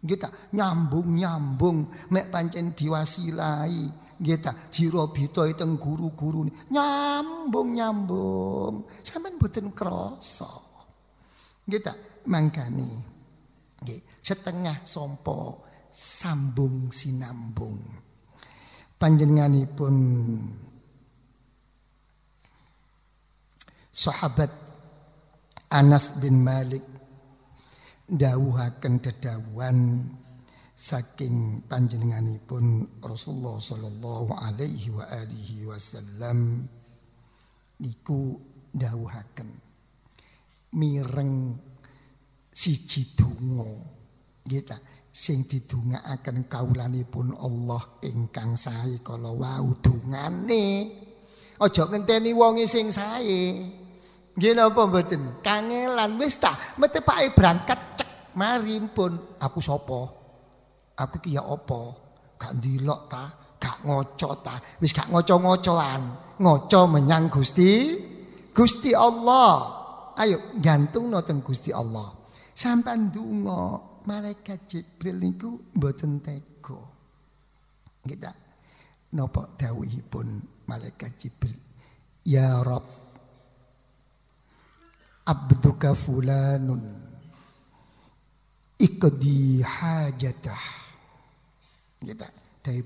Kita 0.00 0.32
nyambung-nyambung 0.56 2.08
mek 2.08 2.32
pancen 2.32 2.72
diwasilai 2.72 4.08
Nggih 4.20 4.36
ta, 4.36 4.52
jirobito 4.68 5.48
teng 5.56 5.80
guru-guru 5.80 6.44
nyambung-nyambung. 6.68 9.00
Sampeyan 9.00 9.40
mboten 9.40 9.72
krasa. 9.72 10.60
Nggih 11.64 11.80
ta, 11.80 11.96
mangkane 12.28 13.00
nggih 13.80 14.20
setengah 14.20 14.84
sompo 14.84 15.64
sambung 15.90 16.94
sinambung. 16.94 17.78
Panjenenganipun 19.00 19.94
sahabat 23.90 24.50
Anas 25.70 26.18
bin 26.18 26.42
Malik 26.42 26.82
dawuhaken 28.10 28.98
dedawuhan 28.98 30.08
saking 30.74 31.68
panjenenganipun 31.68 32.98
Rasulullah 33.04 33.60
sallallahu 33.60 34.32
alaihi 34.32 34.88
wa 34.90 35.04
alihi 35.06 35.68
wasallam 35.68 36.64
niku 37.78 38.40
dawuhaken 38.72 39.48
mireng 40.74 41.54
siji 42.48 43.12
donga 43.12 43.68
nggih 44.48 44.64
sing 45.10 45.46
didongaaken 45.46 46.46
kaulanipun 46.46 47.34
Allah 47.38 47.82
ingkang 48.06 48.54
sae 48.54 49.02
kala 49.02 49.34
wau 49.34 49.74
dongane 49.82 50.66
aja 51.60 51.82
ngenteni 51.90 52.30
wonge 52.30 52.64
sing 52.70 52.94
sae 52.94 53.42
nggih 54.38 54.54
napa 54.54 54.86
mboten 54.86 55.42
kangelan 55.42 56.14
wis 56.16 56.38
ta 56.38 56.54
metepake 56.78 57.34
berangkat 57.34 57.98
cek 57.98 58.34
mari 58.38 58.78
pun 58.94 59.18
aku 59.42 59.58
sapa 59.58 60.20
Aku 61.00 61.16
ki 61.24 61.32
ya 61.32 61.42
apa? 61.44 61.80
Gak 62.36 62.60
ndilok 62.60 63.08
ta, 63.08 63.32
gak 63.56 63.80
ngoco 63.88 64.30
ta. 64.44 64.60
Wis 64.80 64.92
gak 64.92 65.08
ngoco-ngocoan. 65.08 66.02
Ngoco 66.40 66.80
menyang 66.88 67.32
Gusti 67.32 67.96
Gusti 68.52 68.92
Allah. 68.92 69.80
Ayo 70.20 70.52
gantungno 70.60 71.24
teng 71.24 71.40
Gusti 71.40 71.72
Allah. 71.72 72.12
Sampai 72.52 73.00
ndonga 73.00 73.80
malaikat 74.06 74.68
Jibril 74.70 75.16
niku 75.20 75.58
mboten 75.74 76.20
tega. 76.22 76.80
Kita 78.00 78.32
napa 79.16 79.56
dawuhipun 79.58 80.28
malaikat 80.68 81.16
Jibril. 81.20 81.56
Ya 82.24 82.60
Rabb 82.60 82.86
abduka 85.24 85.92
fulanun 85.96 86.84
ikdi 88.80 89.60
hajatah 89.60 90.80
kita 92.00 92.28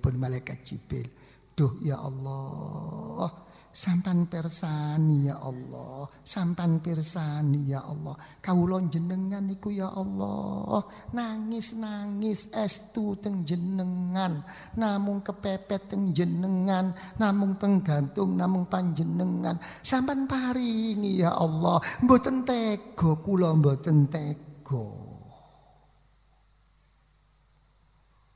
pun 0.03 0.15
malaikat 0.19 0.63
Jibril. 0.67 1.07
Duh 1.55 1.79
ya 1.87 2.03
Allah, 2.03 3.31
sampan 3.75 4.31
persani 4.31 5.27
ya 5.27 5.43
Allah, 5.43 6.07
sampan 6.23 6.79
persani 6.79 7.75
ya 7.75 7.83
Allah. 7.83 8.15
Kaulon 8.39 8.87
jenengan 8.87 9.43
iku 9.51 9.75
ya 9.75 9.91
Allah, 9.91 10.87
nangis-nangis 11.11 12.55
estu 12.55 13.19
teng 13.19 13.43
jenengan, 13.43 14.47
namung 14.79 15.27
kepepet 15.27 15.91
teng 15.91 16.15
jenengan, 16.15 16.95
namung 17.19 17.59
teng 17.59 17.83
gantung, 17.83 18.39
namung 18.39 18.71
panjenengan. 18.71 19.59
Sampan 19.83 20.31
paringi 20.31 21.27
ya 21.27 21.35
Allah, 21.35 21.83
mboten 21.99 22.47
tega 22.47 23.11
kula 23.19 23.59
mboten 23.59 24.07
tega. 24.07 24.87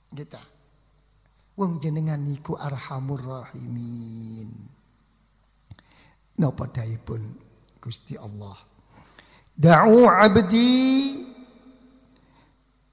Kita 0.09 0.59
Wong 1.59 1.83
jenengan 1.83 2.23
niku 2.23 2.55
arhamur 2.55 3.19
rahimin. 3.19 4.78
Napa 6.39 6.71
pun 7.03 7.23
Gusti 7.83 8.15
Allah. 8.15 8.57
Da'u 9.59 10.07
abdi 10.07 11.19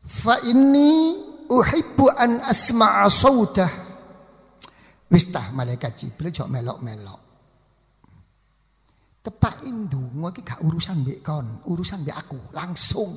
fa 0.02 0.42
inni 0.42 1.14
uhibbu 1.46 2.06
an 2.10 2.42
asma'a 2.42 3.06
sautah. 3.06 3.72
Wis 5.06 5.30
tah 5.30 5.54
malaikat 5.54 5.94
Jibril 5.94 6.34
jok 6.34 6.50
melok-melok. 6.50 7.22
Tepak 9.22 9.66
indungo 9.66 10.30
iki 10.30 10.42
gak 10.46 10.62
urusan 10.62 11.02
mbek 11.02 11.22
kon, 11.22 11.66
urusan 11.70 12.02
mbek 12.02 12.18
aku 12.18 12.38
langsung. 12.54 13.14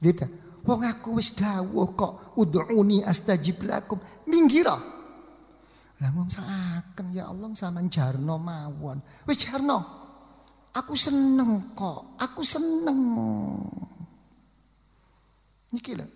Gitu. 0.00 0.26
Wong 0.64 0.80
aku 0.84 1.20
wis 1.20 1.32
dawuh 1.36 1.92
kok 1.92 2.36
ud'uni 2.40 3.04
astajib 3.04 3.64
lakum. 3.64 4.00
Minggira. 4.28 4.76
Lah 6.02 6.10
ngomong 6.10 6.34
saaken 6.34 7.14
ya 7.14 7.30
Allah 7.30 7.54
sama 7.54 7.78
jarno 7.86 8.34
mawon. 8.34 8.98
Wis 9.22 9.46
jarno. 9.46 9.78
Aku 10.74 10.98
seneng 10.98 11.78
kok. 11.78 12.18
Aku 12.18 12.42
seneng. 12.42 12.98
Niki 15.70 15.94
lho. 15.94 16.06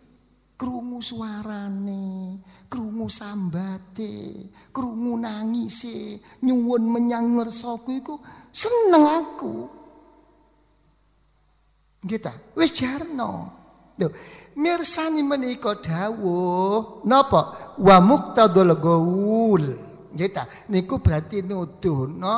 Krungu 0.57 1.05
suarane, 1.05 2.41
krungu 2.65 3.13
sambate, 3.13 4.49
krungu 4.73 5.21
nangise, 5.21 6.17
nyuwun 6.41 6.81
menyang 6.89 7.37
ngersaku 7.37 8.01
iku 8.01 8.17
seneng 8.49 9.05
aku. 9.05 9.55
Kita 12.01 12.57
wis 12.57 12.73
jarno. 12.73 13.53
Tuh, 14.01 14.13
mirsani 14.57 15.21
menika 15.21 15.77
dawuh 15.77 17.05
napa? 17.05 17.66
Wa 17.77 17.97
muqtadul 18.01 18.73
gaul. 18.81 19.65
Nggih 20.17 20.33
Niku 20.73 20.97
berarti 21.05 21.45
nuduhno 21.45 22.35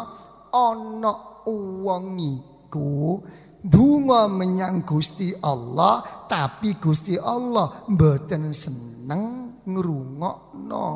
ana 0.50 1.12
wong 1.46 2.18
iku 2.18 3.22
donga 3.62 4.26
menyang 4.26 4.82
Gusti 4.82 5.32
Allah 5.38 6.26
tapi 6.26 6.76
Gusti 6.76 7.14
Allah 7.16 7.86
mboten 7.86 8.50
seneng 8.50 9.22
ngrungokno 9.62 10.88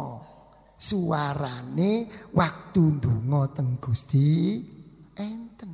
suarane 0.77 1.93
waktu 2.35 2.83
donga 2.99 3.43
teng 3.55 3.79
Gusti 3.79 4.59
enten. 5.15 5.73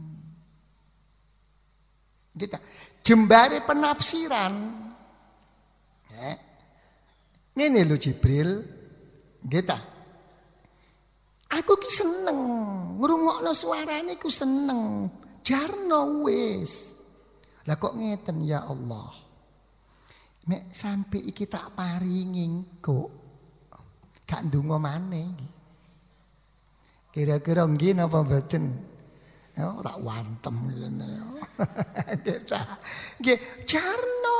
Kita 2.38 2.58
jembare 3.02 3.64
penafsiran. 3.66 4.54
Ya. 6.12 6.47
Ini 7.58 7.82
lho 7.82 7.98
Jibril. 7.98 8.50
Kita. 9.42 9.78
Aku 11.48 11.74
ki 11.74 11.90
seneng 11.90 12.40
ngrungokno 13.02 13.50
suarane 13.50 14.14
ku 14.14 14.30
seneng. 14.30 15.10
Jarno 15.42 16.22
wis. 16.22 17.02
Lah 17.66 17.74
kok 17.74 17.98
ngeten 17.98 18.46
ya 18.46 18.62
Allah. 18.62 19.10
Mek 20.48 20.70
sampai 20.70 21.28
iki 21.28 21.50
tak 21.50 21.74
paringi 21.74 22.78
kok. 22.78 23.10
Gak 24.22 24.46
ndonga 24.46 24.78
maneh. 24.78 25.28
Kira-kira 27.10 27.66
nggih 27.66 27.96
napa 27.96 28.22
mboten? 28.22 28.64
Ya, 29.58 29.74
tak 29.82 29.98
wantem 30.06 30.54
ngene. 30.70 31.18
Kita. 32.22 32.78
Nggih, 33.18 33.66
jarno, 33.66 34.38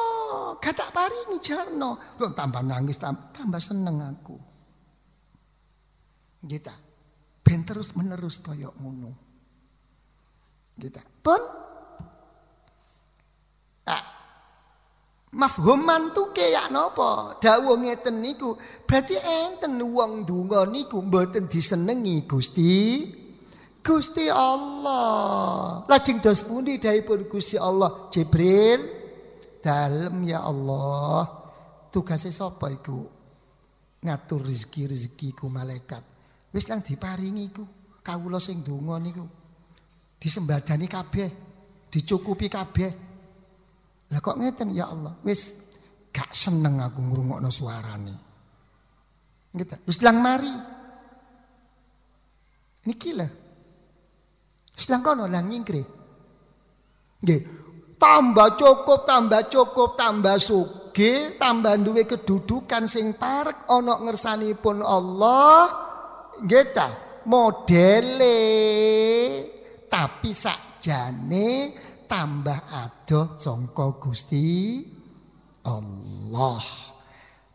kata 0.62 0.94
paringi 0.94 1.42
jarno. 1.42 1.98
Lo 2.22 2.30
tambah 2.30 2.62
nangis 2.62 3.02
tambah 3.02 3.58
seneng 3.58 3.98
aku. 3.98 4.38
Kita. 6.46 6.70
Ben 7.42 7.66
terus 7.66 7.98
menerus 7.98 8.38
koyok 8.38 8.74
ngono. 8.78 9.10
Kita. 10.78 11.02
Pun 11.02 11.42
ah, 13.90 14.04
mafhum 15.34 15.82
mantuke 15.82 16.46
ya 16.46 16.70
napa? 16.70 17.42
Dawuh 17.42 17.74
ngeten 17.74 18.22
niku 18.22 18.54
berarti 18.86 19.18
enten 19.18 19.82
wong 19.82 20.22
donga 20.22 20.62
niku 20.62 21.02
mboten 21.02 21.50
disenengi 21.50 22.22
Gusti 22.22 22.78
Gusti 23.88 24.28
Allah. 24.28 25.80
Lajeng 25.88 26.20
dos 26.20 26.44
pundi 26.44 26.76
pun 26.76 27.24
Gusti 27.24 27.56
Allah? 27.56 28.12
Jibril 28.12 28.84
dalem 29.64 30.28
ya 30.28 30.44
Allah. 30.44 31.24
Tugasnya 31.88 32.28
sapa 32.28 32.68
iku? 32.68 33.08
Ngatur 34.04 34.44
rezeki 34.44 35.32
ku 35.32 35.48
malaikat. 35.48 36.04
Wis 36.52 36.68
lang 36.68 36.84
diparingi 36.84 37.48
iku. 37.48 37.64
Kawula 38.04 38.36
sing 38.36 38.60
donga 38.60 39.00
niku. 39.00 39.24
Disembadani 40.20 40.84
kabeh, 40.84 41.28
dicukupi 41.88 42.52
kabeh. 42.52 42.92
Lah 44.12 44.20
kok 44.20 44.36
ngeten 44.36 44.76
ya 44.76 44.92
Allah? 44.92 45.16
Wis 45.24 45.56
gak 46.12 46.36
seneng 46.36 46.84
aku 46.84 47.00
ngrungokno 47.00 47.48
suarane. 47.48 48.16
Gitu. 49.48 49.76
Wis 49.88 50.04
lang 50.04 50.20
mari. 50.20 50.52
Niki 52.84 53.12
lah 53.16 53.28
Sedangkan 54.78 55.26
orang 55.26 55.50
nyingkri. 55.50 55.82
Nggih. 57.26 57.42
Tambah 57.98 58.54
cukup, 58.54 59.02
tambah 59.02 59.50
cukup, 59.50 59.98
tambah 59.98 60.38
sugih, 60.38 61.34
tambah 61.34 61.74
duwe 61.82 62.06
kedudukan 62.06 62.86
sing 62.86 63.18
parek 63.18 63.66
ana 63.66 63.98
ngersanipun 63.98 64.86
Allah. 64.86 65.66
Nggih 66.38 66.66
ta? 66.70 66.88
Modele 67.26 68.38
tapi 69.90 70.30
sakjane 70.30 71.74
tambah 72.06 72.70
adoh 72.70 73.34
sangka 73.34 73.98
Gusti 73.98 74.80
Allah. 75.66 76.62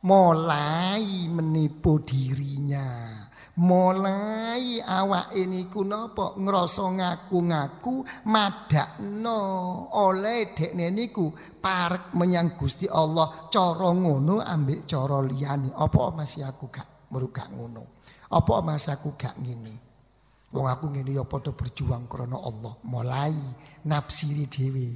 Mulai 0.04 1.32
menipu 1.32 2.04
dirinya. 2.04 3.23
Mulai 3.60 4.82
awake 4.82 5.46
niku 5.46 5.86
napa? 5.86 6.34
Ngrasa 6.34 6.90
ngaku-ngaku 6.90 8.26
madakno 8.26 9.42
oleh 9.94 10.54
dekne 10.58 10.90
niku. 10.90 11.30
Parek 11.64 12.12
menyang 12.18 12.60
Gusti 12.60 12.90
Allah 12.90 13.48
cara 13.48 13.90
ngono 13.94 14.44
ambek 14.44 14.90
cara 14.90 15.22
liyane. 15.24 15.72
Apa 15.72 16.12
masih 16.12 16.44
aku 16.44 16.68
gak 16.68 17.08
merugak 17.14 17.48
ngono. 17.54 18.04
Apa 18.34 18.60
masih 18.66 18.98
aku 18.98 19.16
gak 19.16 19.38
ngene. 19.40 19.76
Wong 20.54 20.68
aku 20.70 20.92
ngene 20.92 21.16
ya 21.16 21.24
padha 21.24 21.56
berjuang 21.56 22.06
krana 22.10 22.36
Allah. 22.36 22.74
Mulai 22.84 23.38
nafsiri 23.88 24.46
dhewe. 24.50 24.90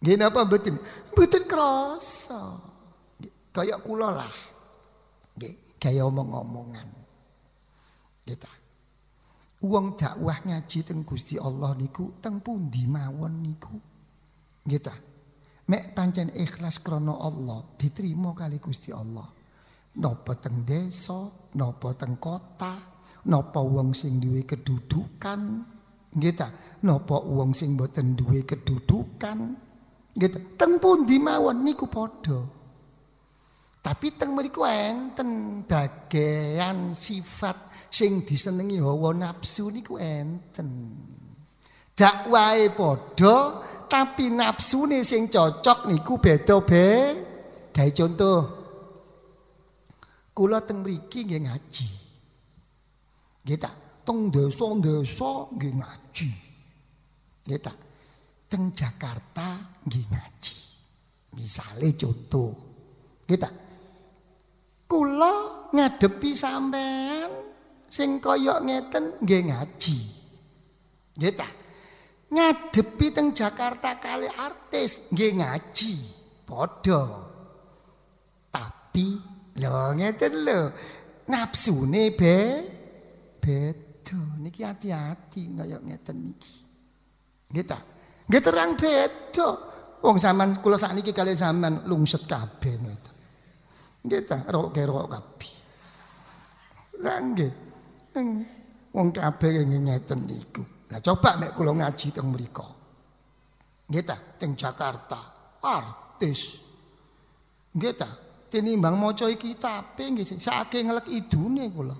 Gini 0.00 0.24
apa 0.24 0.48
betul? 0.48 0.80
Betul 1.12 1.44
krasa. 1.44 2.56
Kayak 3.52 3.84
kula 3.84 4.08
lah. 4.10 4.49
Gaya 5.80 6.04
omong-omongan. 6.04 6.88
Kita. 8.28 8.52
Uang 9.64 9.96
dakwah 9.96 10.44
ngaji 10.44 10.84
teng 10.84 11.04
Gusti 11.08 11.40
Allah 11.40 11.72
niku 11.72 12.20
teng 12.20 12.44
pundi 12.44 12.84
mawon 12.84 13.40
niku. 13.40 13.76
Kita. 14.60 14.92
Mek 15.72 15.96
pancen 15.96 16.28
ikhlas 16.36 16.84
krana 16.84 17.16
Allah 17.16 17.64
diterima 17.80 18.36
kali 18.36 18.60
Gusti 18.60 18.92
Allah. 18.92 19.24
Napa 19.96 20.36
teng 20.36 20.68
desa, 20.68 21.26
napa 21.56 21.96
teng 21.96 22.20
kota, 22.20 22.76
napa 23.26 23.58
wong 23.58 23.96
sing 23.96 24.20
duwe 24.20 24.44
kedudukan, 24.44 25.40
kita. 26.14 26.48
Napa 26.84 27.16
wong 27.20 27.56
sing 27.56 27.74
boten 27.74 28.14
duwe 28.14 28.44
kedudukan, 28.44 29.38
gitu. 30.14 30.38
Teng 30.60 30.76
pundi 30.76 31.16
mawon 31.16 31.64
niku 31.64 31.88
padha. 31.88 32.59
Tapi 33.80 34.12
teng 34.12 34.36
mriku 34.36 34.60
enten 34.68 35.64
bagian 35.64 36.92
sifat 36.92 37.88
sing 37.88 38.28
disenengi 38.28 38.76
hawa 38.76 39.16
nafsu 39.16 39.72
niku 39.72 39.96
enten. 39.96 40.68
Dakwahe 41.96 42.76
padha 42.76 43.64
tapi 43.88 44.28
nafsune 44.28 45.00
sing 45.00 45.32
cocok 45.32 45.88
niku 45.88 46.20
beda 46.20 46.60
be. 46.60 46.88
Gawe 47.72 47.90
contoh. 47.96 48.40
Kula 50.36 50.60
teng 50.60 50.84
mriki 50.84 51.24
nggih 51.24 51.40
ngaji. 51.48 51.88
Nggih 53.48 53.58
ta? 53.58 53.72
Teng 54.04 54.28
desa-desa 54.28 55.32
nggih 55.56 55.72
ngaji. 55.80 56.30
Nggih? 57.48 57.60
Teng 58.44 58.62
Jakarta 58.76 59.80
nggih 59.88 60.04
ngaji. 60.12 60.56
Misale 61.32 61.96
contoh. 61.96 62.52
Nggih? 63.24 63.69
Kula 64.90 65.70
ngadepi 65.70 66.34
sampean 66.34 67.30
sing 67.86 68.18
kaya 68.18 68.58
ngeten 68.58 69.22
nggih 69.22 69.42
ngaji. 69.46 69.98
Nggih 71.14 71.34
ta? 71.38 71.46
Ngadepi 72.34 73.06
teng 73.14 73.30
Jakarta 73.30 74.02
kali 74.02 74.26
artis 74.26 75.06
nggih 75.14 75.38
ngaji. 75.38 75.94
Padha. 76.42 77.02
Tapi 78.50 79.06
lho 79.62 79.94
ngeten 79.94 80.34
lho. 80.42 80.60
Nafsune 81.30 82.10
be 82.10 82.38
beda. 83.38 84.18
Niki 84.42 84.66
hati-hati 84.66 85.54
kaya 85.54 85.78
ngeten 85.78 86.34
niki. 86.34 86.56
Nggih 87.54 87.62
ta? 87.62 87.78
Nggih 88.26 88.42
terang 88.42 88.74
beda. 88.74 89.48
Wong 90.02 90.18
sampean 90.18 90.58
kula 90.58 90.74
sakniki 90.74 91.14
kali 91.14 91.38
sampean 91.38 91.86
lungset 91.86 92.26
kabeh 92.26 92.74
ngeten. 92.74 93.09
Nggih 94.00 94.22
ta, 94.24 94.38
rok-rok 94.48 95.06
kabeh. 95.12 95.52
Lah 97.04 97.18
nggih. 97.20 97.52
Wong 98.96 99.08
kabeh 99.12 99.50
ngeten 99.64 100.20
niku. 100.24 100.62
Lah 100.90 101.00
coba 101.04 101.36
nek 101.36 101.52
kula 101.52 101.76
ngaji 101.76 102.06
teng 102.10 102.32
mriku. 102.32 102.66
Nggih 103.92 104.04
ta, 104.04 104.16
teng 104.40 104.56
Jakarta, 104.56 105.20
artis. 105.60 106.56
Nggih 107.76 107.94
ta, 107.94 108.08
tinimbang 108.48 108.96
maca 108.96 109.28
kitab 109.36 109.94
nggih 109.94 110.26
saking 110.26 110.90
ngelek 110.90 111.06
idune 111.12 111.68
kula. 111.70 111.96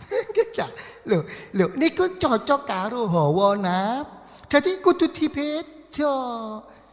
Nggih 0.30 0.48
ta. 0.56 0.66
Lho, 1.06 1.24
lho 1.54 1.66
niku 1.76 2.18
cocok 2.18 2.62
karo 2.66 3.06
hawa 3.06 3.48
naf. 3.54 4.06
Dadi 4.50 4.82
kudu 4.82 5.12
dibeda. 5.14 6.16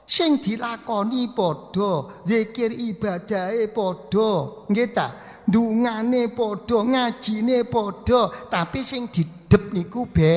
Sing 0.08 0.40
dilakoni 0.40 1.28
padha 1.36 2.24
zikir 2.24 2.72
ibadahe 2.72 3.68
padha. 3.70 4.64
Nggih 4.72 4.90
ta? 4.96 5.08
Ndungane 5.52 6.32
padha 6.32 6.78
ngajine 6.88 7.68
padha. 7.68 8.48
Tapi 8.48 8.80
sing 8.82 9.12
didep 9.12 9.76
niku 9.76 10.08
be 10.08 10.36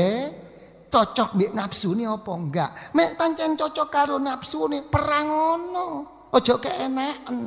cocok 0.91 1.39
mek 1.39 1.55
nafsune 1.55 2.03
apa 2.03 2.33
enggak? 2.35 2.71
Mek 2.99 3.15
pancen 3.15 3.55
cocok 3.55 3.89
karo 3.89 4.19
nafsune 4.19 4.83
perang 4.91 5.27
ngono. 5.31 5.87
Aja 6.35 6.59
keenaken. 6.59 7.39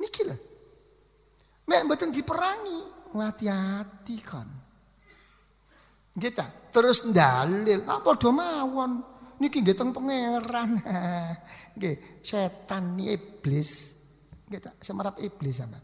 Niki 0.00 0.22
lho. 0.24 0.36
Mek 1.68 1.84
mboten 1.84 2.08
diperangi 2.08 2.94
hati-hati 3.14 4.16
kan 4.18 4.48
nggih 6.14 6.30
terus 6.70 7.10
dalil 7.10 7.82
apa 7.90 8.14
padha 8.14 8.30
mawon 8.30 9.13
niki 9.38 9.62
nggih 9.62 9.76
teng 9.76 9.90
pangeran. 9.90 10.80
Nggih, 11.76 12.22
setan 12.22 12.98
iblis. 13.02 13.98
Nggih 14.46 14.60
ta, 14.62 14.70
semerap 14.78 15.18
iblis 15.18 15.58
sama. 15.58 15.80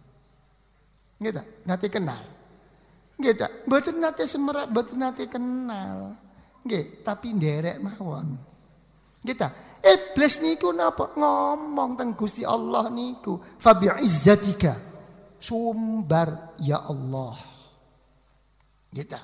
Nggih 1.19 1.33
ta, 1.35 1.43
nate 1.67 1.87
kenal. 1.91 2.23
Nggih 3.19 3.35
ta, 3.35 3.47
mboten 3.67 3.97
nate 3.99 4.25
semerap, 4.25 4.71
mboten 4.71 4.97
nate 4.97 5.25
kenal. 5.27 6.15
Nggih, 6.63 7.03
tapi 7.03 7.35
nderek 7.35 7.83
mawon. 7.83 8.39
Nggih 9.27 9.37
ta, 9.37 9.49
iblis 9.83 10.39
niku 10.41 10.71
napa 10.71 11.13
ngomong 11.19 11.99
teng 11.99 12.15
Gusti 12.15 12.47
Allah 12.47 12.87
niku, 12.87 13.37
fa 13.59 13.75
izzatika 13.99 14.79
sumbar 15.41 16.55
ya 16.63 16.87
Allah. 16.87 17.35
Nggih 18.95 19.09
ta. 19.09 19.21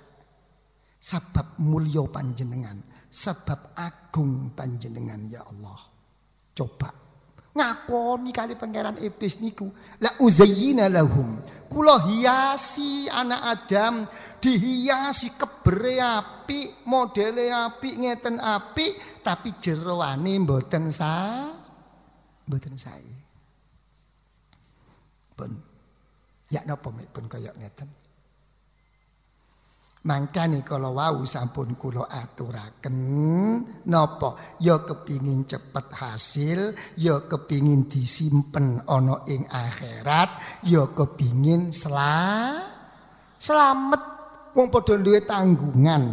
Sebab 1.06 1.62
mulya 1.62 2.02
panjenengan 2.10 2.95
sebab 3.16 3.72
agung 3.72 4.52
panjenengan 4.52 5.24
ya 5.24 5.40
Allah. 5.48 5.80
Coba. 6.52 6.93
Ngakoni 7.56 8.28
kali 8.36 8.52
pangeran 8.60 9.01
iblis 9.01 9.40
niku. 9.40 9.72
La 10.05 10.20
uzayyina 10.20 10.93
lahum. 10.93 11.40
Kula 11.72 12.05
hiasi 12.05 13.09
anak 13.09 13.40
Adam 13.40 14.05
dihiasi 14.36 15.32
kebere 15.40 15.97
api 15.97 16.84
modele 16.84 17.48
api 17.48 17.90
ngeten 18.05 18.36
api 18.36 18.86
tapi 19.24 19.56
jeroane 19.56 20.36
mboten 20.36 20.93
sa 20.93 21.48
mboten 22.44 22.76
sae. 22.76 23.14
Pun. 25.32 25.52
Ya 26.52 26.60
napa 26.68 26.93
pun 26.93 27.26
kaya 27.26 27.56
ngeten 27.56 27.88
Mangkane 30.06 30.62
kalau 30.62 30.94
wau 30.94 31.26
sampun 31.26 31.74
kula 31.74 32.06
aturaken 32.06 32.94
napa 33.90 34.54
ya 34.62 34.86
kepingin 34.86 35.50
cepet 35.50 35.86
hasil, 35.98 36.78
ya 36.94 37.26
kepingin 37.26 37.90
disimpen 37.90 38.86
ana 38.86 39.26
ing 39.26 39.50
akhirat, 39.50 40.62
ya 40.62 40.86
kepingin 40.94 41.74
sela 41.74 42.54
selamat 43.34 44.02
wong 44.54 44.70
padha 44.70 44.94
duwe 44.94 45.26
tanggungan. 45.26 46.04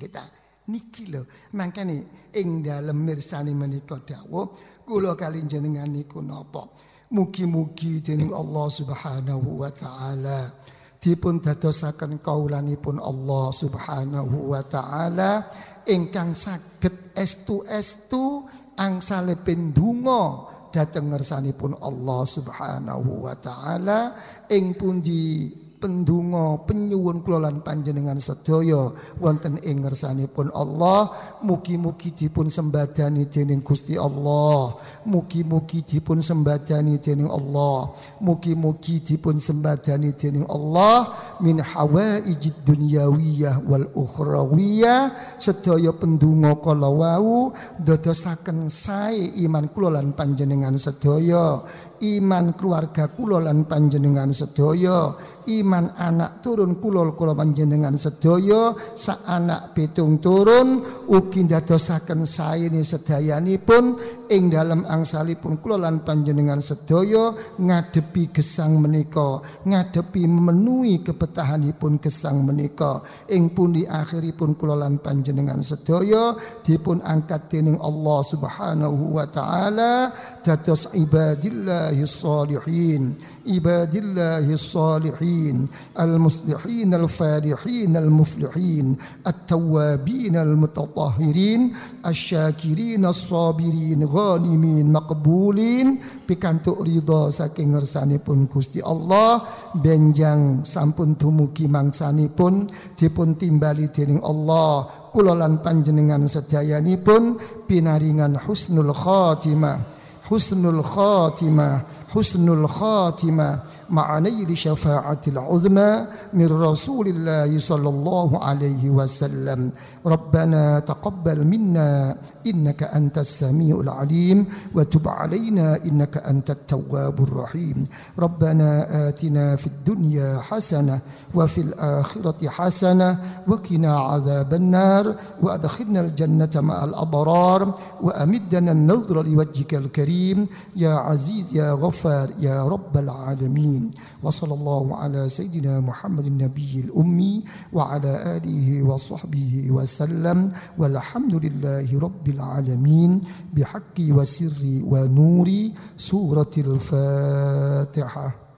Kita 0.00 0.24
niki 0.72 1.12
lho, 1.12 1.52
mangkane 1.52 2.30
ing 2.32 2.64
dalem 2.64 3.04
mirsani 3.04 3.52
menika 3.52 4.00
dawuh 4.00 4.80
kula 4.88 5.12
kali 5.12 5.44
jenengan 5.44 5.92
niku 5.92 6.24
napa? 6.24 6.72
Mugi-mugi 7.12 8.00
dening 8.00 8.32
Allah 8.32 8.66
Subhanahu 8.72 9.60
wa 9.60 9.70
taala 9.74 10.56
dipun 11.00 11.40
dadosaken 11.40 12.20
kaulanipun 12.20 13.00
Allah 13.00 13.48
Subhanahu 13.56 14.52
wa 14.52 14.62
taala 14.62 15.48
ingkang 15.88 16.36
saged 16.36 17.16
estu-estu 17.16 18.44
angsalepin 18.76 19.72
donga 19.72 20.46
dhateng 20.70 21.10
ngersanipun 21.10 21.76
Allah 21.82 22.22
Subhanahu 22.24 23.26
wa 23.26 23.34
taala. 23.34 24.00
Ing 24.46 24.78
pundi 24.78 25.50
pendungo 25.80 26.68
penyuwun 26.68 27.24
kula 27.24 27.48
panjenengan 27.64 28.20
sedaya 28.20 28.92
wonten 29.16 29.56
ing 29.64 29.80
ngersanipun 29.80 30.52
Allah 30.52 31.16
mugi-mugi 31.40 32.12
dipun 32.12 32.52
sembadani 32.52 33.26
dening 33.26 33.64
Gusti 33.64 33.96
Allah. 33.96 34.76
Mugi-mugi 35.08 35.80
dipun 35.80 36.20
sembadani 36.20 37.00
dening 37.00 37.32
Allah. 37.32 37.96
Mugi-mugi 38.20 39.00
dipun 39.00 39.40
sembadani 39.40 40.12
dening 40.12 40.44
Allah. 40.46 41.16
Min 41.40 41.64
hawaijid 41.64 42.60
dunyawiyah 42.62 43.64
wal 43.64 43.88
ukhrawiyah 43.96 45.36
sedaya 45.40 45.96
pendungo 45.96 46.60
kala 46.60 46.92
wau 46.92 47.56
dadosaken 47.80 48.68
sae 48.68 49.40
iman 49.48 49.72
kula 49.72 50.04
panjenengan 50.12 50.76
sedaya 50.76 51.64
iman 52.00 52.56
keluarga 52.56 53.12
kula 53.12 53.44
lan 53.44 53.68
panjenengan 53.68 54.32
sedaya. 54.32 55.12
Iman 55.50 55.96
anak 55.96 56.40
turun 56.44 56.80
kulol 56.80 57.12
kula 57.12 57.36
panjenengan 57.36 57.96
sedaya. 58.00 58.72
Sa 58.96 59.24
anak 59.24 59.76
pitung 59.76 60.20
turun 60.20 60.84
ugi 61.08 61.44
ndadosaken 61.44 62.24
saene 62.24 62.80
sedayanipun 62.80 63.84
ing 64.30 64.46
dalam 64.46 64.86
angsalipun 64.86 65.58
kula 65.58 65.90
lan 65.90 66.06
panjenengan 66.06 66.62
sedoyo 66.62 67.58
ngadepi 67.58 68.30
gesang 68.30 68.78
meniko 68.78 69.42
ngadepi 69.66 70.22
memenuhi 70.30 71.02
kebetahanipun 71.02 71.98
gesang 71.98 72.46
meniko 72.46 73.02
ing 73.26 73.50
pundi 73.50 73.82
akhiripun 73.90 74.54
kula 74.54 74.78
lan 74.78 75.02
panjenengan 75.02 75.66
sedaya 75.66 76.38
dipun 76.62 77.02
angkat 77.02 77.50
dening 77.50 77.82
Allah 77.82 78.22
Subhanahu 78.22 79.18
wa 79.18 79.26
taala 79.26 80.14
dados 80.46 80.86
ibadillahis 80.94 82.22
sholihin 82.22 83.18
عباد 83.45 83.93
الله 83.95 84.45
الصالحين 84.53 85.57
المصلحين 85.99 86.89
الفالحين 86.93 87.93
المفلحين 87.97 88.85
التوابين 89.27 90.35
المتطهرين 90.35 91.61
الشاكرين 92.05 93.03
الصابرين 93.05 93.99
غانمين 94.05 94.85
مقبولين 94.91 95.87
pikantuk 96.25 96.81
ridha 96.81 97.29
saking 97.29 97.77
ngersanipun 97.77 98.49
Gusti 98.49 98.81
Allah 98.81 99.45
benjang 99.77 100.65
sampun 100.65 101.13
dumugi 101.13 101.69
mangsanipun 101.69 102.65
dipun 102.97 103.37
timbali 103.37 103.93
dening 103.93 104.25
Allah 104.25 104.89
kula 105.13 105.37
lan 105.37 105.61
panjenengan 105.61 106.25
sedayanipun 106.25 107.37
pinaringan 107.69 108.41
husnul 108.41 108.89
khatimah 108.89 110.05
حسن 110.25 110.65
الخاتمة 110.65 111.81
حسن 112.14 112.48
الخاتمة. 112.48 113.58
مع 113.90 114.18
نيل 114.18 114.58
شفاعة 114.58 115.20
العظمى 115.28 116.06
من 116.32 116.48
رسول 116.62 117.06
الله 117.08 117.58
صلى 117.58 117.88
الله 117.88 118.44
عليه 118.44 118.90
وسلم. 118.90 119.70
ربنا 120.06 120.78
تقبل 120.78 121.44
منا 121.44 122.16
إنك 122.46 122.82
أنت 122.82 123.18
السميع 123.18 123.80
العليم 123.80 124.38
وتب 124.74 125.08
علينا 125.08 125.66
إنك 125.84 126.16
أنت 126.16 126.50
التواب 126.50 127.16
الرحيم. 127.22 127.84
ربنا 128.18 128.68
آتنا 129.08 129.56
في 129.56 129.66
الدنيا 129.66 130.38
حسنة 130.48 131.00
وفي 131.34 131.60
الآخرة 131.60 132.48
حسنة 132.48 133.18
وقنا 133.48 133.92
عذاب 133.98 134.54
النار 134.54 135.14
وأدخلنا 135.42 136.00
الجنة 136.00 136.54
مع 136.56 136.84
الأبرار 136.84 137.74
وأمدنا 138.00 138.72
النظر 138.72 139.22
لوجهك 139.22 139.74
الكريم. 139.74 140.46
يا 140.76 140.94
عزيز 140.94 141.54
يا 141.54 141.72
غفار 141.72 142.28
يا 142.38 142.64
رب 142.64 142.94
العالمين. 142.96 143.79
وصلى 144.22 144.54
الله 144.54 144.96
على 144.96 145.28
سيدنا 145.28 145.80
محمد 145.80 146.26
النبي 146.26 146.80
الأمي 146.80 147.44
وعلى 147.72 148.12
آله 148.36 148.82
وصحبه 148.82 149.70
وسلم. 149.70 150.52
والحمد 150.78 151.34
لله 151.34 151.88
رب 151.98 152.26
العالمين. 152.28 153.10
بحق 153.56 153.96
وسر 154.00 154.60
ونور 154.84 155.48
سورة 155.96 156.54
الفاتحة. 156.58 158.50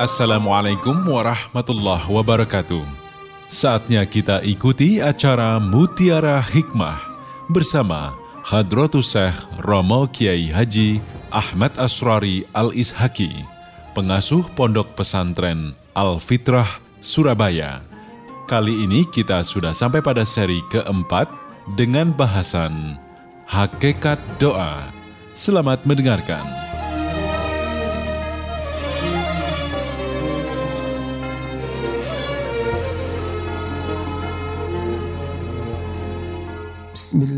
Assalamualaikum 0.00 1.04
warahmatullahi 1.12 2.08
wabarakatuh. 2.08 2.99
Saatnya 3.50 4.06
kita 4.06 4.46
ikuti 4.46 5.02
acara 5.02 5.58
Mutiara 5.58 6.38
Hikmah 6.38 7.02
bersama 7.50 8.14
Hadratus 8.46 9.10
Syekh 9.10 9.42
Romo 9.66 10.06
Kiai 10.06 10.54
Haji 10.54 11.02
Ahmad 11.34 11.74
Asrari 11.74 12.46
Al-Ishaki, 12.54 13.42
pengasuh 13.90 14.46
Pondok 14.54 14.94
Pesantren 14.94 15.74
Al-Fitrah 15.98 16.78
Surabaya. 17.02 17.82
Kali 18.46 18.86
ini 18.86 19.02
kita 19.10 19.42
sudah 19.42 19.74
sampai 19.74 19.98
pada 19.98 20.22
seri 20.22 20.62
keempat 20.70 21.26
dengan 21.74 22.14
bahasan 22.14 23.02
Hakikat 23.50 24.22
Doa. 24.38 24.78
Selamat 25.34 25.82
mendengarkan. 25.82 26.69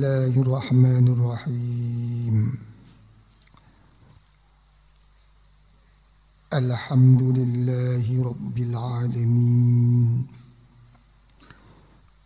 الله 0.02 0.40
الرحمن 0.40 1.08
الرحيم. 1.08 2.58
الحمد 6.52 7.22
لله 7.22 8.22
رب 8.22 8.58
العالمين. 8.58 10.26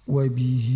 وبه 0.09 0.69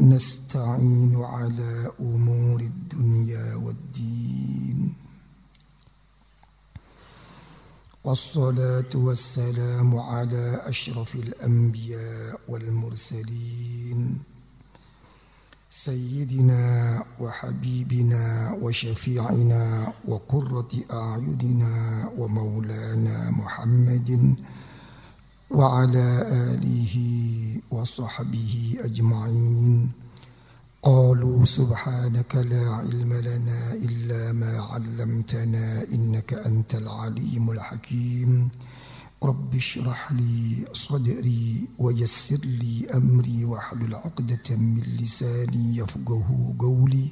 نستعين 0.00 1.24
على 1.24 1.92
أمور 2.00 2.60
الدنيا 2.60 3.54
والدين. 3.54 4.94
والصلاة 8.04 8.92
والسلام 8.94 9.98
على 9.98 10.62
أشرف 10.64 11.14
الأنبياء 11.14 12.40
والمرسلين. 12.48 14.27
سيدنا 15.78 17.04
وحبيبنا 17.20 18.52
وشفيعنا 18.62 19.92
وقرة 20.08 20.72
أعيننا 20.92 21.74
ومولانا 22.18 23.30
محمد 23.30 24.34
وعلى 25.50 26.08
آله 26.50 26.94
وصحبه 27.70 28.76
أجمعين. 28.84 29.92
قالوا 30.82 31.44
سبحانك 31.44 32.36
لا 32.36 32.64
علم 32.74 33.12
لنا 33.14 33.72
إلا 33.72 34.32
ما 34.32 34.60
علمتنا 34.60 35.82
إنك 35.94 36.34
أنت 36.34 36.74
العليم 36.74 37.50
الحكيم. 37.50 38.50
رب 39.22 39.54
اشرح 39.54 40.12
لي 40.12 40.66
صدري 40.72 41.68
ويسر 41.78 42.38
لي 42.44 42.90
أمري 42.94 43.44
واحلل 43.44 43.94
عقدة 43.94 44.56
من 44.56 44.80
لساني 44.80 45.76
يفقه 45.76 46.54
قولي. 46.58 47.08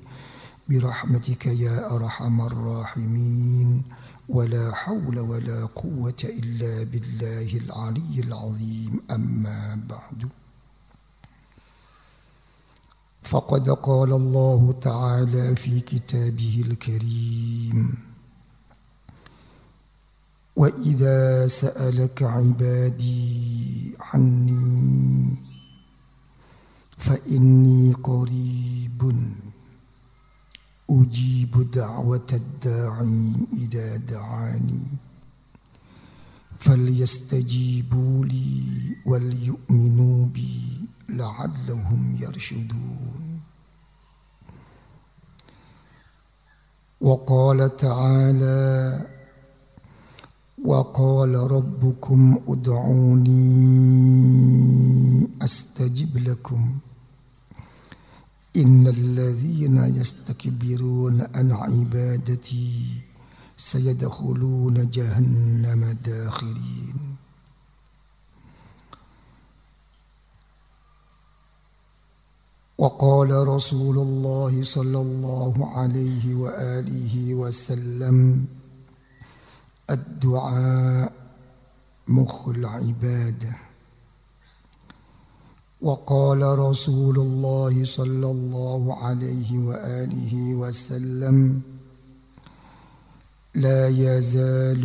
برحمتك 0.68 1.46
يا 1.46 1.96
أرحم 1.96 2.40
الراحمين. 2.40 3.82
ولا 4.28 4.74
حول 4.74 5.18
ولا 5.18 5.66
قوة 5.66 6.22
إلا 6.24 6.84
بالله 6.84 7.56
العلي 7.56 8.20
العظيم. 8.20 9.00
أما 9.10 9.82
بعد. 9.88 10.28
فقد 13.22 13.70
قال 13.70 14.12
الله 14.12 14.72
تعالى 14.80 15.56
في 15.56 15.80
كتابه 15.80 16.64
الكريم 16.66 18.05
وإذا 20.56 21.46
سألك 21.46 22.22
عبادي 22.22 23.96
عني 24.00 25.36
فإني 26.96 27.92
قريب 27.92 29.16
أجيب 30.90 31.70
دعوة 31.70 32.26
الداعي 32.32 33.32
إذا 33.52 33.96
دعاني 33.96 34.82
فليستجيبوا 36.58 38.24
لي 38.24 38.62
وليؤمنوا 39.06 40.26
بي 40.26 40.60
لعلهم 41.08 42.16
يرشدون 42.20 43.40
وقال 47.00 47.76
تعالى 47.76 49.00
وقال 50.64 51.34
ربكم 51.34 52.38
ادعوني 52.48 53.30
أستجب 55.42 56.16
لكم. 56.16 56.78
إن 58.56 58.86
الذين 58.86 59.76
يستكبرون 59.76 61.20
عن 61.34 61.52
عبادتي 61.52 62.86
سيدخلون 63.56 64.90
جهنم 64.90 65.96
داخرين. 66.04 67.16
وقال 72.78 73.48
رسول 73.48 73.98
الله 73.98 74.62
صلى 74.62 75.00
الله 75.00 75.54
عليه 75.78 76.34
وآله 76.34 77.34
وسلم 77.34 78.46
الدعاء 79.90 81.12
مخ 82.08 82.48
العبادة. 82.48 83.56
وقال 85.80 86.58
رسول 86.58 87.18
الله 87.18 87.84
صلى 87.84 88.30
الله 88.30 89.04
عليه 89.04 89.58
وآله 89.58 90.54
وسلم 90.54 91.60
لا 93.54 93.88
يزال 93.88 94.84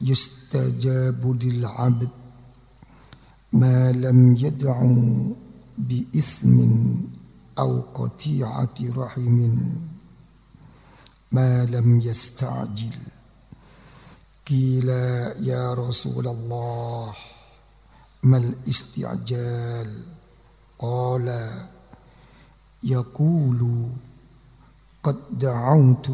يستجاب 0.00 1.44
للعبد 1.44 2.08
ما 3.52 3.92
لم 3.92 4.36
يدع 4.36 4.92
بإثم 5.78 6.66
أو 7.58 7.80
قطيعة 7.80 8.74
رحم 8.96 9.58
ما 11.32 11.64
لم 11.64 12.00
يستعجل. 12.00 12.96
قيل 14.48 14.88
يا 15.44 15.74
رسول 15.74 16.28
الله 16.28 17.14
ما 18.22 18.36
الاستعجال؟ 18.36 20.06
قال 20.78 21.50
يقول 22.82 23.88
قد 25.02 25.16
دعوت 25.30 26.10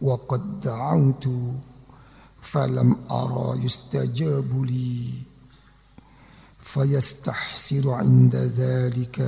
وقد 0.00 0.60
دعوت 0.60 1.28
فلم 2.40 2.96
أرى 3.10 3.64
يستجاب 3.64 4.62
لي 4.62 5.10
فيستحسر 6.60 7.90
عند 7.90 8.36
ذلك 8.36 9.18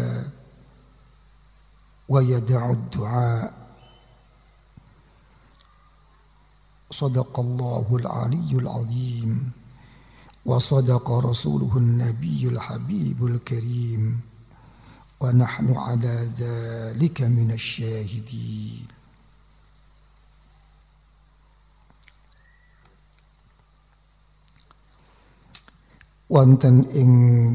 ويدع 2.09 2.70
الدعاء. 2.70 3.65
صدق 6.97 7.35
الله 7.40 7.86
العلي 8.01 8.51
العظيم 8.62 9.31
وصدق 10.47 11.06
رسوله 11.10 11.73
النبي 11.77 12.48
الحبيب 12.48 13.18
الكريم 13.27 14.20
ونحن 15.20 15.66
على 15.77 16.16
ذلك 16.40 17.18
من 17.23 17.52
الشاهدين. 17.52 18.89
Wonten 26.27 26.82
ing 26.90 27.12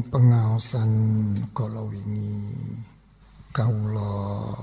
pengaosan 0.08 0.92
kala 1.52 1.84
wingi 1.84 2.56
kawula 3.52 4.56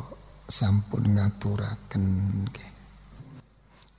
sampun 0.50 1.14
ngaturaken 1.14 2.06
nggih. 2.42 2.69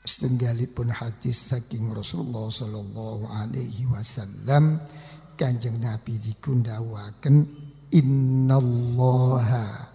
Setunggalipun 0.04 0.92
hadis 0.92 1.52
saking 1.52 1.92
Rasulullah 1.92 2.48
sallallahu 2.48 3.24
alaihi 3.28 3.88
wasallam 3.88 4.80
Kanjeng 5.36 5.80
Nabi 5.80 6.20
dikundawaken 6.20 7.48
innallaha 7.88 9.88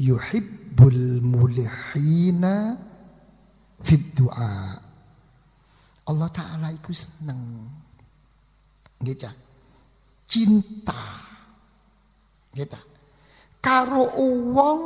yuhibbul 0.00 1.20
mulihina 1.20 2.72
fid 3.84 4.16
du'a. 4.16 4.80
Allah 6.08 6.28
taala 6.32 6.72
iku 6.72 6.92
seneng. 6.96 7.68
Gitu 9.04 9.28
cinta. 10.24 11.20
Gitu 12.56 12.80
karo 13.60 14.08
wong 14.16 14.80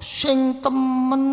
sing 0.00 0.64
temen 0.64 1.24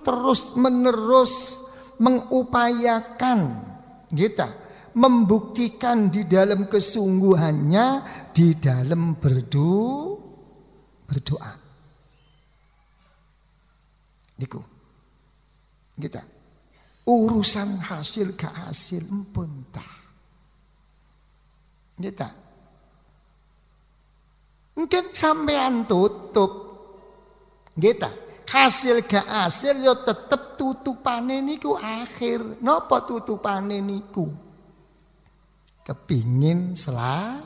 terus 0.00 0.54
menerus 0.54 1.58
mengupayakan 1.98 3.66
kita 4.14 4.48
membuktikan 4.94 6.08
di 6.08 6.24
dalam 6.24 6.70
kesungguhannya 6.70 7.86
di 8.32 8.56
dalam 8.56 9.18
berdoa. 9.18 10.16
Berdoa 11.08 11.52
Diku 14.38 14.62
kita 15.98 16.22
urusan 17.08 17.82
hasil 17.82 18.38
ke 18.38 18.46
hasil 18.46 19.02
pun 19.34 19.66
kita 21.98 22.28
mungkin 24.78 25.04
sampean 25.10 25.88
tutup 25.90 26.67
Gitu. 27.78 28.10
Hasil 28.48 29.06
gak 29.06 29.28
hasil 29.28 29.78
yo 29.84 29.94
tetep 30.02 30.58
tutupane 30.58 31.38
niku 31.38 31.78
akhir. 31.78 32.58
Napa 32.64 33.06
tutupane 33.06 33.78
niku? 33.78 34.26
Kepingin 35.86 36.74
sela 36.74 37.38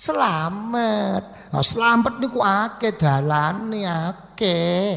selamat. 0.00 1.52
Nah, 1.52 1.64
selamat 1.64 2.14
niku 2.22 2.40
akeh 2.40 2.96
dalane 2.96 3.84
akeh. 3.84 4.88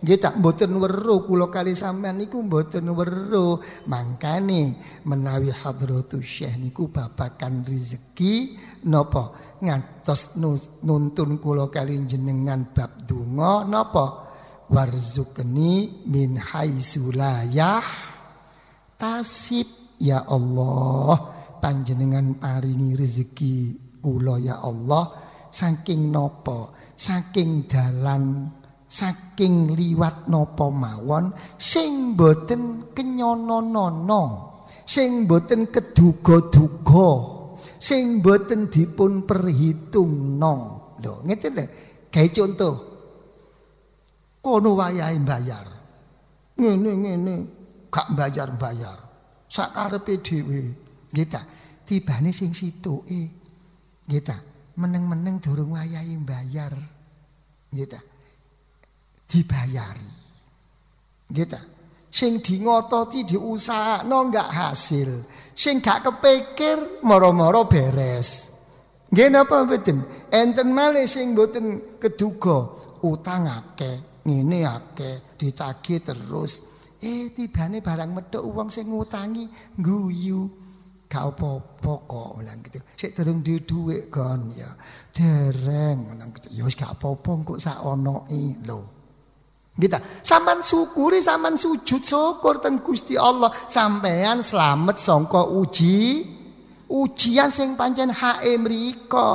Nggih 0.00 0.16
tak 0.16 0.40
mboten 0.40 0.80
weruh 0.80 1.28
kula 1.28 1.52
kali 1.52 1.76
sampean 1.76 2.16
niku 2.16 2.40
mboten 2.40 2.88
weruh. 2.88 3.60
Mangkane 3.84 4.80
menawi 5.04 5.52
hadratus 5.52 6.24
syekh 6.24 6.56
niku 6.56 6.88
babakan 6.88 7.68
rezeki 7.68 8.56
napa 8.88 9.49
ngantos 9.60 10.40
nuntun 10.82 11.36
kula 11.36 11.68
kali 11.68 12.00
jenengan 12.08 12.72
bab 12.72 13.04
donga 13.04 13.64
napa? 13.68 14.06
Warzukni 14.70 16.04
min 16.08 16.40
haisulayah 16.40 17.84
tasib 18.96 19.98
ya 20.00 20.24
Allah. 20.24 21.36
Panjenengan 21.60 22.40
paringi 22.40 22.96
rezeki 22.96 23.56
kula 24.00 24.40
ya 24.40 24.64
Allah. 24.64 25.12
Saking 25.52 26.08
napa? 26.08 26.72
Saking 26.96 27.68
dalan 27.68 28.48
saking 28.90 29.76
liwat 29.76 30.26
napa 30.26 30.66
mawon? 30.72 31.36
Sing 31.60 32.16
boten 32.16 32.90
kenyono-nono. 32.96 34.22
Sing 34.88 35.28
boten 35.28 35.70
keduga-duga 35.70 37.39
sing 37.80 38.20
boten 38.20 38.68
dipun 38.68 39.24
perhitungno. 39.24 40.54
Lho, 41.00 41.24
ngeten 41.24 41.52
lho. 41.56 41.64
Gawe 42.12 42.28
contoh. 42.28 42.76
Kono 44.44 44.76
wayahe 44.76 45.16
bayar. 45.24 45.66
Ngene 46.60 46.90
ngene 46.92 47.34
gak 47.88 48.12
bayar-bayar. 48.12 48.98
Sakarepe 49.48 50.20
dhewe. 50.20 50.62
Nggih 51.10 51.26
ta? 51.26 51.42
Sing 52.30 52.52
situke. 52.52 53.22
Nggih 54.06 54.22
ta? 54.22 54.36
Meneng-meneng 54.76 55.40
durung 55.40 55.72
wayahe 55.74 56.14
bayar. 56.20 56.76
Nggih? 57.72 58.00
Dibayari. 59.24 60.12
Nggih? 61.32 61.79
Sing 62.10 62.42
di 62.42 62.58
ngototi 62.58 63.22
diusahakno 63.22 64.18
enggak 64.26 64.50
hasil. 64.50 65.10
Sing 65.54 65.78
gak 65.78 66.10
kepikir 66.10 67.06
moro-moro 67.06 67.70
beres. 67.70 68.50
Nggih 69.14 69.30
napa 69.30 69.62
mboten? 69.62 69.98
Enten 70.30 70.74
malih 70.74 71.06
sing 71.06 71.34
mboten 71.34 71.98
keduga 72.02 72.66
utang 73.06 73.46
akeh, 73.46 74.22
ngene 74.26 74.66
akeh, 74.66 75.38
ditagih 75.38 76.02
terus. 76.02 76.66
Eh 77.00 77.30
tibane 77.32 77.78
barang 77.80 78.10
medhok 78.10 78.44
wong 78.44 78.68
sing 78.70 78.90
ngutangi 78.90 79.46
guyu. 79.78 80.50
Gak 81.10 81.26
apa-apa 81.26 81.92
kok 82.06 82.30
bilang 82.38 82.62
gitu. 82.62 82.78
Sik 82.94 83.18
durung 83.18 83.42
duwe 83.42 83.66
dhuwit 83.66 84.02
kon 84.14 84.54
ya. 84.54 84.70
Dereng 85.10 86.14
bilang 86.14 86.30
gitu. 86.38 86.48
Ya 86.54 86.62
wis 86.62 86.78
gak 86.78 86.94
apa-apa 86.94 87.30
kok 87.50 87.58
sak 87.58 87.82
onoke 87.82 88.62
lho. 88.62 88.99
Gitu. 89.80 89.96
Saman 90.20 90.60
syukuri, 90.60 91.24
saman 91.24 91.56
sujud 91.56 92.04
syukur 92.04 92.60
teng 92.60 92.84
Gusti 92.84 93.16
Allah. 93.16 93.48
Sampean 93.64 94.44
selamat 94.44 95.00
sangka 95.00 95.40
uji 95.48 96.36
ujian 96.90 97.48
sing 97.54 97.78
pancen 97.78 98.10
hae 98.10 98.58
mriko. 98.58 99.30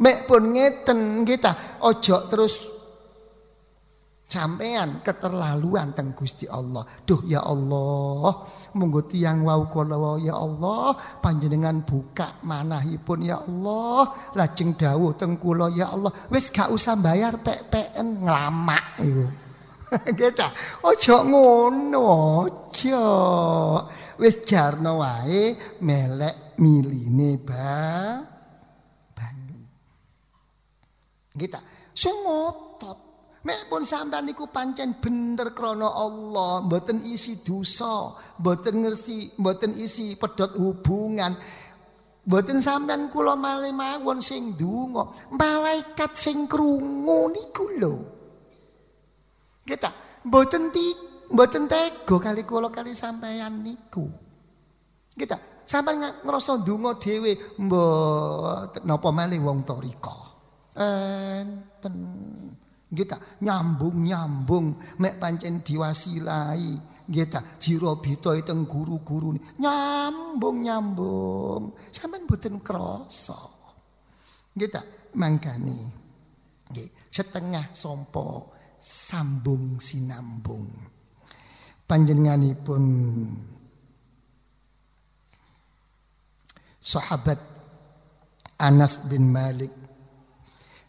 Mek 0.00 0.30
pun 0.30 0.54
ngeten 0.54 1.26
kita 1.26 1.82
ojo 1.82 2.16
terus 2.30 2.70
sampean 4.30 4.98
keterlaluan 5.02 5.94
teng 5.94 6.14
Gusti 6.14 6.46
Allah. 6.46 6.82
Duh 7.06 7.22
ya 7.26 7.42
Allah, 7.42 8.46
monggo 8.74 9.06
tiyang 9.06 9.46
wau 9.46 9.70
kula 9.70 10.18
ya 10.22 10.34
Allah, 10.34 10.94
panjenengan 11.22 11.86
buka 11.86 12.42
manahipun 12.42 13.18
ya 13.22 13.42
Allah, 13.42 14.32
lajeng 14.34 14.74
dawuh 14.74 15.14
teng 15.14 15.38
kula 15.38 15.70
ya 15.70 15.94
Allah, 15.94 16.10
wis 16.30 16.50
gak 16.50 16.74
usah 16.74 16.98
bayar 16.98 17.38
pek-peken 17.42 18.26
nglamak 18.26 18.98
iku. 19.02 19.43
Kita 20.20 20.48
ojo 20.84 21.16
ngono 21.24 22.04
aja. 22.46 23.06
Wis 24.18 24.46
jarno 24.46 25.02
wae 25.02 25.54
melek 25.82 26.58
miline 26.62 27.38
ba 27.42 28.22
banyu. 29.14 29.58
Kita 31.34 31.58
sing 31.92 32.14
Mek 33.44 33.68
pun 33.68 33.84
sampean 33.84 34.24
niku 34.24 34.48
pancen 34.48 34.96
bener 34.96 35.52
krana 35.52 35.92
Allah, 35.92 36.64
mboten 36.64 37.04
isi 37.04 37.44
dosa, 37.44 38.16
mboten 38.40 38.80
ngersi, 38.80 39.36
mboten 39.36 39.76
isi 39.76 40.16
pedot 40.16 40.56
hubungan. 40.56 41.36
Mboten 42.24 42.64
sampean 42.64 43.12
kula 43.12 43.36
malih 43.36 43.76
mawon 43.76 44.24
sing 44.24 44.56
donga, 44.56 45.12
malaikat 45.28 46.16
sing 46.16 46.48
krungu 46.48 47.36
niku 47.36 47.68
lho. 47.76 48.13
Kita 49.64 50.20
mboten 50.28 50.68
ti 50.68 50.92
mboten 51.32 51.64
tega 51.64 52.20
kali 52.20 52.44
kula 52.44 52.68
kali 52.68 52.92
sampean 52.92 53.64
niku. 53.64 54.04
Kita 55.16 55.64
sampean 55.64 56.20
ngrasa 56.20 56.60
donga 56.60 57.00
dhewe 57.00 57.56
mbok 57.56 58.84
napa 58.84 59.08
malih 59.08 59.40
wong 59.40 59.64
torika. 59.64 60.12
Enten. 60.76 61.96
Kita 62.94 63.18
nyambung-nyambung 63.42 64.78
mek 65.02 65.18
pancen 65.18 65.58
diwasilai. 65.64 66.94
Kita 67.04 67.60
jiro 67.60 68.00
bito 68.00 68.32
itu 68.32 68.64
guru-guru 68.68 69.36
nyambung-nyambung. 69.58 71.72
Sampean 71.90 72.24
mboten 72.28 72.60
krasa. 72.60 73.36
Kita 74.54 75.10
mangkani 75.18 75.90
setengah 77.10 77.74
sompo 77.74 78.53
sambung 78.84 79.80
sinambung. 79.80 80.68
Panjenenganipun 81.88 82.84
sahabat 86.76 87.40
Anas 88.60 89.08
bin 89.08 89.32
Malik 89.32 89.72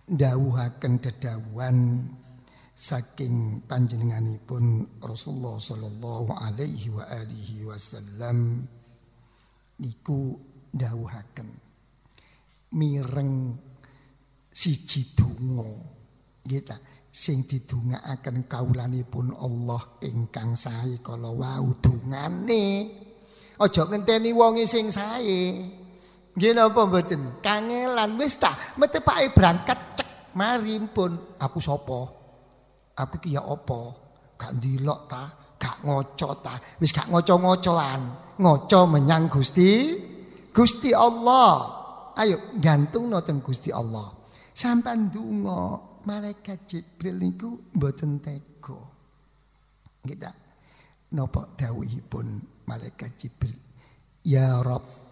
dawuhaken 0.03 0.99
dedawuhan 0.99 1.77
saking 2.75 3.63
panjenenganipun 3.63 4.99
Rasulullah 4.99 5.55
sallallahu 5.55 6.35
alaihi 6.35 6.91
wa 6.91 7.07
alihi 7.07 7.63
wasallam 7.63 8.67
niku 9.79 10.35
dawuhaken 10.75 11.47
mireng 12.75 13.55
siji 14.51 15.15
donga 15.15 15.71
kita 16.43 16.75
sing 17.15 17.47
didongaaken 17.47 18.43
kaulanipun 18.51 19.31
Allah 19.39 19.79
ingkang 20.03 20.59
sae 20.59 20.99
kala 20.99 21.31
wau 21.31 21.71
dungane 21.79 22.91
aja 23.55 23.87
ngenteni 23.87 24.35
wonge 24.35 24.67
sing 24.67 24.91
sae 24.91 25.63
Nggih 26.35 26.51
napa 26.51 26.83
mboten? 26.83 27.39
Kangelan 27.39 28.19
wis 28.19 28.35
ta, 28.35 28.51
metepake 28.75 29.31
berangkat 29.31 29.95
cek 29.95 30.35
mari 30.35 30.75
pun 30.83 31.39
aku 31.39 31.63
sapa? 31.63 32.11
Aku 32.91 33.15
ki 33.23 33.39
ya 33.39 33.43
apa? 33.47 33.79
Gak 34.35 34.59
ndelok 34.59 34.99
ta, 35.07 35.31
gak 35.55 35.87
ngoco 35.87 36.29
ta. 36.43 36.59
Wis 36.75 36.91
gak 36.91 37.07
ngoco-ngocoan. 37.07 38.01
Ngoco 38.35 38.79
menyang 38.91 39.31
Gusti 39.31 39.95
Gusti 40.51 40.91
Allah. 40.91 41.63
Ayo 42.19 42.51
gantungno 42.59 43.23
teng 43.23 43.39
Gusti 43.39 43.71
Allah. 43.71 44.11
Sampai 44.51 45.07
donga 45.07 45.94
malaikat 46.05 46.69
Jibril 46.69 47.17
niku 47.19 47.73
mboten 47.73 48.21
tega. 48.21 48.79
Kita 50.05 50.31
napa 51.17 51.53
dawuhipun 51.57 52.27
malaikat 52.69 53.17
Jibril? 53.17 53.57
Ya 54.25 54.57
Rabb 54.61 55.05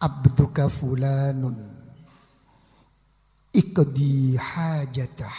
abduka 0.00 0.72
fulanun 0.72 1.60
ikdi 3.52 4.40
hajatah 4.40 5.38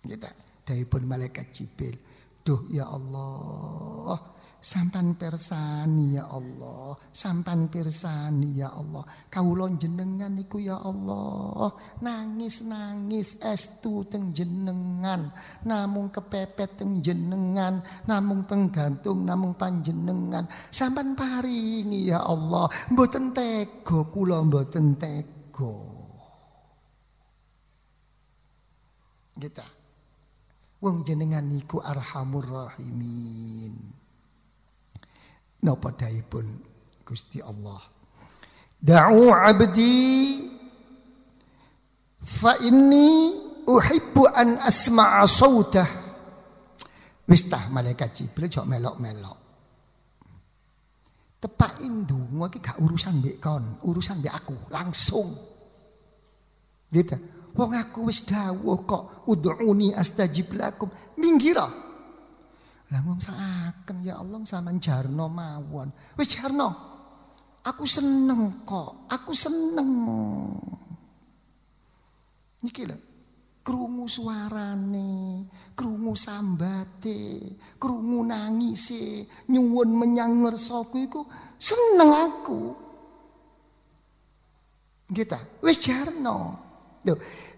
kita 0.00 0.32
pun 0.88 1.04
malaikat 1.04 1.52
Jibril 1.52 2.00
duh 2.40 2.64
ya 2.72 2.88
Allah 2.88 4.16
Sampan 4.58 5.14
persani 5.14 6.18
ya 6.18 6.26
Allah, 6.26 6.98
sampan 7.14 7.70
persani 7.70 8.58
ya 8.58 8.74
Allah. 8.74 9.06
Kaulon 9.30 9.78
jenengan 9.78 10.34
niku 10.34 10.58
ya 10.58 10.82
Allah, 10.82 11.70
nangis-nangis 12.02 13.38
estu 13.38 14.02
teng 14.10 14.34
jenengan, 14.34 15.30
namung 15.62 16.10
kepepet 16.10 16.74
teng 16.74 16.98
jenengan, 16.98 17.86
namung 18.10 18.50
teng 18.50 18.66
gantung, 18.74 19.22
namung 19.22 19.54
panjenengan. 19.54 20.50
Sampan 20.74 21.14
paringi 21.14 22.10
ya 22.10 22.26
Allah, 22.26 22.66
mboten 22.90 23.30
tego 23.30 24.10
kula 24.10 24.42
mboten 24.42 24.98
tego. 24.98 25.74
Kita 29.38 29.78
Wong 30.78 31.02
jenengan 31.02 31.42
niku 31.42 31.82
arhamur 31.82 32.70
rahimin. 32.70 33.97
Napa 35.58 35.90
pun 36.30 36.46
Gusti 37.02 37.42
Allah. 37.42 37.82
Da'u 38.78 39.34
abdi 39.34 40.38
fa 42.22 42.54
inni 42.62 43.34
uhibbu 43.66 44.22
an 44.30 44.62
asma'a 44.62 45.26
sautah. 45.26 45.88
Wis 47.28 47.44
tah 47.50 47.66
malaikat 47.68 48.10
Jibril 48.14 48.48
jok 48.48 48.68
melok-melok. 48.70 49.38
Tepak 51.38 51.82
indungo 51.86 52.50
iki 52.50 52.58
gak 52.58 52.82
urusan 52.82 53.22
mbek 53.22 53.36
kon, 53.38 53.78
urusan 53.86 54.18
mbek 54.18 54.34
aku 54.34 54.56
langsung. 54.74 55.28
Gitu. 56.88 57.14
Wong 57.54 57.74
aku 57.74 58.06
wis 58.06 58.22
dawuh 58.22 58.86
kok 58.86 59.26
ud'uni 59.26 59.90
astajib 59.94 60.54
lakum. 60.54 60.90
Minggirah. 61.18 61.87
Lah 62.88 63.04
ngomong 63.04 63.20
saken 63.20 64.00
ya 64.00 64.16
Allah 64.16 64.40
sama 64.48 64.72
jarno 64.80 65.28
mawon. 65.28 65.92
Wis 66.16 66.32
jarno. 66.32 66.68
Aku 67.60 67.84
seneng 67.84 68.64
kok. 68.64 69.04
Aku 69.12 69.36
seneng. 69.36 69.90
Niki 72.64 72.88
lho. 72.88 72.96
Krungu 73.60 74.08
suarane, 74.08 75.44
krungu 75.76 76.16
sambate, 76.16 77.52
krungu 77.76 78.24
nangise, 78.24 79.28
nyuwun 79.52 79.92
menyang 79.92 80.40
ngersaku 80.40 81.04
iku 81.04 81.28
seneng 81.60 82.08
aku. 82.08 82.72
Kita 85.12 85.60
wis 85.60 85.76
jarno. 85.84 86.64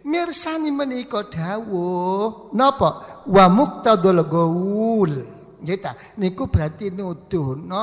Mirsani 0.07 0.71
menika 0.71 1.27
dawuh 1.27 2.55
napa 2.55 3.10
wa 3.29 3.45
muqtadul 3.51 4.25
gaul 4.25 5.13
Kita 5.61 6.17
niku 6.17 6.49
berarti 6.49 6.89
nuduhno 6.89 7.83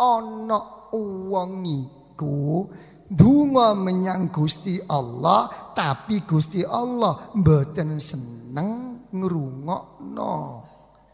ana 0.00 0.88
wong 0.96 1.52
iku 1.68 2.64
donga 3.04 3.76
menyang 3.76 4.32
Gusti 4.32 4.80
Allah 4.80 5.72
tapi 5.76 6.24
Gusti 6.24 6.64
Allah 6.64 7.34
mboten 7.36 8.00
seneng 8.00 9.04
ngrungokno 9.12 10.34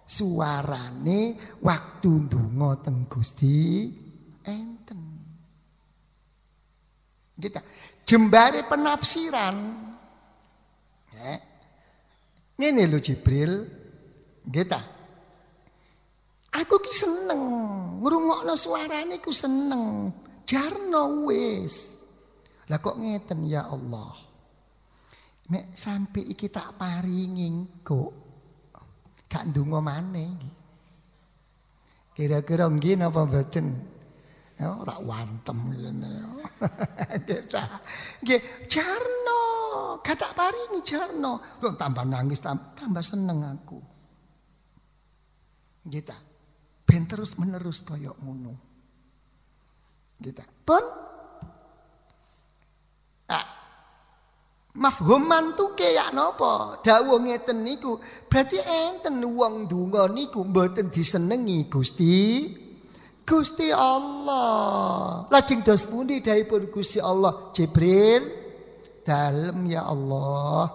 suarane 0.06 1.34
waktu 1.58 2.10
donga 2.30 2.78
teng 2.78 3.10
Gusti. 3.10 3.90
Enten. 4.46 5.00
Kita 7.36 7.60
jembare 8.06 8.62
penafsiran 8.64 9.56
ini 12.60 12.82
lho 12.88 12.98
Jibril. 13.00 13.52
Nggih 14.46 14.68
Aku 16.56 16.80
ki 16.80 16.92
seneng 16.94 17.42
ngrungokno 18.00 18.56
suarane 18.56 19.20
ku 19.20 19.28
seneng. 19.28 20.08
Jarno 20.46 21.28
wis. 21.28 22.00
Lah 22.72 22.80
kok 22.80 22.96
ngeten 22.96 23.44
ya 23.44 23.68
Allah. 23.68 24.14
Nek 25.46 25.76
sampai 25.76 26.26
iki 26.26 26.50
tak 26.50 26.74
paringi 26.74 27.82
kok 27.84 28.10
gak 29.28 29.52
ndonga 29.52 29.80
maneh. 29.84 30.32
Kira-kira 32.16 32.66
nggih 32.66 32.96
napa 32.96 33.28
mboten? 33.28 33.95
Ya 34.56 34.72
tak 34.88 35.00
wantem 35.04 35.58
ngene. 35.68 36.12
Kita. 37.28 37.64
Nggih, 38.24 38.40
jarno, 38.72 39.42
kata 40.00 40.32
paringi 40.32 40.80
jarno. 40.80 41.60
Tambah 41.60 42.04
nangis 42.08 42.40
tambah 42.40 43.04
seneng 43.04 43.44
aku. 43.44 43.78
Kita. 45.84 46.16
Ben 46.88 47.04
terus 47.04 47.36
menerus 47.36 47.84
koyok 47.84 48.16
ngono. 48.16 48.54
Kita. 50.16 50.44
Pun 50.64 50.84
ah, 53.28 53.46
mafhum 54.72 55.20
mantuke 55.28 55.92
ya 55.92 56.08
napa 56.16 56.80
dawuh 56.80 57.20
ngeten 57.20 57.60
niku 57.60 58.00
berarti 58.24 58.56
enten 58.64 59.20
wong 59.20 59.68
donga 59.68 60.08
niku 60.08 60.40
mboten 60.48 60.88
disenengi 60.88 61.68
Gusti 61.68 62.16
Gusti 63.26 63.74
Allah. 63.74 65.26
Lajeng 65.26 65.66
dos 65.66 65.82
pundi 65.90 66.22
dahipun 66.22 66.70
Gusti 66.70 67.02
Allah? 67.02 67.50
Jibril, 67.50 68.22
dalem 69.02 69.66
ya 69.66 69.82
Allah. 69.82 70.70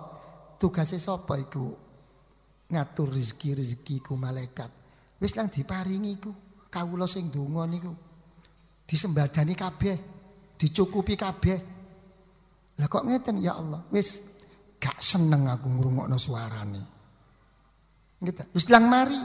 Tugasnya 0.60 1.00
sapa 1.00 1.40
iku? 1.40 1.72
Ngatur 2.68 3.16
rezeki 3.16 4.04
ku 4.04 4.20
malaikat. 4.20 4.68
Wis 5.24 5.32
lang 5.40 5.48
diparingi 5.48 6.12
iku. 6.20 6.32
Kawula 6.68 7.08
sing 7.08 7.32
donga 7.32 7.64
niku. 7.64 7.96
Disembadani 8.84 9.56
kabeh, 9.56 9.98
dicukupi 10.60 11.16
kabeh. 11.16 11.60
Lah 12.76 12.88
kok 12.92 13.08
ngeten 13.08 13.40
ya 13.40 13.56
Allah? 13.56 13.88
Wis 13.96 14.20
gak 14.76 15.00
seneng 15.00 15.48
aku 15.48 15.72
ngrungokno 15.72 16.20
suarane. 16.20 16.84
Gitu. 18.20 18.44
Wis 18.52 18.68
lang 18.68 18.92
mari. 18.92 19.20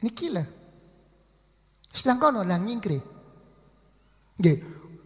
Niki 0.00 0.28
lah 0.32 0.59
sedang 1.90 2.18
kono 2.22 2.40
lah 2.46 2.58
nyingkri. 2.58 2.98
Nggih. 4.40 4.58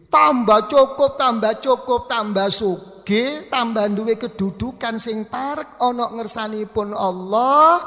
Tambah 0.07 0.71
cukup, 0.71 1.19
tambah 1.19 1.59
cukup, 1.59 2.07
tambah 2.07 2.47
suge, 2.47 3.51
tambah 3.51 3.91
duwe 3.91 4.15
kedudukan 4.15 4.95
sing 4.95 5.27
parek 5.27 5.75
ana 5.81 6.07
ngersanipun 6.15 6.95
Allah. 6.95 7.83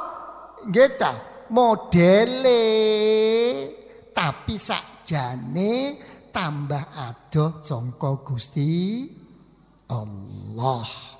Nggih? 0.69 1.37
Modele 1.49 2.61
tapi 4.13 4.61
sakjane 4.61 5.97
tambah 6.29 6.93
adoh 6.93 7.65
sangka 7.65 8.21
Gusti 8.21 9.09
Allah. 9.89 11.17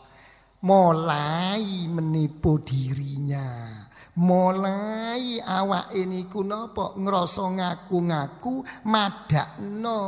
Mulai 0.59 1.89
menipu 1.89 2.61
dirinya 2.61 3.88
mulai 4.19 5.39
awak 5.39 5.95
ini 5.95 6.27
ku 6.27 6.43
napa? 6.43 6.99
Ngrasa 6.99 7.47
ngaku-ngaku 7.55 8.85
madakno 8.91 10.01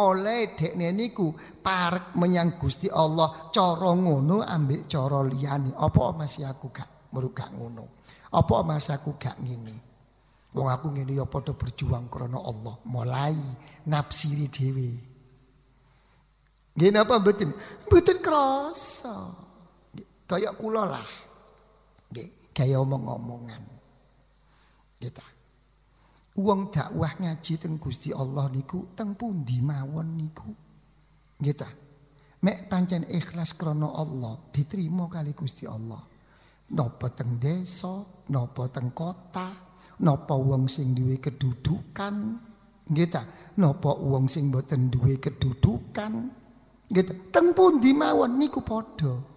oleh 0.00 0.56
dekne 0.56 0.88
niku 0.96 1.28
parek 1.60 2.16
menyang 2.16 2.56
Gusti 2.56 2.88
Allah. 2.88 3.52
Cara 3.52 3.92
ngono 3.92 4.40
ambek 4.40 4.88
cara 4.88 5.20
liyane. 5.20 5.76
Apa 5.76 6.16
masih 6.16 6.48
aku 6.48 6.72
gak 6.72 7.12
merugak 7.12 7.52
ngono? 7.52 8.00
Apa 8.32 8.64
masih 8.64 8.96
aku 8.96 9.20
gak 9.20 9.36
ngene? 9.44 9.76
Wong 10.56 10.66
aku 10.66 10.90
ngene 10.96 11.12
ya 11.14 11.28
padha 11.28 11.52
berjuang 11.52 12.08
krana 12.08 12.40
Allah. 12.40 12.74
Mulai 12.88 13.36
nafsiri 13.86 14.48
dhewe. 14.48 14.90
Nggih 16.74 16.90
napa 16.96 17.20
mboten? 17.20 17.52
Mboten 17.86 18.18
krasa. 18.24 19.36
Kaya 20.24 20.54
kula 20.56 20.86
lah. 20.88 21.06
nggih 21.06 21.29
gaya 22.60 22.76
omong-omongan. 22.84 23.64
Kita. 25.00 25.24
Uang 26.36 26.68
dakwah 26.68 27.16
ngaji 27.16 27.56
teng 27.56 27.80
Gusti 27.80 28.12
Allah 28.12 28.52
niku 28.52 28.92
teng 28.92 29.16
pundi 29.16 29.64
mawon 29.64 30.20
niku. 30.20 30.52
Kita. 31.40 31.64
Mek 32.44 32.68
pancen 32.68 33.08
ikhlas 33.08 33.56
krono 33.56 33.96
Allah 33.96 34.36
diterima 34.52 35.08
kali 35.08 35.32
Gusti 35.32 35.64
Allah. 35.64 36.04
Napa 36.76 37.08
teng 37.16 37.40
desa, 37.40 38.04
napa 38.28 38.68
teng 38.68 38.92
kota, 38.92 39.56
napa 40.04 40.36
wong 40.36 40.68
sing 40.68 40.92
duwe 40.92 41.16
kedudukan, 41.16 42.14
kita. 42.92 43.56
Napa 43.56 43.90
wong 43.96 44.28
sing 44.28 44.52
boten 44.52 44.92
duwe 44.92 45.16
kedudukan, 45.16 46.12
gitu. 46.92 47.12
Teng 47.32 47.56
pundi 47.56 47.96
mawon 47.96 48.36
niku 48.36 48.60
padha. 48.60 49.29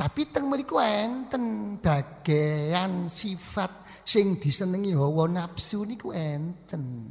Tapi 0.00 0.32
teng 0.32 0.48
mriku 0.48 0.80
enten 0.80 1.76
bagian 1.76 3.12
sifat 3.12 4.00
sing 4.00 4.40
disenengi 4.40 4.96
hawa 4.96 5.28
nafsu 5.28 5.84
niku 5.84 6.08
enten. 6.16 7.04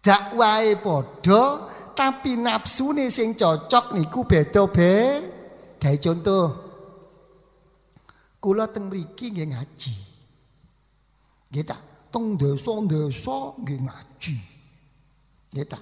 Dakwahe 0.00 0.80
padha 0.80 1.68
tapi 1.92 2.40
nafsune 2.40 3.12
sing 3.12 3.36
cocok 3.36 3.92
niku 3.92 4.24
beda 4.24 4.64
be. 4.72 4.92
Gawe 5.76 5.96
contoh. 6.00 6.46
Kula 8.40 8.72
teng 8.72 8.88
mriki 8.88 9.28
nggih 9.28 9.52
ngaji. 9.52 9.94
Nggih 11.52 11.64
ta, 11.68 11.76
teng 12.08 12.40
desa-desa 12.40 13.38
nggih 13.60 13.80
ngaji. 13.84 14.36
Nggih 15.52 15.66
ta. 15.68 15.78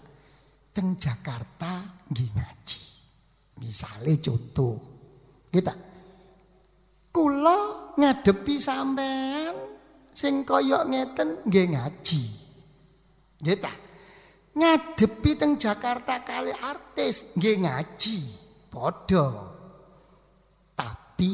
Teng 0.74 0.98
Jakarta 0.98 2.02
nggih 2.10 2.30
ngaji. 2.34 2.82
Misale 3.62 4.18
contoh. 4.18 4.76
Nggih 5.54 5.62
ta. 5.62 5.89
Kula 7.10 7.58
ngadepi 7.98 8.54
sampean 8.62 9.54
sing 10.14 10.46
kaya 10.46 10.86
ngeten 10.86 11.42
nggih 11.42 11.66
ngaji. 11.74 12.22
Nggih 13.42 13.58
ta? 13.58 13.72
Ngadepi 14.54 15.30
teng 15.34 15.58
Jakarta 15.58 16.22
kali 16.22 16.54
artis 16.54 17.34
nggih 17.34 17.66
ngaji. 17.66 18.18
Padha. 18.70 19.26
Tapi 20.78 21.32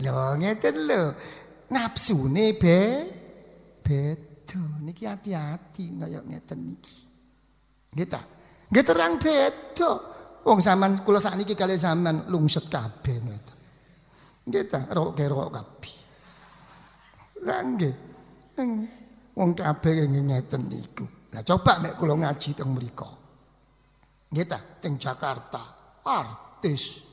lho 0.00 0.16
ngeten 0.40 0.76
lho. 0.88 1.02
Nafsune 1.68 2.56
be 2.56 2.80
beda. 3.84 4.64
Niki 4.80 5.04
hati-hati 5.04 5.92
kaya 5.92 6.24
ngeten 6.24 6.72
niki. 6.72 6.98
Nggih 7.92 8.08
ta? 8.08 8.24
Nggih 8.72 8.84
terang 8.84 9.20
beda. 9.20 9.92
Wong 10.48 10.64
sampean 10.64 11.04
kula 11.04 11.20
sakniki 11.20 11.52
kali 11.52 11.76
sampean 11.76 12.24
lungset 12.32 12.64
kabeh 12.72 13.20
ngeten. 13.20 13.57
Nggih 14.48 14.64
rok 14.96 15.12
kerok 15.12 15.48
kabeh. 15.52 15.96
Lah 17.44 17.60
nggih. 17.60 17.94
Wong 19.36 19.50
kabeh 19.52 20.08
ngeten 20.08 20.62
niku. 20.72 21.04
Lah 21.36 21.44
coba 21.44 21.84
nek 21.84 22.00
kula 22.00 22.16
ngaji 22.16 22.56
teng 22.56 22.72
mriku. 22.72 23.06
Nggih 24.32 24.46
ta, 24.48 24.58
teng 24.80 24.96
Jakarta, 24.96 25.62
artis. 26.00 27.04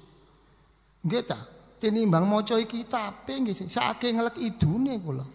Nggih 1.04 1.24
ta, 1.28 1.40
tinimbang 1.78 2.24
maca 2.24 2.56
kitab 2.64 3.28
nggih 3.28 3.52
saking 3.52 4.20
ngelek 4.20 4.40
idune 4.40 4.96
kula. 5.04 5.26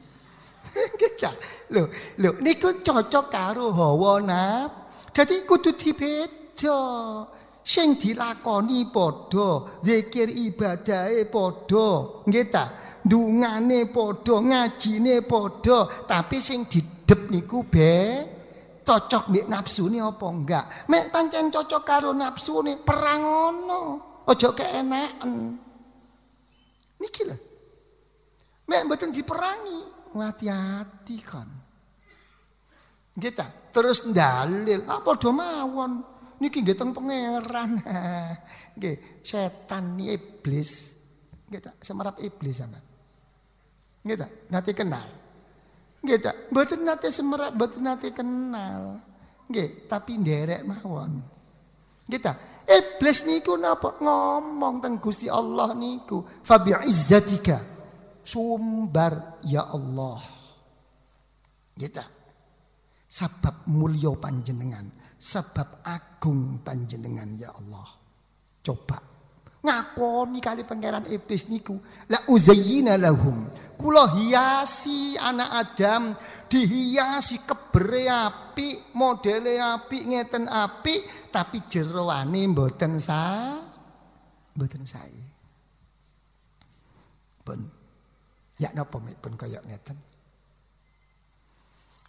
Nggih 0.96 1.12
ta. 1.20 1.32
Lho, 1.72 1.88
lho 2.20 2.30
niku 2.40 2.80
cocok 2.80 3.26
karo 3.28 3.72
hawa 3.76 4.12
naf. 4.24 4.70
Jadi 5.12 5.44
kudu 5.44 5.76
dibeda. 5.76 6.80
Sing 7.64 7.96
dilakoni 8.00 8.88
padha 8.88 9.80
zikir 9.84 10.28
ibadahe 10.32 11.28
padha. 11.28 11.88
Nggih 12.26 12.46
ta? 12.48 12.64
Ndungane 13.04 13.88
padha 13.92 14.36
ngajine 14.40 15.24
padha. 15.24 15.78
Tapi 16.08 16.36
sing 16.40 16.66
didep 16.66 17.30
niku 17.30 17.64
be 17.64 17.92
cocok 18.84 19.30
mbek 19.30 19.46
nafsune 19.46 20.02
apa 20.02 20.26
enggak? 20.26 20.64
Mek 20.90 21.14
pancen 21.14 21.52
cocok 21.52 21.82
karo 21.86 22.10
nafsune 22.10 22.80
perang 22.80 23.22
ngono. 23.22 23.80
Aja 24.26 24.50
keenaken. 24.50 25.32
Niki 27.00 27.22
lho. 27.24 27.36
Mek 28.68 28.82
mboten 28.86 29.10
diperangi 29.10 29.78
hati-hati 30.14 31.16
ta? 33.34 33.46
Terus 33.70 34.06
dalil 34.10 34.86
apa 34.86 35.02
padha 35.14 35.30
mawon 35.30 36.19
niki 36.40 36.64
nggih 36.64 36.76
teng 36.76 36.90
pangeran. 36.96 37.84
Nggih, 38.80 39.20
setan 39.20 40.00
iblis. 40.00 40.96
Nggih 41.52 41.60
tak 41.60 41.76
semerap 41.84 42.16
iblis 42.18 42.56
sama. 42.56 42.80
Nggih 44.02 44.16
tak 44.16 44.30
nate 44.48 44.72
kenal. 44.72 45.04
Nggih 46.00 46.18
tak 46.18 46.36
mboten 46.48 46.80
nate 46.80 47.08
semerap, 47.12 47.52
mboten 47.52 47.82
nate 47.84 48.08
kenal. 48.16 49.04
Nggih, 49.52 49.84
tapi 49.84 50.16
nderek 50.16 50.64
mawon. 50.64 51.20
Nggih 52.08 52.22
tak 52.24 52.36
Iblis 52.70 53.26
niku 53.26 53.58
napa 53.58 53.98
ngomong 53.98 54.78
teng 54.78 55.02
Gusti 55.02 55.26
Allah 55.26 55.74
niku, 55.74 56.22
fa 56.46 56.62
bi 56.62 56.70
izzatika 56.86 57.58
sumbar 58.22 59.42
ya 59.42 59.66
Allah. 59.66 60.22
Kita 61.74 62.06
sebab 63.10 63.66
mulya 63.74 64.14
panjenengan 64.14 64.86
sebab 65.20 65.84
agung 65.84 66.64
panjenengan 66.64 67.36
ya 67.36 67.52
Allah. 67.52 67.88
Coba 68.64 68.96
ngakoni 69.60 70.40
kali 70.40 70.64
pangeran 70.64 71.04
iblis 71.12 71.52
niku 71.52 71.76
la 72.08 72.24
uzayyina 72.32 72.96
lahum 72.96 73.44
Kula 73.80 74.12
hiasi 74.12 75.16
anak 75.16 75.50
Adam 75.56 76.12
dihiasi 76.52 77.48
kebere 77.48 78.12
api, 78.12 78.92
modele 78.92 79.56
api, 79.56 80.04
ngeten 80.04 80.52
api, 80.52 81.00
tapi 81.32 81.64
jeroane 81.64 82.44
mboten 82.44 83.00
sa 83.00 83.56
mboten 84.52 84.84
sae. 84.84 85.24
Pun 87.40 87.64
ya 88.60 88.68
napa 88.76 89.00
pun 89.00 89.32
kaya 89.40 89.64
ngeten. 89.64 89.96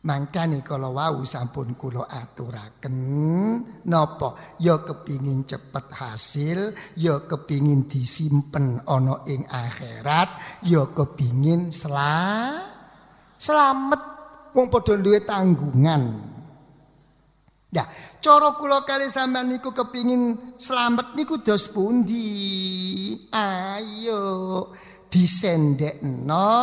Mangkane 0.01 0.65
kalau 0.65 0.97
wau 0.97 1.21
sampun 1.21 1.77
kula 1.77 2.09
aturaken 2.09 2.97
napa 3.85 4.57
ya 4.57 4.81
kepingin 4.81 5.45
cepet 5.45 5.93
hasil, 5.93 6.73
ya 6.97 7.21
kepingin 7.29 7.85
disimpen 7.85 8.81
ana 8.89 9.21
ing 9.29 9.45
akhirat, 9.45 10.57
ya 10.65 10.89
kepingin 10.89 11.69
sela 11.69 12.57
selamat 13.37 14.01
wong 14.57 14.73
padha 14.73 14.97
duwe 14.97 15.21
tanggungan. 15.21 16.33
Ya, 17.69 17.85
cara 18.25 18.57
kula 18.57 18.81
kali 18.81 19.05
sampean 19.05 19.53
niku 19.53 19.69
kepingin 19.69 20.57
selamat 20.57 21.13
niku 21.13 21.45
dos 21.45 21.69
pundi? 21.69 23.21
Ayo 23.29 24.65
disendekno, 25.13 26.57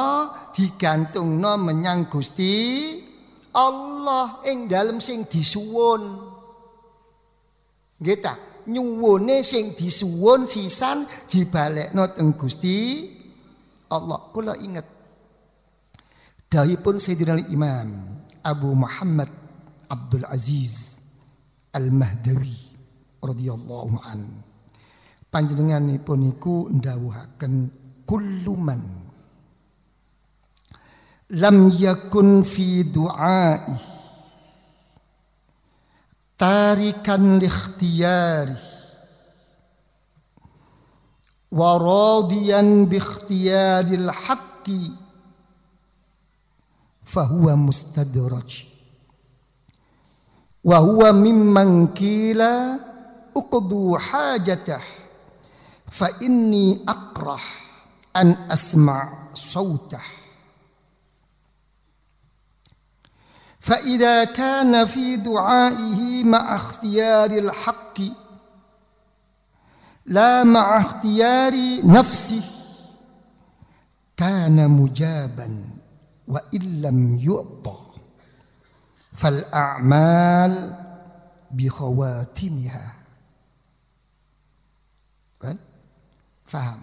digantungno 0.50 1.54
menyang 1.54 2.10
Gusti 2.10 3.06
Allah 3.54 4.44
ing 4.48 4.68
dalem 4.68 5.00
sing 5.00 5.24
disuwun. 5.24 6.02
Nggih 7.98 8.18
ta? 8.20 8.34
Nyuwune 8.68 9.40
sing 9.40 9.72
disuwun 9.72 10.44
sisan 10.44 11.08
dibalekno 11.24 12.04
teng 12.12 12.36
Gusti 12.36 13.08
Allah. 13.88 14.28
Kula 14.28 14.54
inget 14.60 14.86
dahipun 16.48 16.96
Sayyidina 16.96 17.48
Imam 17.48 18.20
Abu 18.44 18.72
Muhammad 18.72 19.28
Abdul 19.88 20.24
Aziz 20.28 21.00
Al-Mahdawi 21.72 22.58
radhiyallahu 23.20 23.96
an. 24.04 24.20
Panjenenganipun 25.28 26.24
niku 26.24 26.72
ndawuhaken 26.72 27.54
kullu 28.08 28.56
man 28.56 28.80
lam 31.28 31.68
yakun 31.68 32.40
fi 32.40 32.84
du'ai. 32.84 33.60
Tarikan 36.38 37.42
likhtiyari 37.42 38.54
wa 41.50 41.74
radiyan 41.74 42.86
bi 42.86 42.96
ikhtiyaril 42.96 44.08
haqqi 44.08 44.94
fahuwa 47.02 47.58
mustadraj. 47.58 48.64
Wa 50.62 50.78
huwa 50.78 51.10
mimman 51.12 51.90
kila 51.92 52.78
uqdu 53.34 53.98
hajatah. 53.98 54.84
Fa 55.88 56.12
inni 56.20 56.84
akrah 56.84 57.42
an 58.14 58.46
asma' 58.52 59.32
sawtah 59.32 60.17
فإذا 63.68 64.24
كان 64.24 64.84
في 64.84 65.16
دعائه 65.16 66.24
مع 66.24 66.56
اختيار 66.56 67.30
الحق 67.30 68.00
لا 70.06 70.44
مع 70.44 70.80
اختيار 70.80 71.52
نفسه 71.84 72.44
كان 74.16 74.70
مجابا 74.70 75.64
وإن 76.28 76.82
لم 76.82 77.18
يعطى 77.20 77.80
فالأعمال 79.12 80.54
بخواتمها. 81.50 82.94
فهم. 86.46 86.80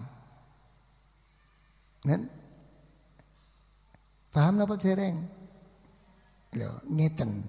فهم 4.30 4.56
apa 4.62 4.74
dereng? 4.78 5.35
Lho, 6.56 6.72
ngeten. 6.88 7.44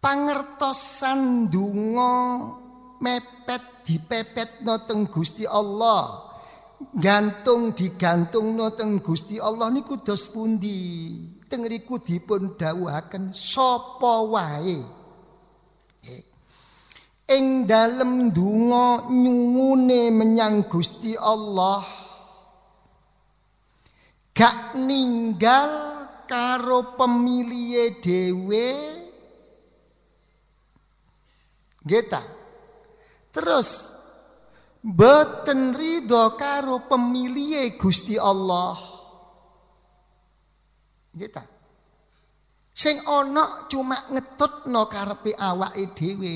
Pangertosan 0.00 1.52
donga 1.52 2.40
mepet 3.04 3.84
dipepetno 3.84 4.80
teng 4.88 5.12
Gusti 5.12 5.44
Allah. 5.44 6.24
Gantung 6.96 7.76
digantungno 7.76 8.72
teng 8.72 9.04
Gusti 9.04 9.36
Allah 9.36 9.68
niku 9.68 10.00
dos 10.00 10.32
pundi? 10.32 11.20
Teng 11.44 11.68
riku 11.68 12.00
dipun 12.00 12.56
dawuhaken 12.56 13.36
sapa 13.36 14.24
wae. 14.24 14.80
Ing 17.30 17.68
dalem 17.68 18.32
donga 18.32 19.04
nyuwune 19.12 20.08
menyang 20.10 20.64
Gusti 20.66 21.12
Allah 21.14 21.84
gak 24.34 24.72
ninggal 24.80 25.89
karo 26.30 26.94
pemilih 26.94 27.98
dewe 27.98 28.70
Geta. 31.80 32.20
Terus 33.32 33.68
boten 34.84 35.72
ridho 35.72 36.36
karo 36.36 36.84
pemilih 36.86 37.74
Gusti 37.80 38.20
Allah. 38.20 38.76
Geta. 41.10 41.42
Sing 42.70 43.00
ana 43.08 43.66
cuma 43.66 44.06
ngetutno 44.12 44.86
karepe 44.86 45.32
awake 45.34 45.96
dhewe. 45.96 46.34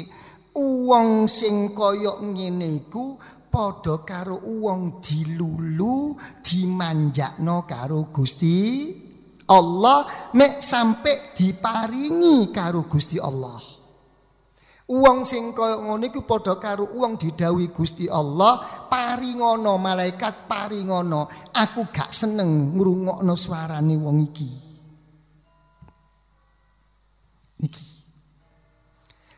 Wong 0.54 1.26
sing 1.28 1.74
kaya 1.74 2.18
ngene 2.22 2.86
iku 2.86 3.18
padha 3.50 4.06
karo 4.06 4.38
wong 4.38 5.02
dilulu 5.02 6.14
dimanjakno 6.42 7.66
karo 7.66 8.10
Gusti 8.14 8.62
Allah 9.44 10.30
mek 10.32 10.64
sampai 10.64 11.36
diparingi 11.36 12.48
karo 12.48 12.88
Gusti 12.88 13.20
Allah. 13.20 13.60
Uang 14.84 15.24
sing 15.24 15.56
kaya 15.56 15.80
ngono 15.80 16.04
iku 16.04 16.28
padha 16.28 16.60
karo 16.60 16.92
uang 16.92 17.16
didhawuhi 17.16 17.72
Gusti 17.72 18.04
Allah, 18.04 18.84
paringono 18.84 19.80
malaikat 19.80 20.44
paringono, 20.44 21.48
aku 21.56 21.88
gak 21.88 22.12
seneng 22.12 22.76
ngrungokno 22.76 23.32
suarane 23.32 23.96
wong 23.96 24.18
iki. 24.28 24.50
Niki. 27.64 27.86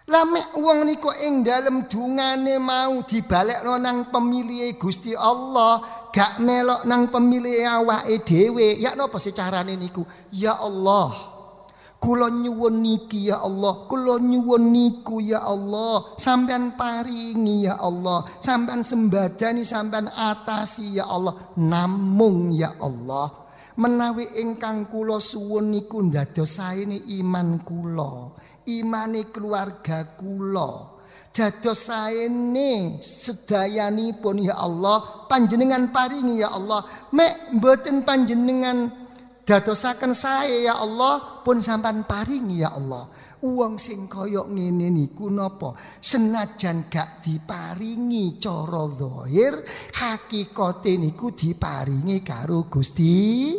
Lamek 0.06 0.54
uang 0.54 0.86
niku 0.86 1.10
ing 1.14 1.46
dalem 1.46 1.86
dungane 1.90 2.62
mau 2.62 3.02
dibalekno 3.02 3.74
nang 3.78 4.10
pemilih 4.10 4.74
Gusti 4.78 5.14
Allah, 5.14 5.95
gak 6.12 6.42
melok 6.42 6.84
nang 6.84 7.08
pemilih 7.08 7.66
awake 7.66 8.26
dhewe. 8.26 8.76
Ya 8.78 8.94
napa 8.94 9.16
secarane 9.22 9.74
niku? 9.78 10.02
Ya 10.34 10.58
Allah 10.58 11.36
kula 11.96 12.30
nyuwun 12.30 12.82
niki 12.84 13.32
ya 13.32 13.42
Allah. 13.42 13.88
Kula 13.90 14.20
nyuwun 14.22 14.70
niku 14.70 15.18
ya 15.18 15.42
Allah. 15.42 16.14
Sampean 16.20 16.78
paringi 16.78 17.66
ya 17.66 17.80
Allah. 17.80 18.26
Sampean 18.38 18.86
sembadani 18.86 19.66
sampean 19.66 20.06
atasi 20.12 21.00
ya 21.00 21.10
Allah. 21.10 21.56
Namung 21.58 22.54
ya 22.54 22.78
Allah. 22.78 23.48
Menawi 23.76 24.40
ingkang 24.40 24.88
kula 24.88 25.20
suwun 25.20 25.68
niku 25.68 26.00
ndadosaini 26.00 27.12
iman 27.20 27.60
kula 27.60 28.32
imane 28.66 29.30
keluarga 29.30 30.16
kula 30.18 30.95
dados 31.36 31.92
saene 31.92 32.96
sedayanipun 33.04 34.48
ya 34.48 34.56
Allah. 34.56 35.28
Panjenengan 35.28 35.92
paringi 35.92 36.40
ya 36.40 36.48
Allah. 36.48 37.12
Mek 37.12 37.52
mboten 37.60 38.00
panjenengan 38.08 38.88
dadosaken 39.44 40.16
saya 40.16 40.72
ya 40.72 40.74
Allah 40.80 41.44
pun 41.44 41.60
sampan 41.60 42.08
paringi 42.08 42.64
ya 42.64 42.72
Allah. 42.72 43.12
Uang 43.44 43.76
sing 43.76 44.08
kaya 44.08 44.48
ngene 44.48 44.88
niku 44.88 45.28
napa? 45.28 45.76
Senajan 46.00 46.88
gak 46.88 47.20
diparingi 47.20 48.40
cara 48.40 48.88
zahir 48.96 49.60
hakikate 49.92 50.96
niku 50.96 51.36
diparingi 51.36 52.24
karo 52.24 52.64
Gusti 52.64 53.52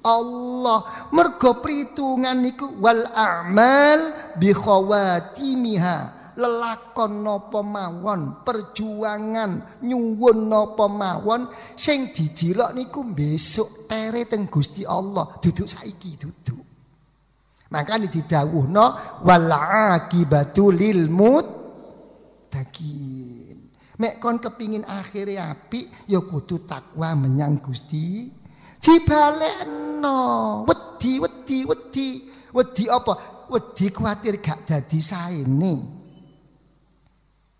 Allah. 0.00 1.12
Mergo 1.12 1.60
pritungan 1.60 2.40
niku 2.40 2.72
wal 2.80 3.04
a'mal 3.12 4.32
bi 4.40 4.48
khawatimiha 4.48 6.17
lelakon 6.38 7.26
napa 7.26 7.60
mawon, 7.66 8.46
perjuangan 8.46 9.82
nyuwun 9.82 10.46
napa 10.46 10.86
mawon 10.86 11.50
sing 11.74 12.14
didilok 12.14 12.70
niku 12.78 13.02
besok 13.02 13.90
tere 13.90 14.22
teng 14.30 14.46
Gusti 14.46 14.86
Allah, 14.86 15.42
duduk 15.42 15.66
saiki 15.66 16.14
duduk. 16.14 16.62
Makanya 17.68 18.08
didhawuhno 18.08 18.86
wal 19.26 19.52
akibatu 19.52 20.72
lil 20.72 21.10
muttaqin. 21.10 21.58
Mek 23.98 24.22
kon 24.22 24.38
kepingin 24.38 24.86
akhire 24.86 25.42
apik 25.42 26.06
ya 26.06 26.22
kudu 26.22 26.62
takwa 26.62 27.18
menyang 27.18 27.58
Gusti 27.58 28.38
Dibalekno. 28.78 30.18
Wedi, 30.64 31.18
wedi, 31.18 31.58
wedi. 31.66 32.08
Wedi 32.54 32.84
apa? 32.88 33.44
Wedi 33.50 33.86
kuatir 33.92 34.40
gak 34.40 34.64
dadi 34.64 35.02
saene. 35.02 35.97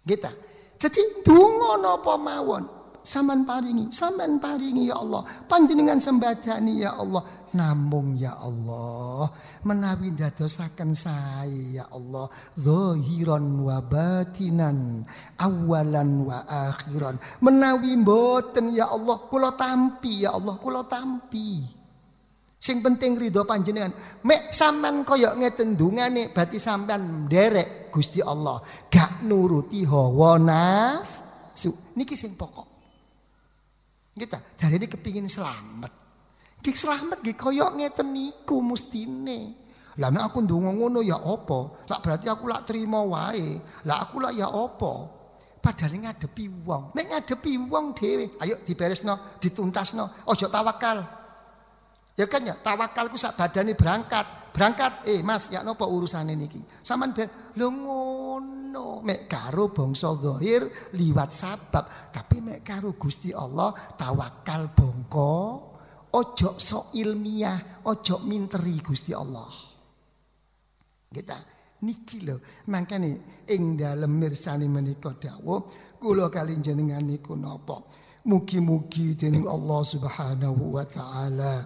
Kita. 0.09 0.33
Jadi 0.81 1.21
donga 1.21 1.77
napa 1.77 2.17
mawon. 2.17 2.65
Saman 3.05 3.45
paringi, 3.45 3.93
saman 3.93 4.41
paringi 4.41 4.89
ya 4.89 4.97
Allah. 4.97 5.25
Panjenengan 5.45 6.01
sembadani 6.01 6.81
ya 6.81 6.97
Allah. 6.97 7.25
Namung 7.49 8.13
ya 8.13 8.37
Allah 8.37 9.33
menawi 9.65 10.13
dadosaken 10.13 10.93
sae 10.93 11.81
ya 11.81 11.89
Allah 11.89 12.29
zahiran 12.61 13.65
wa 13.65 13.81
batinan 13.81 15.09
awalan 15.41 16.29
wa 16.29 16.45
akhiran 16.45 17.17
menawi 17.41 17.97
mboten 17.97 18.77
ya 18.77 18.93
Allah 18.93 19.17
kula 19.33 19.57
tampi 19.57 20.29
ya 20.29 20.37
Allah 20.37 20.61
kula 20.61 20.85
tampi 20.85 21.78
sing 22.59 22.83
penting 22.83 23.15
ridho 23.15 23.47
panjenengan 23.47 24.23
mek 24.27 24.51
sampean 24.51 25.07
kaya 25.07 25.33
ngeten 25.39 25.79
dungane 25.79 26.35
berarti 26.35 26.59
sampean 26.59 27.31
nderek 27.31 27.95
Gusti 27.95 28.19
Allah 28.19 28.61
gak 28.91 29.23
nuruti 29.25 29.87
hawa 29.87 30.37
nafsu 30.37 31.95
niki 31.95 32.19
sing 32.19 32.35
pokok 32.35 32.67
kita 34.19 34.59
dari 34.59 34.83
ini 34.83 34.87
kepingin 34.91 35.31
selamat 35.31 36.09
Ki 36.59 36.75
selamat 36.75 37.23
ki 37.23 37.39
koyo 37.39 37.71
ngeten 37.71 38.11
niku 38.11 38.59
mestine. 38.59 39.55
Lah 39.99 40.15
aku 40.15 40.43
ndonga 40.43 40.75
ngono 40.75 41.03
ya 41.03 41.19
apa? 41.19 41.87
Lah 41.91 41.99
berarti 41.99 42.27
aku 42.31 42.47
lak 42.47 42.67
terima 42.67 43.03
wae. 43.03 43.59
Lah 43.87 44.07
aku 44.07 44.23
lak 44.23 44.35
ya 44.35 44.47
apa? 44.47 44.93
Padahal 45.59 45.99
ngadepi 45.99 46.45
wong. 46.63 46.95
Nek 46.95 47.07
ngadepi 47.11 47.53
wong 47.67 47.91
dhewe, 47.95 48.39
ayo 48.39 48.63
diberesno, 48.63 49.39
dituntasno. 49.43 50.23
Ojo 50.31 50.47
tawakal. 50.47 51.18
Ya 52.19 52.27
kan 52.27 52.43
ya, 52.43 52.59
tawakalku 52.59 53.15
sak 53.15 53.39
badane 53.39 53.79
berangkat. 53.79 54.51
Berangkat, 54.51 55.07
eh 55.07 55.23
Mas, 55.23 55.55
ya 55.55 55.63
napa 55.63 55.87
urusane 55.87 56.35
niki? 56.35 56.59
Saman 56.83 57.15
ber 57.15 57.55
lho 57.55 57.71
ngono. 57.71 59.07
Mek 59.07 59.31
karo 59.31 59.71
bangsa 59.71 60.19
zahir 60.19 60.67
liwat 60.99 61.31
sabab, 61.31 62.11
tapi 62.11 62.43
mek 62.43 62.67
karo 62.67 62.99
Gusti 62.99 63.31
Allah 63.31 63.71
tawakal 63.95 64.75
bongko 64.75 65.39
Ojo 66.09 66.57
so 66.57 66.89
ilmiah, 66.97 67.85
ojo 67.85 68.25
minteri 68.25 68.81
Gusti 68.81 69.13
Allah. 69.13 69.53
Kita 71.13 71.37
niki 71.85 72.25
lho, 72.25 72.65
makane 72.73 73.45
ing 73.47 73.77
dalem 73.77 74.17
mirsani 74.17 74.67
menika 74.67 75.13
dawuh 75.13 75.69
kula 76.01 76.33
kali 76.33 76.57
jenengan 76.65 77.05
niku 77.05 77.37
napa? 77.37 77.85
Mugi-mugi 78.25 79.15
dening 79.15 79.45
Allah 79.45 79.81
Subhanahu 79.85 80.81
wa 80.81 80.85
taala 80.89 81.65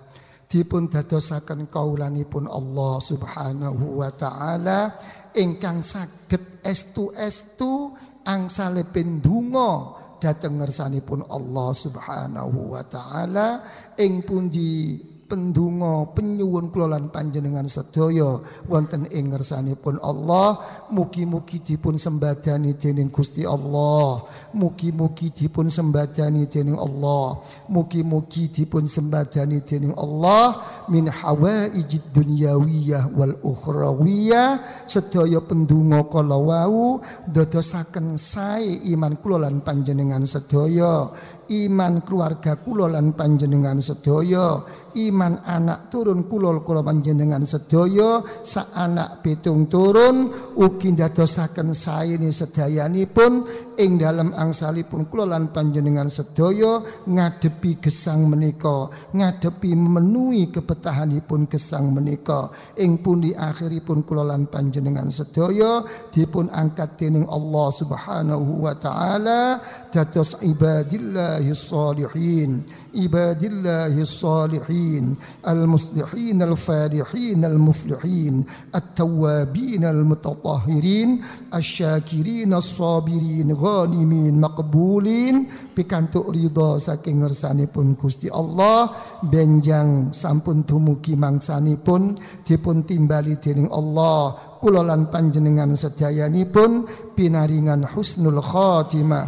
dipun 0.52 0.92
dadosaken 0.92 1.72
kaulanipun 1.72 2.44
Allah 2.44 3.00
Subhanahu 3.00 4.04
wa 4.04 4.12
taala 4.12 4.92
ingkang 5.32 5.80
saged 5.80 6.60
estu-estu 6.60 7.96
angsalipun 8.28 9.24
donga 9.24 9.96
dhateng 10.20 10.60
ngersanipun 10.60 11.24
Allah 11.26 11.68
Subhanahu 11.72 12.76
wa 12.76 12.84
taala. 12.84 13.48
Ing 13.96 14.20
pundi 14.28 15.00
pendungo 15.32 16.12
penyuwun 16.12 16.68
kula 16.68 16.92
lan 16.92 17.08
panjenengan 17.08 17.64
sedaya 17.64 18.36
wonten 18.68 19.08
ing 19.08 19.32
ngersanipun 19.32 19.96
Allah 20.04 20.60
mugi-mugi 20.92 21.64
dipun 21.64 21.96
sembadani 21.96 22.76
dening 22.76 23.08
Gusti 23.08 23.48
Allah 23.48 24.28
mugi-mugi 24.52 25.32
dipun 25.32 25.72
sembadani 25.72 26.44
dening 26.52 26.76
Allah 26.76 27.40
mugi-mugi 27.72 28.52
dipun 28.52 28.84
sembadani 28.84 29.64
dening 29.64 29.96
Allah 29.96 30.60
min 30.92 31.08
hawaijid 31.08 32.12
dunyawiyah 32.12 33.08
wal 33.16 33.40
ukhrawiyah 33.40 34.84
sedaya 34.84 35.40
pendungo 35.40 36.12
kala 36.12 36.36
wau 36.36 37.00
dadosaken 37.24 38.20
sae 38.20 38.84
iman 38.92 39.16
kula 39.16 39.48
lan 39.48 39.64
panjenengan 39.64 40.28
sedaya 40.28 41.08
iman 41.52 42.00
keluarga 42.00 42.56
kula 42.56 42.88
lan 42.88 43.12
panjenengan 43.12 43.76
sedaya. 43.84 44.64
Iman 44.92 45.40
anak 45.44 45.88
turun 45.92 46.28
kulol 46.28 46.64
kula 46.64 46.80
panjenengan 46.80 47.44
sedaya. 47.44 48.24
Sa 48.44 48.72
anak 48.72 49.20
pitung 49.20 49.68
turun 49.68 50.32
ugi 50.56 50.96
dadosaken 50.96 51.76
saene 51.76 52.32
sedayanipun 52.32 53.32
ing 53.76 54.00
dalam 54.00 54.32
angsalipun 54.32 55.12
kula 55.12 55.28
lan 55.28 55.52
panjenengan 55.52 56.08
sedaya 56.08 56.80
ngadepi 57.04 57.78
gesang 57.84 58.24
menika 58.24 58.88
ngadepi 59.12 59.76
memenuhi 59.76 60.48
kebetahanipun 60.48 61.46
gesang 61.46 61.92
menika. 61.92 62.48
Ing 62.80 63.04
pundi 63.04 63.36
akhiripun 63.36 64.02
kula 64.08 64.24
lan 64.24 64.48
panjenengan 64.48 65.12
sedaya 65.12 65.84
dipun 66.08 66.48
angkat 66.48 66.96
dening 66.96 67.28
Allah 67.28 67.68
Subhanahu 67.72 68.64
wa 68.64 68.74
taala 68.76 69.60
dados 69.92 70.40
ibadillahis 70.40 71.68
salihin. 71.68 72.64
Ibadillahis 72.96 74.12
salihin. 74.16 75.16
Al 75.44 75.68
muslihin 75.68 76.40
al 76.40 76.56
falihin 76.56 77.44
al 77.44 77.60
muflihin 77.60 78.44
at 78.72 78.96
tawabin 78.96 79.84
al 79.84 80.02
mutatahirin 80.04 81.20
asy 81.52 81.82
syakirin 81.82 82.54
as 82.54 82.68
sabirin 82.78 83.52
ghanimin 83.62 84.42
makbulin 84.42 85.46
pikantuk 85.70 86.34
ridho 86.34 86.82
saking 86.82 87.22
ngersanipun 87.22 87.94
Gusti 87.94 88.26
Allah 88.26 88.90
benjang 89.22 90.10
sampun 90.10 90.66
tumuki 90.66 91.14
mangsani 91.14 91.78
pun, 91.78 92.18
dipun 92.42 92.82
timbali 92.82 93.38
dening 93.38 93.70
Allah 93.70 94.58
kulalan 94.58 95.06
panjenengan 95.06 95.52
panjenengan 95.52 95.76
sedayanipun 95.76 96.70
pinaringan 97.14 97.84
husnul 97.92 98.40
khotimah 98.40 99.26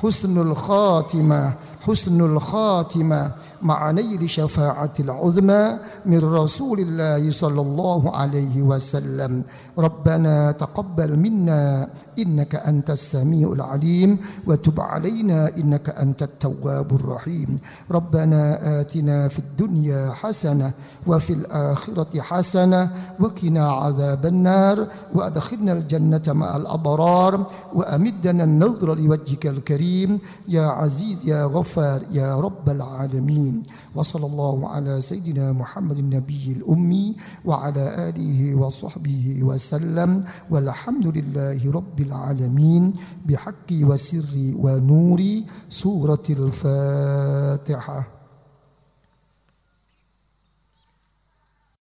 husnul 0.00 0.56
khotimah 0.56 1.78
husnul 1.84 2.40
khotimah 2.40 3.55
مع 3.62 3.90
نيل 3.90 4.30
شفاعة 4.30 4.92
العظمى 5.00 5.78
من 6.06 6.18
رسول 6.18 6.80
الله 6.80 7.30
صلى 7.30 7.60
الله 7.60 8.16
عليه 8.16 8.62
وسلم. 8.62 9.42
ربنا 9.78 10.52
تقبل 10.52 11.16
منا 11.16 11.88
إنك 12.18 12.54
أنت 12.54 12.90
السميع 12.90 13.52
العليم 13.52 14.18
وتب 14.46 14.80
علينا 14.80 15.56
إنك 15.56 15.88
أنت 15.88 16.22
التواب 16.22 16.94
الرحيم. 16.94 17.56
ربنا 17.90 18.40
آتنا 18.80 19.28
في 19.28 19.38
الدنيا 19.38 20.10
حسنة 20.12 20.72
وفي 21.06 21.32
الآخرة 21.32 22.20
حسنة 22.20 22.90
وقنا 23.20 23.70
عذاب 23.70 24.26
النار 24.26 24.86
وأدخلنا 25.14 25.72
الجنة 25.72 26.22
مع 26.28 26.56
الأبرار 26.56 27.46
وأمدنا 27.74 28.44
النظر 28.44 28.94
لوجهك 28.94 29.46
الكريم. 29.46 30.18
يا 30.48 30.66
عزيز 30.66 31.26
يا 31.26 31.44
غفار 31.44 32.02
يا 32.10 32.40
رب 32.40 32.68
العالمين 33.46 33.62
وصلى 33.94 34.26
الله 34.26 34.68
على 34.68 35.00
سيدنا 35.00 35.52
محمد 35.52 35.98
النبي 35.98 36.52
الأمي 36.52 37.16
وعلى 37.44 38.08
آله 38.08 38.54
وصحبه 38.54 39.42
وسلم. 39.42 40.24
والحمد 40.50 41.06
لله 41.06 41.70
رب 41.70 42.00
العالمين. 42.00 42.92
بحق 43.26 43.70
وسر 43.72 44.54
ونور 44.58 45.20
سورة 45.68 46.26
الفاتحة. 46.30 48.15